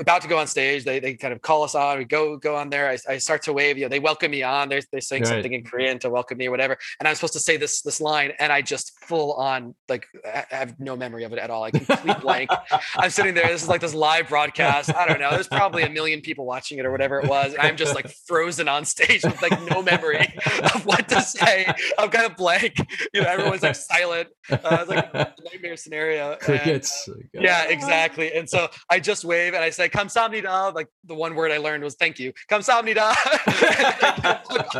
about 0.00 0.22
to 0.22 0.28
go 0.28 0.38
on 0.38 0.46
stage. 0.46 0.84
They, 0.84 1.00
they 1.00 1.14
kind 1.14 1.32
of 1.32 1.42
call 1.42 1.62
us 1.62 1.74
on. 1.74 1.98
We 1.98 2.04
go 2.04 2.36
go 2.36 2.56
on 2.56 2.70
there. 2.70 2.88
I, 2.88 2.98
I 3.08 3.18
start 3.18 3.42
to 3.42 3.52
wave. 3.52 3.78
You 3.78 3.84
know, 3.84 3.88
they 3.88 4.00
welcome 4.00 4.30
me 4.30 4.42
on. 4.42 4.68
They're 4.68 4.82
they're 4.92 5.00
saying 5.00 5.22
right. 5.22 5.28
something 5.28 5.52
in 5.52 5.64
Korean 5.64 5.98
to 6.00 6.10
welcome 6.10 6.38
me 6.38 6.48
or 6.48 6.50
whatever. 6.50 6.78
And 6.98 7.08
I'm 7.08 7.14
supposed 7.14 7.34
to 7.34 7.40
say 7.40 7.56
this 7.56 7.82
this 7.82 8.00
line, 8.00 8.32
and 8.38 8.52
I 8.52 8.62
just 8.62 8.98
full 9.00 9.34
on 9.34 9.74
like 9.88 10.06
I 10.24 10.44
have 10.50 10.78
no 10.80 10.96
memory 10.96 11.24
of 11.24 11.32
it 11.32 11.38
at 11.38 11.50
all. 11.50 11.64
I 11.64 11.70
complete 11.70 12.20
blank. 12.20 12.50
I'm 12.96 13.10
sitting 13.10 13.34
there. 13.34 13.48
This 13.48 13.62
is 13.62 13.68
like 13.68 13.80
this 13.80 13.94
live 13.94 14.28
broadcast. 14.28 14.94
I 14.94 15.06
don't 15.06 15.20
know. 15.20 15.30
There's 15.30 15.48
probably 15.48 15.82
a 15.82 15.90
million 15.90 16.20
people 16.20 16.46
watching 16.46 16.78
it 16.78 16.86
or 16.86 16.90
whatever 16.90 17.20
it 17.20 17.28
was. 17.28 17.54
And 17.54 17.62
I'm 17.62 17.76
just 17.76 17.94
like 17.94 18.10
frozen 18.26 18.68
on 18.68 18.84
stage 18.84 19.24
with 19.24 19.40
like 19.42 19.60
no 19.70 19.82
memory 19.82 20.32
of 20.74 20.86
what 20.86 21.08
to 21.08 21.20
say. 21.20 21.66
I'm 21.98 22.10
kind 22.10 22.26
of 22.26 22.36
blank. 22.36 22.76
You 23.12 23.22
know, 23.22 23.28
everyone's 23.28 23.62
like 23.62 23.76
silent. 23.76 24.28
Uh, 24.50 24.58
it's 24.62 24.90
like 24.90 25.14
a 25.14 25.34
nightmare 25.44 25.76
scenario. 25.76 26.36
Crickets. 26.36 27.08
And, 27.08 27.42
yeah, 27.42 27.64
exactly. 27.68 28.32
And 28.32 28.48
so 28.48 28.68
I 28.88 29.00
just 29.00 29.24
wave 29.24 29.54
and 29.60 29.66
I 29.66 29.70
say, 29.70 29.88
"Kamsamnida." 29.88 30.74
Like 30.74 30.88
the 31.04 31.14
one 31.14 31.34
word 31.34 31.52
I 31.52 31.58
learned 31.58 31.84
was 31.84 31.94
"thank 31.94 32.18
you." 32.18 32.32
Kamsamnida. 32.50 33.12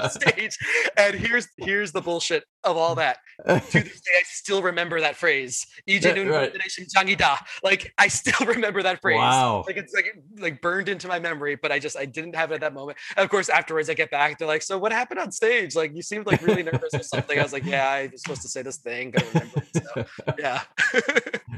stage, 0.11 0.57
and 0.97 1.15
here's 1.15 1.49
here's 1.59 1.93
the 1.93 2.01
bullshit 2.01 2.45
of 2.65 2.77
all 2.77 2.95
that. 2.97 3.19
to 3.47 3.55
this 3.73 3.73
day, 3.73 4.13
I 4.19 4.23
still 4.25 4.63
remember 4.63 5.01
that 5.01 5.17
phrase. 5.17 5.67
right. 5.89 6.53
Like 7.63 7.93
I 7.99 8.09
still 8.09 8.47
remember 8.47 8.83
that 8.83 9.01
phrase. 9.01 9.17
Wow. 9.17 9.65
Like 9.67 9.77
it's 9.77 9.95
like 9.95 10.23
like 10.39 10.61
burned 10.61 10.89
into 10.89 11.09
my 11.09 11.19
memory, 11.19 11.57
but 11.57 11.73
I 11.73 11.79
just 11.79 11.97
I 11.97 12.05
didn't 12.05 12.35
have 12.35 12.51
it 12.51 12.57
at 12.57 12.61
that 12.61 12.75
moment. 12.75 12.99
And 13.17 13.25
of 13.25 13.31
course, 13.31 13.49
afterwards 13.49 13.89
I 13.89 13.95
get 13.95 14.11
back. 14.11 14.39
They're 14.39 14.49
like, 14.49 14.63
"So 14.63 14.79
what 14.79 14.93
happened 14.93 15.21
on 15.21 15.33
stage? 15.33 15.75
Like 15.75 15.95
you 15.95 16.03
seemed 16.03 16.27
like 16.27 16.43
really 16.43 16.63
nervous 16.63 16.95
or 16.95 17.03
something." 17.03 17.39
I 17.39 17.43
was 17.43 17.53
like, 17.53 17.65
"Yeah, 17.65 17.89
I 17.89 18.09
was 18.13 18.23
supposed 18.23 18.43
to 18.43 18.49
say 18.49 18.63
this 18.63 18.77
thing. 18.77 19.11
Gotta 19.11 19.27
remember 19.27 19.63
it." 19.75 19.85
So, 19.95 20.05
yeah. 20.39 20.63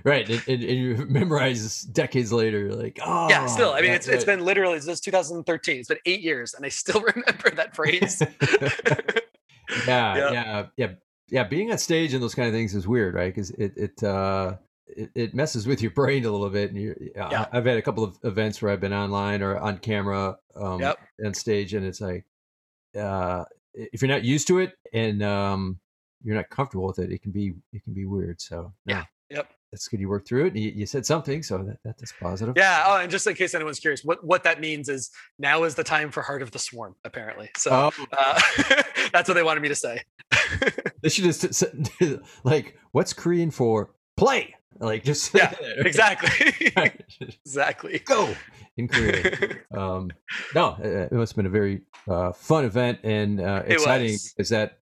right, 0.04 0.28
and, 0.28 0.42
and, 0.46 0.62
and, 0.62 0.78
you 0.78 1.06
memorize 1.08 1.82
decades 1.82 2.32
later, 2.32 2.74
like, 2.74 2.98
oh, 3.04 3.28
yeah. 3.28 3.46
Still, 3.46 3.70
oh, 3.70 3.74
I 3.74 3.82
mean, 3.82 3.92
it's 3.92 4.06
right. 4.06 4.14
it's 4.14 4.24
been 4.24 4.44
literally 4.44 4.80
since 4.80 5.00
2013. 5.00 5.80
It's 5.80 5.88
been 5.88 5.98
eight 6.06 6.20
years, 6.20 6.54
and 6.54 6.64
I 6.64 6.68
still 6.68 7.00
remember 7.00 7.50
that 7.50 7.74
phrase. 7.74 8.22
Yeah, 9.86 10.16
yeah, 10.16 10.32
yeah, 10.32 10.66
yeah, 10.76 10.86
yeah. 11.28 11.44
Being 11.44 11.70
on 11.70 11.78
stage 11.78 12.14
and 12.14 12.22
those 12.22 12.34
kind 12.34 12.48
of 12.48 12.54
things 12.54 12.74
is 12.74 12.86
weird, 12.86 13.14
right? 13.14 13.32
Because 13.34 13.50
it 13.50 13.72
it 13.76 14.02
uh 14.02 14.56
it, 14.86 15.10
it, 15.14 15.34
messes 15.34 15.66
with 15.66 15.80
your 15.80 15.90
brain 15.92 16.24
a 16.24 16.30
little 16.30 16.50
bit. 16.50 16.70
And 16.70 16.78
you, 16.78 16.94
yeah. 17.16 17.46
I've 17.50 17.64
had 17.64 17.78
a 17.78 17.82
couple 17.82 18.04
of 18.04 18.18
events 18.24 18.60
where 18.60 18.70
I've 18.70 18.80
been 18.80 18.92
online 18.92 19.40
or 19.40 19.56
on 19.56 19.78
camera 19.78 20.36
um, 20.54 20.80
yep. 20.80 20.98
on 21.24 21.32
stage, 21.32 21.72
and 21.72 21.86
it's 21.86 22.00
like, 22.00 22.26
uh, 22.98 23.44
if 23.72 24.02
you're 24.02 24.10
not 24.10 24.24
used 24.24 24.48
to 24.48 24.58
it 24.58 24.74
and 24.92 25.22
um, 25.22 25.78
you're 26.22 26.36
not 26.36 26.50
comfortable 26.50 26.86
with 26.86 26.98
it, 26.98 27.10
it 27.10 27.22
can 27.22 27.32
be 27.32 27.54
it 27.72 27.82
can 27.84 27.94
be 27.94 28.04
weird. 28.04 28.40
So 28.42 28.74
yeah, 28.84 29.04
yep 29.30 29.50
that's 29.72 29.88
good. 29.88 30.00
You 30.00 30.08
worked 30.08 30.28
through 30.28 30.46
it. 30.46 30.56
You, 30.56 30.70
you, 30.70 30.86
said 30.86 31.06
something, 31.06 31.42
so 31.42 31.58
that, 31.58 31.78
that's 31.98 32.12
positive. 32.20 32.54
Yeah. 32.56 32.84
Oh, 32.86 32.98
and 32.98 33.10
just 33.10 33.26
in 33.26 33.34
case 33.34 33.54
anyone's 33.54 33.80
curious, 33.80 34.04
what 34.04 34.22
what 34.22 34.44
that 34.44 34.60
means 34.60 34.88
is 34.88 35.10
now 35.38 35.64
is 35.64 35.74
the 35.74 35.82
time 35.82 36.10
for 36.10 36.22
Heart 36.22 36.42
of 36.42 36.50
the 36.50 36.58
Swarm. 36.58 36.94
Apparently, 37.04 37.50
so 37.56 37.90
oh. 37.98 38.06
uh, 38.16 38.40
that's 39.12 39.28
what 39.28 39.34
they 39.34 39.42
wanted 39.42 39.60
me 39.60 39.68
to 39.68 39.74
say. 39.74 40.02
they 41.02 41.08
should 41.08 41.24
just 41.24 41.64
like, 42.44 42.76
what's 42.92 43.14
Korean 43.14 43.50
for 43.50 43.94
play? 44.16 44.54
Like 44.78 45.04
just 45.04 45.34
yeah, 45.34 45.52
exactly, 45.78 46.72
exactly. 47.44 47.98
Go 48.04 48.34
in 48.76 48.88
Korea. 48.88 49.58
um, 49.74 50.10
no, 50.54 50.76
it 50.80 51.12
must 51.12 51.32
have 51.32 51.36
been 51.36 51.46
a 51.46 51.50
very 51.50 51.82
uh, 52.08 52.32
fun 52.32 52.64
event 52.64 52.98
and 53.04 53.40
uh, 53.40 53.62
exciting. 53.66 54.18
Is 54.38 54.48
that 54.50 54.78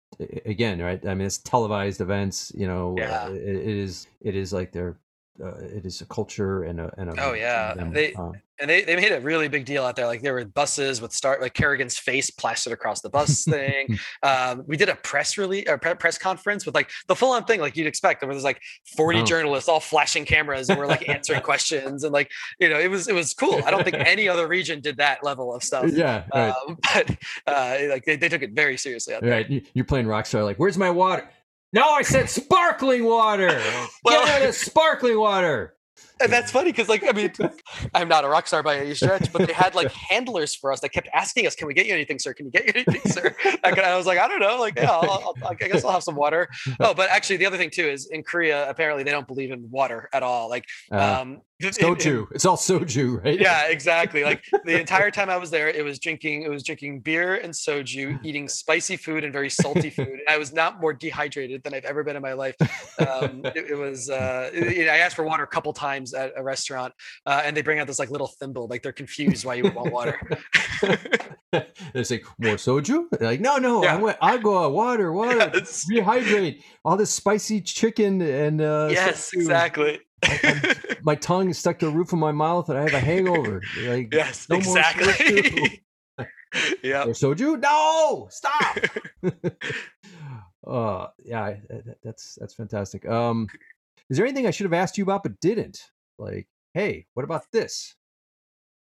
again, 0.46 0.82
right? 0.82 1.06
I 1.06 1.14
mean, 1.14 1.28
it's 1.28 1.38
televised 1.38 2.02
events. 2.02 2.52
You 2.56 2.68
know, 2.68 2.96
yeah. 2.98 3.28
it, 3.28 3.36
it 3.36 3.78
is 3.78 4.08
it 4.22 4.36
is 4.36 4.54
like 4.54 4.72
they're 4.72 4.98
uh, 5.44 5.56
it 5.60 5.86
is 5.86 6.02
a 6.02 6.06
culture 6.06 6.64
and 6.64 6.80
a 6.80 6.94
and 6.98 7.10
a. 7.10 7.24
Oh 7.24 7.34
yeah, 7.34 7.74
they 7.92 8.14
uh, 8.14 8.32
and 8.60 8.70
they, 8.70 8.84
they 8.84 8.96
made 8.96 9.12
a 9.12 9.20
really 9.20 9.48
big 9.48 9.66
deal 9.66 9.84
out 9.84 9.96
there. 9.96 10.08
Like 10.08 10.22
there 10.22 10.34
were 10.34 10.46
buses 10.46 11.00
with 11.00 11.14
start 11.14 11.42
like 11.42 11.54
Kerrigan's 11.54 11.98
face 11.98 12.32
plastered 12.32 12.74
across 12.74 13.02
the 13.02 13.10
bus 13.10 13.44
thing. 13.44 14.00
um, 14.24 14.64
we 14.66 14.78
did 14.78 14.90
a 14.90 14.96
press 14.96 15.38
release 15.38 15.66
or 15.68 15.78
press 15.78 16.18
conference 16.18 16.66
with 16.66 16.74
like 16.74 16.90
the 17.08 17.16
full 17.16 17.32
on 17.32 17.46
thing, 17.46 17.60
like 17.60 17.78
you'd 17.78 17.88
expect. 17.88 18.22
There 18.22 18.30
was 18.30 18.44
like 18.44 18.62
40 18.96 19.20
oh. 19.20 19.26
journalists 19.26 19.70
all 19.70 19.80
flashing 19.80 20.26
cameras 20.26 20.70
and 20.70 20.80
we're 20.80 20.88
like 20.88 21.08
answering 21.10 21.42
questions 21.42 22.04
and 22.04 22.12
like 22.12 22.32
you 22.60 22.70
know 22.70 22.80
it 22.80 22.90
was 22.90 23.08
it 23.08 23.14
was 23.14 23.34
cool. 23.34 23.62
I 23.66 23.72
don't 23.72 23.84
think 23.84 23.96
any 24.06 24.28
other 24.28 24.48
region 24.48 24.82
did 24.82 24.98
that 24.98 25.24
level 25.24 25.54
of 25.54 25.64
stuff. 25.64 25.92
Yeah, 25.92 26.24
right. 26.34 26.50
um, 26.50 26.78
but 26.94 27.16
uh, 27.46 27.78
like 27.90 28.06
they, 28.06 28.16
they 28.16 28.30
took 28.30 28.42
it 28.42 28.52
very 28.52 28.78
seriously 28.78 29.14
out 29.14 29.22
there. 29.22 29.32
Right, 29.32 29.68
you're 29.74 29.86
playing 29.86 30.08
Rockstar. 30.08 30.44
Like, 30.44 30.58
where's 30.58 30.78
my 30.78 30.90
water? 30.90 31.30
No, 31.74 31.84
I 31.90 32.02
said 32.02 32.30
sparkling 32.30 33.04
water. 33.04 33.62
well, 34.04 34.26
Get 34.26 34.42
out 34.42 34.50
of 34.50 34.56
sparkling 34.56 35.20
water. 35.20 35.74
And 36.20 36.32
that's 36.32 36.52
funny 36.52 36.72
because, 36.72 36.90
like, 36.90 37.04
I 37.08 37.12
mean, 37.12 37.32
I'm 37.94 38.08
not 38.08 38.24
a 38.24 38.28
rock 38.28 38.48
star 38.48 38.64
by 38.64 38.78
any 38.78 38.96
stretch, 38.96 39.32
but 39.32 39.46
they 39.46 39.54
had 39.54 39.76
like 39.76 39.92
handlers 40.10 40.56
for 40.56 40.72
us 40.72 40.80
that 40.80 40.90
kept 40.90 41.08
asking 41.14 41.46
us, 41.46 41.56
"Can 41.56 41.68
we 41.68 41.76
get 41.76 41.86
you 41.86 41.94
anything, 41.94 42.18
sir? 42.18 42.34
Can 42.34 42.48
you 42.48 42.52
get 42.52 42.66
you 42.66 42.72
anything, 42.76 43.12
sir?" 43.12 43.36
I 43.64 43.96
was 43.96 44.08
like, 44.08 44.18
"I 44.18 44.28
don't 44.28 44.40
know, 44.40 44.60
like, 44.60 44.76
yeah, 44.78 44.92
I'll, 44.92 45.36
I'll, 45.44 45.48
i 45.48 45.54
guess 45.54 45.86
I'll 45.86 45.92
have 45.92 46.04
some 46.04 46.16
water." 46.16 46.50
Oh, 46.80 46.94
but 46.94 47.10
actually, 47.12 47.38
the 47.38 47.46
other 47.46 47.58
thing 47.58 47.70
too 47.70 47.88
is 47.88 48.08
in 48.08 48.24
Korea, 48.24 48.68
apparently 48.70 49.04
they 49.04 49.12
don't 49.12 49.28
believe 49.28 49.52
in 49.52 49.70
water 49.70 50.10
at 50.12 50.24
all. 50.24 50.50
Like, 50.50 50.66
uh, 50.92 51.20
um, 51.22 51.42
soju. 51.62 52.28
it's 52.32 52.46
all 52.46 52.58
soju, 52.58 53.24
right? 53.24 53.40
Yeah, 53.40 53.68
exactly. 53.68 54.24
Like 54.24 54.44
the 54.66 54.80
entire 54.80 55.10
time 55.10 55.30
I 55.30 55.38
was 55.38 55.50
there, 55.50 55.70
it 55.70 55.84
was 55.84 56.00
drinking, 56.00 56.44
it 56.44 56.50
was 56.50 56.64
drinking 56.64 57.00
beer 57.00 57.36
and 57.36 57.54
soju, 57.54 58.24
eating 58.24 58.48
spicy 58.48 58.98
food 58.98 59.24
and 59.24 59.34
very 59.34 59.50
salty 59.50 59.90
food. 59.98 60.08
And 60.08 60.22
I 60.30 60.38
was 60.38 60.54
not 60.54 60.80
more 60.80 60.94
dehydrated 60.94 61.64
than 61.64 61.74
I've 61.74 61.86
ever 61.86 62.04
been 62.04 62.16
in 62.16 62.22
my 62.22 62.34
life. 62.34 62.56
Um, 63.00 63.42
it, 63.56 63.72
it, 63.72 63.76
was. 63.76 64.10
Uh, 64.10 64.50
it, 64.54 64.88
I 64.88 64.98
asked 65.00 65.16
for 65.16 65.24
water 65.24 65.44
a 65.44 65.48
couple 65.48 65.74
times 65.74 66.14
at 66.14 66.34
a 66.36 66.44
restaurant, 66.44 66.94
uh, 67.26 67.42
and 67.44 67.58
they 67.58 67.62
bring 67.62 67.80
out 67.80 67.88
this 67.88 68.00
like 68.00 68.12
little 68.12 68.28
thimble, 68.28 68.68
like 68.68 68.84
they're 68.84 68.92
confused 68.92 69.46
why 69.46 69.56
you 69.56 69.64
would 69.64 69.76
want 69.76 69.92
water. 69.92 70.20
they 71.94 72.04
say 72.04 72.22
more 72.40 72.56
soju. 72.56 73.06
They're 73.12 73.30
like, 73.30 73.42
no, 73.42 73.58
no, 73.58 73.84
yeah. 73.84 73.96
I 73.96 73.98
want 73.98 74.18
agua, 74.22 74.70
water, 74.70 75.12
water, 75.12 75.52
yes. 75.54 75.86
rehydrate. 75.92 76.62
All 76.86 76.98
this 76.98 77.12
spicy 77.12 77.62
chicken 77.62 78.22
and 78.22 78.62
uh, 78.62 78.90
yes, 78.92 79.32
exactly. 79.34 80.00
I, 80.24 80.76
my 81.02 81.16
tongue 81.16 81.50
is 81.50 81.58
stuck 81.58 81.80
to 81.80 81.86
the 81.88 81.92
roof 81.92 82.14
of 82.14 82.20
my 82.20 82.32
mouth 82.32 82.70
and 82.70 82.78
I 82.78 82.84
have 82.84 82.94
a 82.94 83.00
hangover. 83.00 83.62
Like, 83.84 84.14
yes, 84.14 84.48
no 84.50 84.58
exactly. 84.58 85.84
yeah. 86.84 87.04
Or 87.04 87.14
soju? 87.14 87.60
No, 87.60 88.28
stop. 88.32 88.78
uh, 90.68 91.08
yeah, 91.24 91.56
that's 92.04 92.36
that's 92.36 92.54
fantastic. 92.54 93.08
Um, 93.08 93.48
is 94.10 94.18
there 94.18 94.26
anything 94.26 94.48
I 94.48 94.52
should 94.52 94.66
have 94.66 94.74
asked 94.74 94.98
you 94.98 95.04
about 95.04 95.24
but 95.24 95.40
didn't? 95.40 95.80
Like, 96.18 96.48
hey, 96.74 97.06
what 97.14 97.24
about 97.24 97.44
this? 97.52 97.96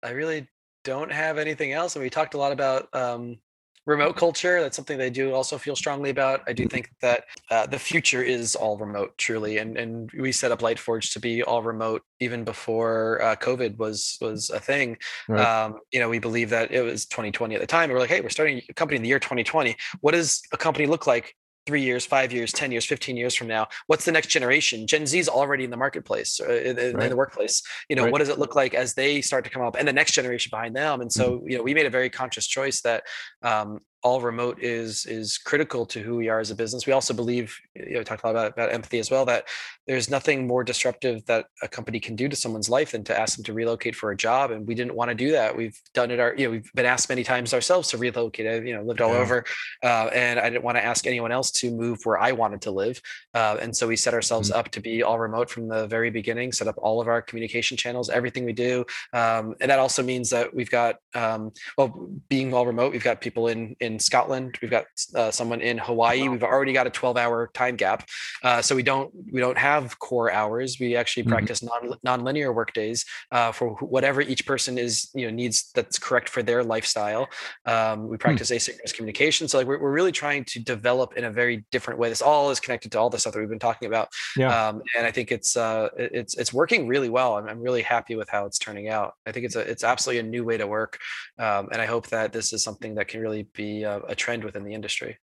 I 0.02 0.10
really 0.10 0.48
don't 0.84 1.12
have 1.12 1.36
anything 1.36 1.72
else, 1.72 1.94
and 1.96 2.02
we 2.02 2.10
talked 2.10 2.34
a 2.34 2.38
lot 2.38 2.52
about 2.52 2.88
um, 2.94 3.38
remote 3.86 4.16
culture. 4.16 4.60
That's 4.60 4.76
something 4.76 4.98
they 4.98 5.10
do 5.10 5.34
also 5.34 5.58
feel 5.58 5.76
strongly 5.76 6.10
about. 6.10 6.42
I 6.46 6.52
do 6.52 6.66
think 6.66 6.90
that 7.00 7.24
uh, 7.50 7.66
the 7.66 7.78
future 7.78 8.22
is 8.22 8.54
all 8.54 8.76
remote, 8.76 9.16
truly, 9.18 9.58
and 9.58 9.76
and 9.76 10.10
we 10.12 10.32
set 10.32 10.52
up 10.52 10.60
Lightforge 10.60 11.12
to 11.12 11.20
be 11.20 11.42
all 11.42 11.62
remote 11.62 12.02
even 12.20 12.44
before 12.44 13.20
uh, 13.22 13.36
COVID 13.36 13.78
was 13.78 14.18
was 14.20 14.50
a 14.50 14.60
thing. 14.60 14.98
Right. 15.28 15.44
Um, 15.44 15.80
you 15.92 16.00
know, 16.00 16.08
we 16.08 16.18
believe 16.18 16.50
that 16.50 16.70
it 16.70 16.82
was 16.82 17.06
2020 17.06 17.54
at 17.54 17.60
the 17.60 17.66
time. 17.66 17.84
And 17.84 17.92
we're 17.92 18.00
like, 18.00 18.10
hey, 18.10 18.20
we're 18.20 18.28
starting 18.28 18.62
a 18.68 18.74
company 18.74 18.96
in 18.96 19.02
the 19.02 19.08
year 19.08 19.18
2020. 19.18 19.76
What 20.00 20.12
does 20.12 20.42
a 20.52 20.56
company 20.56 20.86
look 20.86 21.06
like 21.06 21.34
three 21.66 21.82
years, 21.82 22.06
five 22.06 22.32
years, 22.32 22.52
10 22.52 22.72
years, 22.72 22.84
15 22.84 23.16
years 23.16 23.34
from 23.34 23.46
now, 23.46 23.66
what's 23.86 24.04
the 24.04 24.12
next 24.12 24.28
generation? 24.28 24.86
Gen 24.86 25.06
Z 25.06 25.18
is 25.18 25.28
already 25.28 25.64
in 25.64 25.70
the 25.70 25.76
marketplace, 25.76 26.40
uh, 26.40 26.52
in, 26.52 26.76
right. 26.76 27.04
in, 27.04 27.10
the 27.10 27.16
workplace. 27.16 27.62
You 27.88 27.96
know, 27.96 28.04
right. 28.04 28.12
what 28.12 28.18
does 28.18 28.28
it 28.28 28.38
look 28.38 28.54
like 28.54 28.74
as 28.74 28.94
they 28.94 29.20
start 29.20 29.44
to 29.44 29.50
come 29.50 29.62
up 29.62 29.76
and 29.78 29.86
the 29.86 29.92
next 29.92 30.12
generation 30.12 30.50
behind 30.50 30.74
them? 30.74 31.00
And 31.00 31.12
so, 31.12 31.32
mm-hmm. 31.32 31.48
you 31.48 31.56
know, 31.58 31.62
we 31.62 31.74
made 31.74 31.86
a 31.86 31.90
very 31.90 32.10
conscious 32.10 32.46
choice 32.46 32.80
that 32.82 33.04
um, 33.42 33.80
all 34.02 34.20
remote 34.20 34.62
is 34.62 35.06
is 35.06 35.38
critical 35.38 35.84
to 35.86 36.00
who 36.00 36.16
we 36.16 36.28
are 36.28 36.40
as 36.40 36.50
a 36.50 36.54
business. 36.54 36.86
We 36.86 36.92
also 36.92 37.12
believe, 37.12 37.56
you 37.74 37.92
know, 37.92 37.98
we 37.98 38.04
talked 38.04 38.22
a 38.22 38.26
lot 38.26 38.36
about, 38.36 38.52
about 38.52 38.72
empathy 38.72 38.98
as 38.98 39.10
well, 39.10 39.24
that 39.26 39.44
there's 39.86 40.08
nothing 40.08 40.46
more 40.46 40.64
disruptive 40.64 41.24
that 41.26 41.46
a 41.62 41.68
company 41.68 42.00
can 42.00 42.16
do 42.16 42.28
to 42.28 42.36
someone's 42.36 42.70
life 42.70 42.92
than 42.92 43.04
to 43.04 43.18
ask 43.18 43.36
them 43.36 43.44
to 43.44 43.52
relocate 43.52 43.96
for 43.96 44.10
a 44.12 44.16
job. 44.16 44.50
And 44.50 44.66
we 44.66 44.74
didn't 44.74 44.94
want 44.94 45.08
to 45.10 45.14
do 45.14 45.32
that. 45.32 45.56
We've 45.56 45.76
done 45.94 46.10
it 46.10 46.20
our, 46.20 46.34
you 46.36 46.44
know, 46.46 46.52
we've 46.52 46.72
been 46.74 46.86
asked 46.86 47.08
many 47.08 47.24
times 47.24 47.52
ourselves 47.52 47.88
to 47.88 47.98
relocate. 47.98 48.46
I, 48.46 48.54
you 48.64 48.74
know, 48.74 48.82
lived 48.82 49.00
all 49.00 49.12
yeah. 49.12 49.20
over. 49.20 49.44
Uh, 49.82 50.08
and 50.14 50.38
I 50.38 50.48
didn't 50.48 50.64
want 50.64 50.76
to 50.76 50.84
ask 50.84 51.06
anyone 51.06 51.32
else 51.32 51.50
to 51.52 51.70
move 51.70 51.98
where 52.04 52.18
I 52.18 52.32
wanted 52.32 52.62
to 52.62 52.70
live. 52.70 53.00
Uh, 53.34 53.56
and 53.60 53.76
so 53.76 53.88
we 53.88 53.96
set 53.96 54.14
ourselves 54.14 54.50
mm-hmm. 54.50 54.60
up 54.60 54.70
to 54.70 54.80
be 54.80 55.02
all 55.02 55.18
remote 55.18 55.50
from 55.50 55.68
the 55.68 55.86
very 55.86 56.10
beginning, 56.10 56.52
set 56.52 56.68
up 56.68 56.76
all 56.78 57.00
of 57.00 57.08
our 57.08 57.20
communication 57.20 57.76
channels, 57.76 58.10
everything 58.10 58.44
we 58.44 58.52
do. 58.52 58.84
Um, 59.12 59.54
and 59.60 59.70
that 59.70 59.78
also 59.78 60.02
means 60.02 60.30
that 60.30 60.54
we've 60.54 60.70
got, 60.70 60.96
um, 61.14 61.52
well, 61.76 62.08
being 62.28 62.54
all 62.54 62.66
remote, 62.66 62.92
we've 62.92 63.02
got 63.02 63.20
people 63.20 63.48
in, 63.48 63.76
in 63.80 63.89
in 63.90 63.98
Scotland. 63.98 64.58
We've 64.62 64.70
got 64.70 64.84
uh, 65.14 65.30
someone 65.30 65.60
in 65.60 65.78
Hawaii. 65.78 66.28
We've 66.28 66.42
already 66.42 66.72
got 66.72 66.86
a 66.86 66.90
12 66.90 67.16
hour 67.16 67.50
time 67.54 67.76
gap. 67.76 68.08
Uh, 68.42 68.62
so 68.62 68.74
we 68.74 68.82
don't, 68.82 69.12
we 69.32 69.40
don't 69.40 69.58
have 69.58 69.98
core 69.98 70.30
hours. 70.30 70.78
We 70.78 70.96
actually 70.96 71.24
mm-hmm. 71.24 71.32
practice 71.32 71.62
non 71.62 71.94
non-linear 72.02 72.52
work 72.52 72.72
days 72.72 73.04
uh, 73.32 73.52
for 73.52 73.70
whatever 73.80 74.20
each 74.20 74.46
person 74.46 74.78
is, 74.78 75.10
you 75.14 75.26
know, 75.26 75.32
needs 75.32 75.70
that's 75.74 75.98
correct 75.98 76.28
for 76.28 76.42
their 76.42 76.62
lifestyle. 76.62 77.28
Um, 77.66 78.08
we 78.08 78.16
hmm. 78.16 78.20
practice 78.20 78.50
mm-hmm. 78.50 78.70
asynchronous 78.70 78.94
communication. 78.94 79.48
So 79.48 79.58
like 79.58 79.66
we're, 79.66 79.80
we're 79.80 79.92
really 79.92 80.12
trying 80.12 80.44
to 80.46 80.60
develop 80.60 81.14
in 81.16 81.24
a 81.24 81.30
very 81.30 81.64
different 81.70 81.98
way. 81.98 82.08
This 82.08 82.22
all 82.22 82.50
is 82.50 82.60
connected 82.60 82.92
to 82.92 82.98
all 82.98 83.10
the 83.10 83.18
stuff 83.18 83.32
that 83.34 83.40
we've 83.40 83.48
been 83.48 83.58
talking 83.58 83.88
about. 83.88 84.08
Yeah. 84.36 84.68
Um, 84.68 84.82
and 84.96 85.06
I 85.06 85.10
think 85.10 85.32
it's, 85.32 85.56
uh, 85.56 85.88
it's, 85.96 86.36
it's 86.36 86.52
working 86.52 86.86
really 86.86 87.08
well. 87.08 87.36
I'm, 87.36 87.48
I'm 87.48 87.60
really 87.60 87.82
happy 87.82 88.14
with 88.16 88.28
how 88.28 88.46
it's 88.46 88.58
turning 88.58 88.88
out. 88.88 89.14
I 89.26 89.32
think 89.32 89.46
it's 89.46 89.56
a, 89.56 89.60
it's 89.60 89.84
absolutely 89.84 90.20
a 90.20 90.30
new 90.30 90.44
way 90.44 90.56
to 90.56 90.66
work. 90.66 90.98
Um, 91.38 91.68
and 91.72 91.80
I 91.80 91.86
hope 91.86 92.08
that 92.08 92.32
this 92.32 92.52
is 92.52 92.62
something 92.62 92.94
that 92.94 93.08
can 93.08 93.20
really 93.20 93.46
be 93.54 93.79
a, 93.84 94.00
a 94.08 94.14
trend 94.14 94.44
within 94.44 94.64
the 94.64 94.74
industry. 94.74 95.18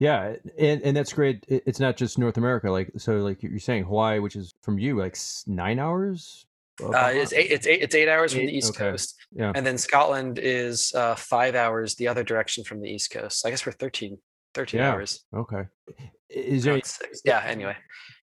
Yeah, 0.00 0.36
and 0.58 0.80
and 0.82 0.96
that's 0.96 1.12
great. 1.12 1.44
It's 1.48 1.80
not 1.80 1.96
just 1.96 2.18
North 2.18 2.36
America, 2.36 2.70
like 2.70 2.90
so, 2.98 3.16
like 3.16 3.42
you're 3.42 3.58
saying 3.58 3.84
Hawaii, 3.84 4.20
which 4.20 4.36
is 4.36 4.54
from 4.62 4.78
you, 4.78 4.96
like 4.96 5.16
nine 5.46 5.80
hours. 5.80 6.46
Uh, 6.80 7.10
it's 7.12 7.32
eight. 7.32 7.50
It's 7.50 7.66
eight. 7.66 7.82
It's 7.82 7.94
eight 7.96 8.08
hours 8.08 8.32
eight? 8.32 8.38
from 8.38 8.46
the 8.46 8.56
east 8.56 8.70
okay. 8.70 8.90
coast. 8.90 9.16
Yeah, 9.32 9.50
and 9.56 9.66
then 9.66 9.76
Scotland 9.76 10.38
is 10.38 10.94
uh, 10.94 11.16
five 11.16 11.56
hours 11.56 11.96
the 11.96 12.06
other 12.06 12.22
direction 12.22 12.62
from 12.62 12.80
the 12.80 12.88
east 12.88 13.10
coast. 13.10 13.44
I 13.44 13.50
guess 13.50 13.66
we're 13.66 13.72
13, 13.72 14.18
13 14.54 14.80
yeah. 14.80 14.92
hours. 14.92 15.24
Okay. 15.34 15.64
Is 16.28 16.64
there? 16.64 16.80
Yeah. 17.24 17.42
Anyway 17.44 17.76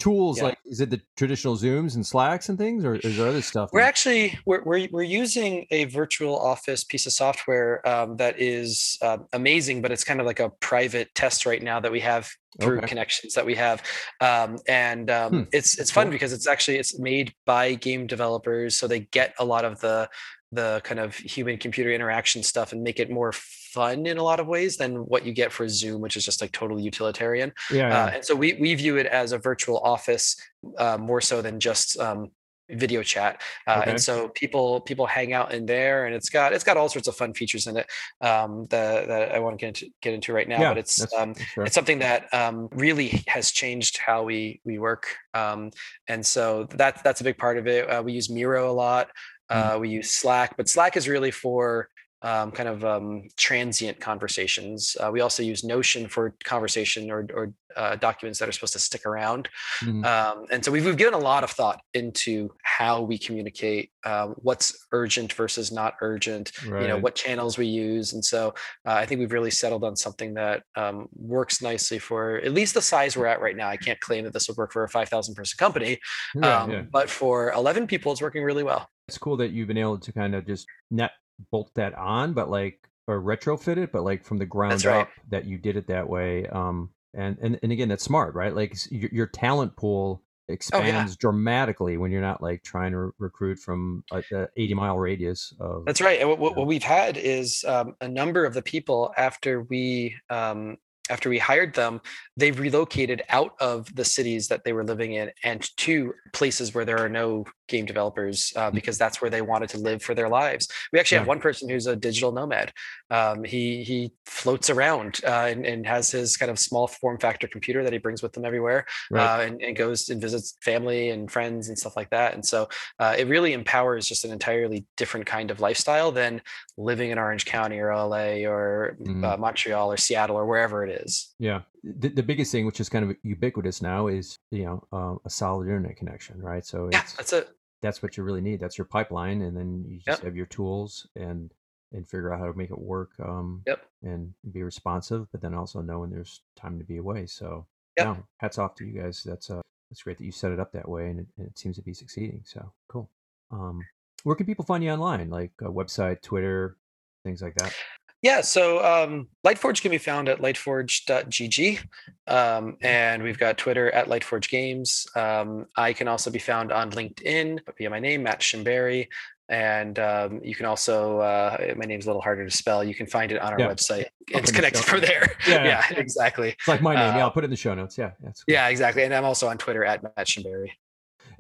tools 0.01 0.39
yeah. 0.39 0.45
like 0.45 0.59
is 0.65 0.81
it 0.81 0.91
the 0.91 1.01
traditional 1.17 1.57
zooms 1.57 1.95
and 1.95 2.05
slacks 2.05 2.49
and 2.49 2.59
things 2.59 2.85
or 2.85 2.97
is 2.97 3.19
there 3.19 3.29
other 3.29 3.43
stuff 3.43 3.69
we're 3.73 3.81
actually 3.81 4.37
we're, 4.47 4.63
we're, 4.65 4.89
we're 4.91 5.03
using 5.03 5.67
a 5.71 5.85
virtual 5.85 6.37
office 6.37 6.83
piece 6.83 7.07
of 7.07 7.13
software 7.13 7.87
um, 7.87 8.17
that 8.17 8.41
is 8.41 8.99
uh, 9.03 9.19
amazing 9.35 9.83
but 9.83 9.93
it's 9.93 10.03
kind 10.03 10.19
of 10.19 10.27
like 10.27 10.41
a 10.41 10.49
private 10.49 11.15
test 11.15 11.45
right 11.47 11.63
now 11.63 11.79
that 11.79 11.93
we 11.93 12.01
have 12.01 12.29
through 12.61 12.79
okay. 12.79 12.87
connections 12.89 13.35
that 13.35 13.45
we 13.47 13.55
have 13.55 13.83
um, 14.21 14.59
and 14.67 15.11
um, 15.11 15.31
hmm. 15.31 15.43
it's 15.53 15.79
it's 15.79 15.91
fun 15.91 16.07
cool. 16.07 16.13
because 16.13 16.33
it's 16.33 16.49
actually 16.49 16.79
it's 16.79 16.99
made 16.99 17.33
by 17.45 17.75
game 17.75 18.07
developers 18.07 18.77
so 18.77 18.89
they 18.89 19.01
get 19.01 19.35
a 19.39 19.45
lot 19.45 19.65
of 19.65 19.81
the 19.81 20.09
the 20.53 20.81
kind 20.83 20.99
of 20.99 21.15
human 21.15 21.59
computer 21.59 21.93
interaction 21.93 22.43
stuff 22.43 22.73
and 22.73 22.83
make 22.83 22.99
it 22.99 23.09
more 23.11 23.33
fun 23.73 24.07
in 24.07 24.19
a 24.19 24.23
lot 24.23 24.41
of 24.41 24.47
ways 24.47 24.77
than 24.77 25.07
what 25.07 25.25
you 25.25 25.33
get 25.33 25.53
for 25.53 25.69
Zoom, 25.69 26.01
which 26.01 26.17
is 26.17 26.25
just 26.25 26.41
like 26.41 26.53
totally 26.53 26.83
utilitarian. 26.83 27.53
Yeah. 27.71 28.05
Uh, 28.05 28.11
and 28.15 28.25
so 28.25 28.35
we 28.35 28.55
we 28.55 28.75
view 28.75 28.97
it 28.97 29.07
as 29.07 29.33
a 29.33 29.39
virtual 29.39 29.79
office 29.79 30.37
uh, 30.79 30.99
more 30.99 31.21
so 31.21 31.43
than 31.43 31.61
just 31.61 31.99
um, 31.99 32.31
video 32.73 33.03
chat 33.03 33.41
uh, 33.67 33.79
okay. 33.81 33.91
and 33.91 34.01
so 34.01 34.29
people 34.29 34.81
people 34.81 35.07
hang 35.07 35.33
out 35.33 35.53
in 35.53 35.67
there 35.67 36.07
and 36.07 36.15
it's 36.15 36.29
got 36.29 36.53
it's 36.53 36.65
got 36.65 36.77
all 36.77 36.89
sorts 36.89 37.09
of 37.09 37.17
fun 37.17 37.33
features 37.35 37.67
in 37.67 37.77
it 37.77 37.87
um 38.21 38.65
that, 38.71 39.09
that 39.09 39.33
i 39.33 39.39
want 39.39 39.59
to 39.59 39.61
get 39.61 39.69
into 39.69 39.93
get 40.01 40.15
into 40.15 40.33
right 40.33 40.49
now 40.49 40.61
yeah, 40.61 40.71
but 40.71 40.79
it's 40.79 41.13
um 41.15 41.35
it's 41.59 41.75
something 41.75 41.99
that 41.99 42.33
um 42.33 42.69
really 42.73 43.23
has 43.27 43.51
changed 43.51 43.99
how 43.99 44.23
we 44.23 44.61
we 44.65 44.79
work 44.79 45.07
um 45.35 45.71
and 46.09 46.25
so 46.25 46.65
that 46.71 47.03
that's 47.03 47.21
a 47.21 47.25
big 47.25 47.39
part 47.39 47.59
of 47.59 47.67
it 47.67 47.91
uh, 47.91 48.03
we 48.03 48.13
use 48.13 48.31
miro 48.31 48.71
a 48.71 48.73
lot 48.73 49.09
mm. 49.51 49.75
uh, 49.75 49.79
we 49.79 49.89
use 49.89 50.11
slack 50.11 50.57
but 50.57 50.69
slack 50.69 50.97
is 50.97 51.09
really 51.09 51.31
for 51.31 51.89
um, 52.23 52.51
kind 52.51 52.69
of 52.69 52.85
um, 52.85 53.29
transient 53.37 53.99
conversations. 54.01 54.97
Uh, 55.01 55.11
we 55.11 55.21
also 55.21 55.43
use 55.43 55.65
Notion 55.65 56.09
for 56.09 56.35
conversation 56.45 57.11
or, 57.11 57.27
or 57.35 57.55
uh, 57.77 57.97
documents 57.97 58.39
that 58.39 58.49
are 58.49 58.53
supposed 58.53 58.73
to 58.73 58.79
stick 58.79 59.07
around. 59.07 59.49
Mm-hmm. 59.83 60.05
Um, 60.05 60.47
and 60.51 60.65
so 60.65 60.71
we've, 60.71 60.85
we've, 60.85 60.97
given 60.97 61.15
a 61.15 61.19
lot 61.19 61.45
of 61.45 61.51
thought 61.51 61.81
into 61.95 62.51
how 62.63 63.01
we 63.01 63.17
communicate, 63.17 63.91
uh, 64.05 64.29
what's 64.37 64.87
urgent 64.93 65.33
versus 65.33 65.73
not 65.73 65.95
urgent, 66.03 66.53
right. 66.67 66.83
you 66.83 66.89
know, 66.89 66.99
what 66.99 67.15
channels 67.15 67.57
we 67.57 67.67
use. 67.67 68.13
And 68.13 68.25
so 68.25 68.49
uh, 68.87 68.93
I 68.93 69.07
think 69.07 69.21
we've 69.21 69.33
really 69.33 69.51
settled 69.51 69.85
on 69.85 69.97
something 69.97 70.35
that 70.35 70.63
um, 70.77 71.09
works 71.15 71.63
nicely 71.63 71.99
for 71.99 72.37
at 72.39 72.53
least 72.53 72.75
the 72.75 72.83
size 72.83 73.17
we're 73.17 73.27
at 73.27 73.41
right 73.41 73.57
now. 73.57 73.69
I 73.69 73.77
can't 73.77 74.01
claim 74.01 74.25
that 74.25 74.33
this 74.33 74.49
would 74.49 74.57
work 74.57 74.73
for 74.73 74.85
a 74.85 74.89
5,000 74.89 75.35
person 75.35 75.57
company, 75.57 75.99
yeah, 76.35 76.63
um, 76.63 76.71
yeah. 76.71 76.83
but 76.83 77.09
for 77.09 77.53
11 77.53 77.87
people, 77.87 78.13
it's 78.13 78.21
working 78.21 78.43
really 78.43 78.65
well. 78.65 78.89
It's 79.09 79.19
cool 79.19 79.37
that 79.39 79.53
you've 79.53 79.69
been 79.69 79.79
able 79.79 79.99
to 79.99 80.13
kind 80.13 80.35
of 80.35 80.47
just 80.47 80.67
net 80.91 81.13
bolt 81.51 81.71
that 81.75 81.95
on, 81.95 82.33
but 82.33 82.51
like 82.51 82.89
or 83.07 83.21
retrofit 83.21 83.77
it, 83.77 83.93
but 83.93 84.05
like 84.05 84.25
from 84.25 84.39
the 84.39 84.47
ground 84.47 84.85
right. 84.85 85.03
up 85.03 85.09
that 85.31 85.45
you 85.45 85.59
did 85.59 85.77
it 85.77 85.87
that 85.89 86.09
way. 86.09 86.47
Um, 86.47 86.91
and 87.15 87.37
and 87.41 87.59
and 87.63 87.73
again, 87.73 87.89
that's 87.89 88.05
smart, 88.05 88.35
right? 88.35 88.55
Like 88.55 88.77
your, 88.91 89.11
your 89.13 89.27
talent 89.27 89.77
pool 89.77 90.23
expands 90.51 91.13
oh, 91.13 91.13
yeah. 91.13 91.17
dramatically 91.19 91.97
when 91.97 92.11
you're 92.11 92.21
not 92.21 92.43
like 92.43 92.63
trying 92.63 92.93
to 92.93 93.13
recruit 93.19 93.59
from 93.59 94.05
a, 94.13 94.23
a 94.33 94.49
80 94.57 94.75
mile 94.75 94.99
radius 94.99 95.55
of 95.61 95.85
that's 95.85 96.01
right 96.01 96.21
and 96.21 96.29
what, 96.29 96.57
what, 96.57 96.67
we've 96.67 96.83
had 96.83 97.17
is 97.17 97.65
um, 97.69 97.95
a 98.01 98.09
number 98.09 98.45
of 98.45 98.53
the 98.53 98.63
people 98.63 99.15
after 99.17 99.63
we 99.63 100.17
um, 100.29 100.77
after 101.11 101.29
we 101.29 101.39
hired 101.39 101.75
them, 101.75 102.01
they 102.37 102.53
relocated 102.53 103.23
out 103.29 103.55
of 103.61 103.95
the 103.95 104.05
cities 104.05 104.49
that 104.49 104.65
they 104.65 104.73
were 104.73 104.85
living 104.85 105.13
in 105.15 105.31
and 105.45 105.69
to 105.77 106.15
places 106.33 106.75
where 106.75 106.85
there 106.85 106.99
are 106.99 107.09
no 107.09 107.45
game 107.69 107.87
developers 107.87 108.53
uh, 108.57 108.71
mm. 108.71 108.75
because 108.75 108.99
that's 108.99 109.23
where 109.23 109.31
they 109.31 109.43
wanted 109.43 109.69
to 109.71 109.79
live 109.79 110.03
for 110.03 110.15
their 110.15 110.29
lives. 110.29 110.69
We 110.93 110.99
actually 110.99 111.17
yeah. 111.17 111.21
have 111.21 111.29
one 111.29 111.41
person 111.41 111.69
who's 111.69 111.87
a 111.87 111.97
digital 111.97 112.33
nomad. 112.33 112.73
Um, 113.11 113.45
he 113.45 113.83
he 113.85 114.13
floats 114.27 114.71
around 114.71 115.21
uh, 115.25 115.47
and, 115.51 115.67
and, 115.67 115.87
has 115.87 116.11
his 116.11 116.37
kind 116.37 116.51
of 116.51 116.59
small 116.59 116.87
form 116.87 117.19
factor 117.19 117.49
computer 117.49 117.83
that 117.83 117.93
he 117.93 117.99
brings 117.99 118.23
with 118.23 118.37
him 118.37 118.45
everywhere 118.45 118.87
right. 119.11 119.41
uh, 119.41 119.43
and, 119.43 119.61
and, 119.63 119.77
goes 119.77 120.09
and 120.09 120.21
visits 120.21 120.57
family 120.63 121.11
and 121.11 121.31
friends 121.31 121.69
and 121.69 121.77
stuff 121.77 121.97
like 121.97 122.11
that. 122.11 122.35
And 122.35 122.45
so 122.45 122.69
uh, 123.01 123.17
it 123.19 123.27
really 123.27 123.53
empowers 123.53 124.07
just 124.07 124.25
an 124.25 124.31
entirely 124.31 124.87
different 124.97 125.27
kind 125.27 125.51
of 125.51 125.61
lifestyle 125.61 126.13
than 126.13 126.43
living 126.81 127.11
in 127.11 127.19
Orange 127.19 127.45
County 127.45 127.79
or 127.79 127.95
LA 127.95 128.47
or 128.49 128.97
mm-hmm. 129.01 129.41
Montreal 129.41 129.93
or 129.93 129.97
Seattle 129.97 130.37
or 130.37 130.47
wherever 130.47 130.85
it 130.85 131.03
is. 131.03 131.35
Yeah. 131.39 131.63
The, 131.83 132.09
the 132.09 132.23
biggest 132.23 132.53
thing, 132.53 132.67
which 132.67 132.81
is 132.81 132.89
kind 132.89 133.11
of 133.11 133.17
ubiquitous 133.23 133.81
now, 133.83 134.09
is 134.09 134.39
you 134.51 134.65
know 134.65 134.87
uh, 134.93 135.15
a 135.25 135.31
solid 135.31 135.65
internet 135.65 135.97
connection, 135.97 136.41
right? 136.41 136.65
So 136.65 136.89
yeah, 136.93 137.05
that's 137.17 137.33
it 137.33 137.49
that's 137.83 138.03
what 138.03 138.17
you 138.17 138.23
really 138.23 138.41
need. 138.41 138.61
That's 138.61 138.79
your 138.79 138.85
pipeline, 138.85 139.43
and 139.43 139.57
then 139.57 139.85
you 139.89 139.97
just 139.97 140.19
yep. 140.19 140.23
have 140.23 140.37
your 140.37 140.47
tools 140.47 141.07
and 141.17 141.53
and 141.93 142.07
figure 142.07 142.33
out 142.33 142.39
how 142.39 142.47
to 142.47 142.57
make 142.57 142.71
it 142.71 142.79
work. 142.79 143.11
Um, 143.23 143.63
yep. 143.67 143.85
And 144.03 144.33
be 144.53 144.63
responsive, 144.63 145.27
but 145.33 145.41
then 145.41 145.55
also 145.55 145.81
know 145.81 146.01
when 146.01 146.11
there's 146.11 146.43
time 146.57 146.79
to 146.79 146.85
be 146.85 146.99
away. 146.99 147.27
So, 147.27 147.67
yep. 147.97 148.07
no, 148.07 148.17
hats 148.39 148.59
off 148.59 148.75
to 148.77 148.85
you 148.85 149.01
guys. 149.01 149.23
That's 149.25 149.51
uh, 149.51 149.63
that's 149.91 150.03
great 150.03 150.19
that 150.19 150.25
you 150.25 150.33
set 150.33 150.53
it 150.53 150.61
up 150.61 150.73
that 150.73 150.89
way, 150.89 151.09
and 151.09 151.21
it, 151.21 151.27
and 151.39 151.47
it 151.47 151.59
seems 151.59 151.77
to 151.77 151.83
be 151.83 151.95
succeeding. 151.95 152.43
So 152.45 152.73
cool. 152.89 153.11
Um, 153.51 153.81
where 154.25 154.37
can 154.37 154.47
people 154.47 154.65
find 154.65 154.83
you 154.85 154.91
online? 154.91 155.31
Like 155.31 155.53
a 155.61 155.71
website, 155.71 156.23
Twitter, 156.23 156.77
things 157.25 157.43
like 157.43 157.55
that. 157.57 157.75
Yeah, 158.23 158.43
so 158.43 158.85
um, 158.85 159.29
Lightforge 159.47 159.81
can 159.81 159.91
be 159.91 159.99
found 159.99 160.29
at 160.29 160.41
lightforge.gg, 160.41 161.81
um, 162.27 162.77
and 162.83 163.23
we've 163.23 163.39
got 163.39 163.57
Twitter 163.57 163.91
at 163.93 164.09
Lightforge 164.09 164.51
Games. 164.51 165.07
Um, 165.17 165.67
I 165.75 165.95
can 165.95 166.07
also 166.07 166.31
be 166.31 166.39
found 166.39 166.71
on 166.71 166.91
LinkedIn 166.91 167.61
via 167.79 167.89
my 167.89 167.99
name, 167.99 168.25
Matt 168.25 168.41
Schembari. 168.41 169.09
and 169.49 169.99
um, 169.99 170.41
you 170.45 170.55
can 170.55 170.67
also 170.67 171.21
uh, 171.21 171.75
my 171.77 171.87
name's 171.87 172.05
a 172.05 172.09
little 172.09 172.21
harder 172.21 172.45
to 172.45 172.55
spell. 172.55 172.85
You 172.85 172.95
can 172.95 173.07
find 173.07 173.33
it 173.33 173.41
on 173.41 173.55
our 173.55 173.59
yeah. 173.59 173.69
website. 173.69 174.05
It's 174.29 174.53
connected 174.53 174.85
from 174.85 175.01
there. 175.01 175.33
Yeah, 175.49 175.65
yeah, 175.65 175.85
exactly. 175.97 176.51
It's 176.51 176.69
like 176.69 176.83
my 176.83 176.95
name. 176.95 177.17
yeah, 177.17 177.25
I'll 177.25 177.31
put 177.31 177.45
it 177.45 177.47
in 177.47 177.51
the 177.51 177.57
show 177.57 177.75
notes. 177.75 177.97
Yeah, 177.97 178.13
cool. 178.23 178.33
yeah, 178.47 178.69
exactly. 178.69 179.03
And 179.03 179.15
I'm 179.15 179.25
also 179.25 179.49
on 179.49 179.57
Twitter 179.57 179.85
at 179.85 180.03
Matt 180.03 180.27
Schembari. 180.27 180.73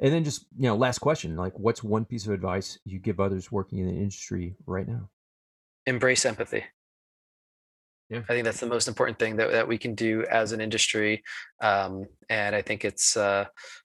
And 0.01 0.12
then 0.12 0.24
just 0.24 0.46
you 0.57 0.64
know, 0.64 0.76
last 0.76 0.98
question: 0.98 1.36
like, 1.36 1.59
what's 1.59 1.84
one 1.84 2.05
piece 2.05 2.26
of 2.26 2.32
advice 2.32 2.78
you 2.84 2.98
give 2.98 3.20
others 3.20 3.53
working 3.53 3.78
in 3.78 3.86
the 3.86 3.92
industry 3.92 4.57
right 4.66 4.88
now? 4.88 5.11
Embrace 5.86 6.24
empathy. 6.24 6.64
Yeah. 8.09 8.22
I 8.28 8.32
think 8.32 8.44
that's 8.44 8.59
the 8.59 8.66
most 8.66 8.88
important 8.88 9.20
thing 9.20 9.36
that, 9.36 9.53
that 9.53 9.68
we 9.68 9.78
can 9.78 9.94
do 9.94 10.24
as 10.28 10.51
an 10.51 10.61
industry, 10.61 11.22
um, 11.61 12.07
and 12.28 12.57
I 12.57 12.62
think 12.62 12.84
it's 12.84 13.16
uh, 13.16 13.44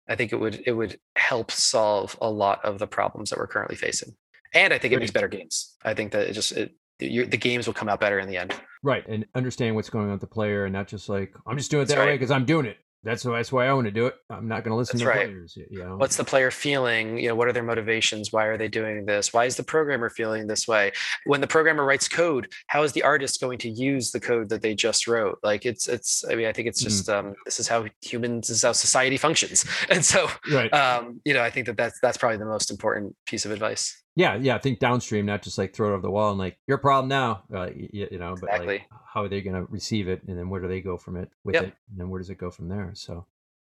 I 0.10 0.16
think 0.16 0.32
it 0.32 0.38
would 0.38 0.64
it 0.66 0.72
would 0.72 0.98
help 1.16 1.52
solve 1.52 2.18
a 2.22 2.30
lot 2.30 2.64
of 2.66 2.80
the 2.80 2.88
problems 2.88 3.30
that 3.30 3.38
we're 3.38 3.48
currently 3.48 3.76
facing, 3.76 4.16
and 4.54 4.74
I 4.74 4.80
think 4.80 4.94
it 4.94 5.00
makes 5.00 5.12
better 5.12 5.28
games. 5.28 5.76
I 5.84 5.94
think 5.94 6.12
that 6.14 6.28
it 6.28 6.34
just 6.34 6.54
it, 6.54 6.74
the 6.98 7.28
games 7.38 7.68
will 7.68 7.74
come 7.76 7.90
out 7.90 8.00
better 8.00 8.20
in 8.20 8.28
the 8.30 8.38
end. 8.38 8.56
Right, 8.82 9.06
and 9.08 9.28
understand 9.36 9.76
what's 9.76 9.90
going 9.90 10.06
on 10.06 10.12
with 10.14 10.22
the 10.22 10.28
player, 10.28 10.66
and 10.66 10.74
not 10.74 10.88
just 10.88 11.08
like 11.10 11.36
I'm 11.46 11.58
just 11.58 11.70
doing 11.70 11.84
it 11.84 11.90
that 11.90 12.00
right. 12.00 12.08
way 12.08 12.14
because 12.14 12.32
I'm 12.32 12.46
doing 12.46 12.66
it 12.66 12.78
that's 13.06 13.24
why 13.24 13.38
that's 13.38 13.52
why 13.52 13.68
I 13.68 13.74
want 13.74 13.86
to 13.86 13.92
do 13.92 14.08
it. 14.08 14.16
I'm 14.30 14.48
not 14.48 14.64
going 14.64 14.72
to 14.72 14.76
listen 14.76 14.98
that's 14.98 15.04
to 15.04 15.10
right. 15.10 15.28
players. 15.28 15.56
You 15.56 15.80
know? 15.80 15.98
What's 15.98 16.18
the 16.18 16.24
player 16.24 16.50
feeling? 16.50 17.18
You 17.20 17.30
know, 17.30 17.36
what 17.36 17.48
are 17.48 17.54
their 17.54 17.64
motivations? 17.64 18.34
Why 18.34 18.46
are 18.46 18.58
they 18.58 18.68
doing 18.68 19.06
this? 19.06 19.32
Why 19.32 19.46
is 19.46 19.56
the 19.56 19.64
programmer 19.64 20.10
feeling 20.10 20.48
this 20.48 20.68
way? 20.68 20.92
When 21.26 21.40
the 21.40 21.48
programmer 21.48 21.86
writes 21.86 22.08
code, 22.08 22.52
how 22.68 22.84
is 22.84 22.94
the 22.94 23.04
artist 23.04 23.40
going 23.40 23.60
to 23.60 23.70
use 23.70 24.12
the 24.12 24.20
code 24.20 24.50
that 24.50 24.62
they 24.64 24.74
just 24.74 25.08
wrote? 25.08 25.38
Like 25.44 25.66
it's 25.66 25.88
it's. 25.88 26.26
I 26.30 26.36
mean, 26.36 26.48
I 26.48 26.52
think 26.52 26.68
it's 26.68 26.82
just 26.82 27.08
mm-hmm. 27.08 27.28
um, 27.28 27.36
this 27.46 27.60
is 27.60 27.68
how 27.68 27.86
humans, 28.02 28.48
this 28.48 28.58
is 28.58 28.64
how 28.64 28.72
society 28.72 29.18
functions. 29.18 29.66
And 29.88 30.04
so, 30.04 30.28
right. 30.52 30.74
um, 30.74 31.22
you 31.26 31.34
know, 31.34 31.42
I 31.42 31.50
think 31.52 31.68
that 31.68 31.78
that's 31.78 32.00
that's 32.02 32.18
probably 32.18 32.38
the 32.38 32.46
most 32.46 32.72
important 32.72 33.16
piece 33.26 33.46
of 33.46 33.52
advice. 33.52 34.04
Yeah, 34.16 34.36
yeah. 34.36 34.56
I 34.56 34.60
think 34.60 34.80
downstream, 34.80 35.26
not 35.26 35.42
just 35.42 35.58
like 35.58 35.74
throw 35.74 35.90
it 35.90 35.94
over 35.94 36.02
the 36.02 36.12
wall 36.12 36.30
and 36.30 36.40
like 36.40 36.58
your 36.68 36.78
problem 36.78 37.10
now, 37.10 37.44
uh, 37.54 37.70
you, 37.76 38.08
you, 38.12 38.18
know, 38.18 38.36
but 38.40 38.50
exactly. 38.50 38.78
like 38.78 38.90
how 39.14 39.24
are 39.24 39.28
they 39.28 39.42
going 39.42 39.56
to 39.56 39.64
receive 39.72 40.08
it, 40.08 40.24
and 40.28 40.38
then 40.38 40.50
where 40.50 40.62
do 40.62 40.68
they 40.68 40.82
go 40.82 40.98
from 40.98 41.18
it 41.18 41.30
with 41.44 41.56
yep. 41.56 41.66
it, 41.66 41.74
and 41.90 42.00
then 42.00 42.10
where 42.10 42.20
does 42.20 42.30
it 42.30 42.38
go 42.38 42.50
from 42.50 42.70
there? 42.70 42.92
So 42.94 43.26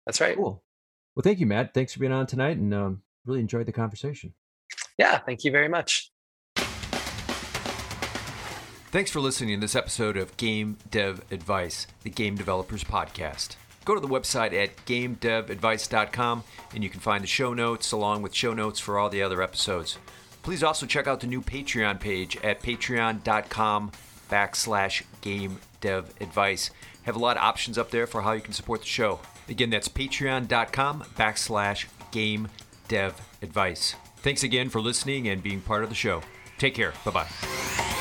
that's 0.05 0.21
right. 0.21 0.37
Cool. 0.37 0.63
Well, 1.15 1.23
thank 1.23 1.39
you, 1.39 1.45
Matt. 1.45 1.73
Thanks 1.73 1.93
for 1.93 1.99
being 1.99 2.13
on 2.13 2.25
tonight, 2.25 2.57
and 2.57 2.73
um, 2.73 3.01
really 3.25 3.41
enjoyed 3.41 3.65
the 3.65 3.73
conversation. 3.73 4.33
Yeah, 4.97 5.17
thank 5.17 5.43
you 5.43 5.51
very 5.51 5.67
much. 5.67 6.11
Thanks 8.91 9.11
for 9.11 9.19
listening 9.19 9.59
to 9.59 9.61
this 9.61 9.75
episode 9.75 10.17
of 10.17 10.35
Game 10.37 10.77
Dev 10.89 11.21
Advice, 11.29 11.85
the 12.01 12.09
Game 12.09 12.35
Developers 12.35 12.83
Podcast. 12.83 13.55
Go 13.85 13.93
to 13.93 14.01
the 14.01 14.07
website 14.07 14.51
at 14.51 14.75
gamedevadvice.com 14.85 16.43
and 16.73 16.83
you 16.83 16.89
can 16.89 16.99
find 16.99 17.23
the 17.23 17.27
show 17.27 17.53
notes 17.53 17.91
along 17.91 18.23
with 18.23 18.33
show 18.33 18.53
notes 18.53 18.79
for 18.79 18.97
all 18.97 19.09
the 19.09 19.21
other 19.21 19.43
episodes. 19.43 19.99
Please 20.43 20.63
also 20.63 20.85
check 20.85 21.07
out 21.07 21.19
the 21.19 21.27
new 21.27 21.41
Patreon 21.41 21.99
page 21.99 22.37
at 22.37 22.61
patreon.com 22.61 23.91
backslash 24.29 25.03
game 25.21 25.59
dev 25.81 26.13
advice. 26.21 26.71
Have 27.03 27.15
a 27.15 27.19
lot 27.19 27.37
of 27.37 27.43
options 27.43 27.77
up 27.77 27.91
there 27.91 28.07
for 28.07 28.21
how 28.21 28.33
you 28.33 28.41
can 28.41 28.53
support 28.53 28.81
the 28.81 28.87
show. 28.87 29.19
Again, 29.47 29.69
that's 29.69 29.87
patreon.com 29.89 31.03
backslash 31.17 31.85
game 32.11 32.47
dev 32.87 33.19
advice. 33.41 33.95
Thanks 34.17 34.43
again 34.43 34.69
for 34.69 34.81
listening 34.81 35.27
and 35.27 35.41
being 35.41 35.61
part 35.61 35.83
of 35.83 35.89
the 35.89 35.95
show. 35.95 36.21
Take 36.57 36.75
care. 36.75 36.93
Bye 37.05 37.11
bye. 37.11 37.98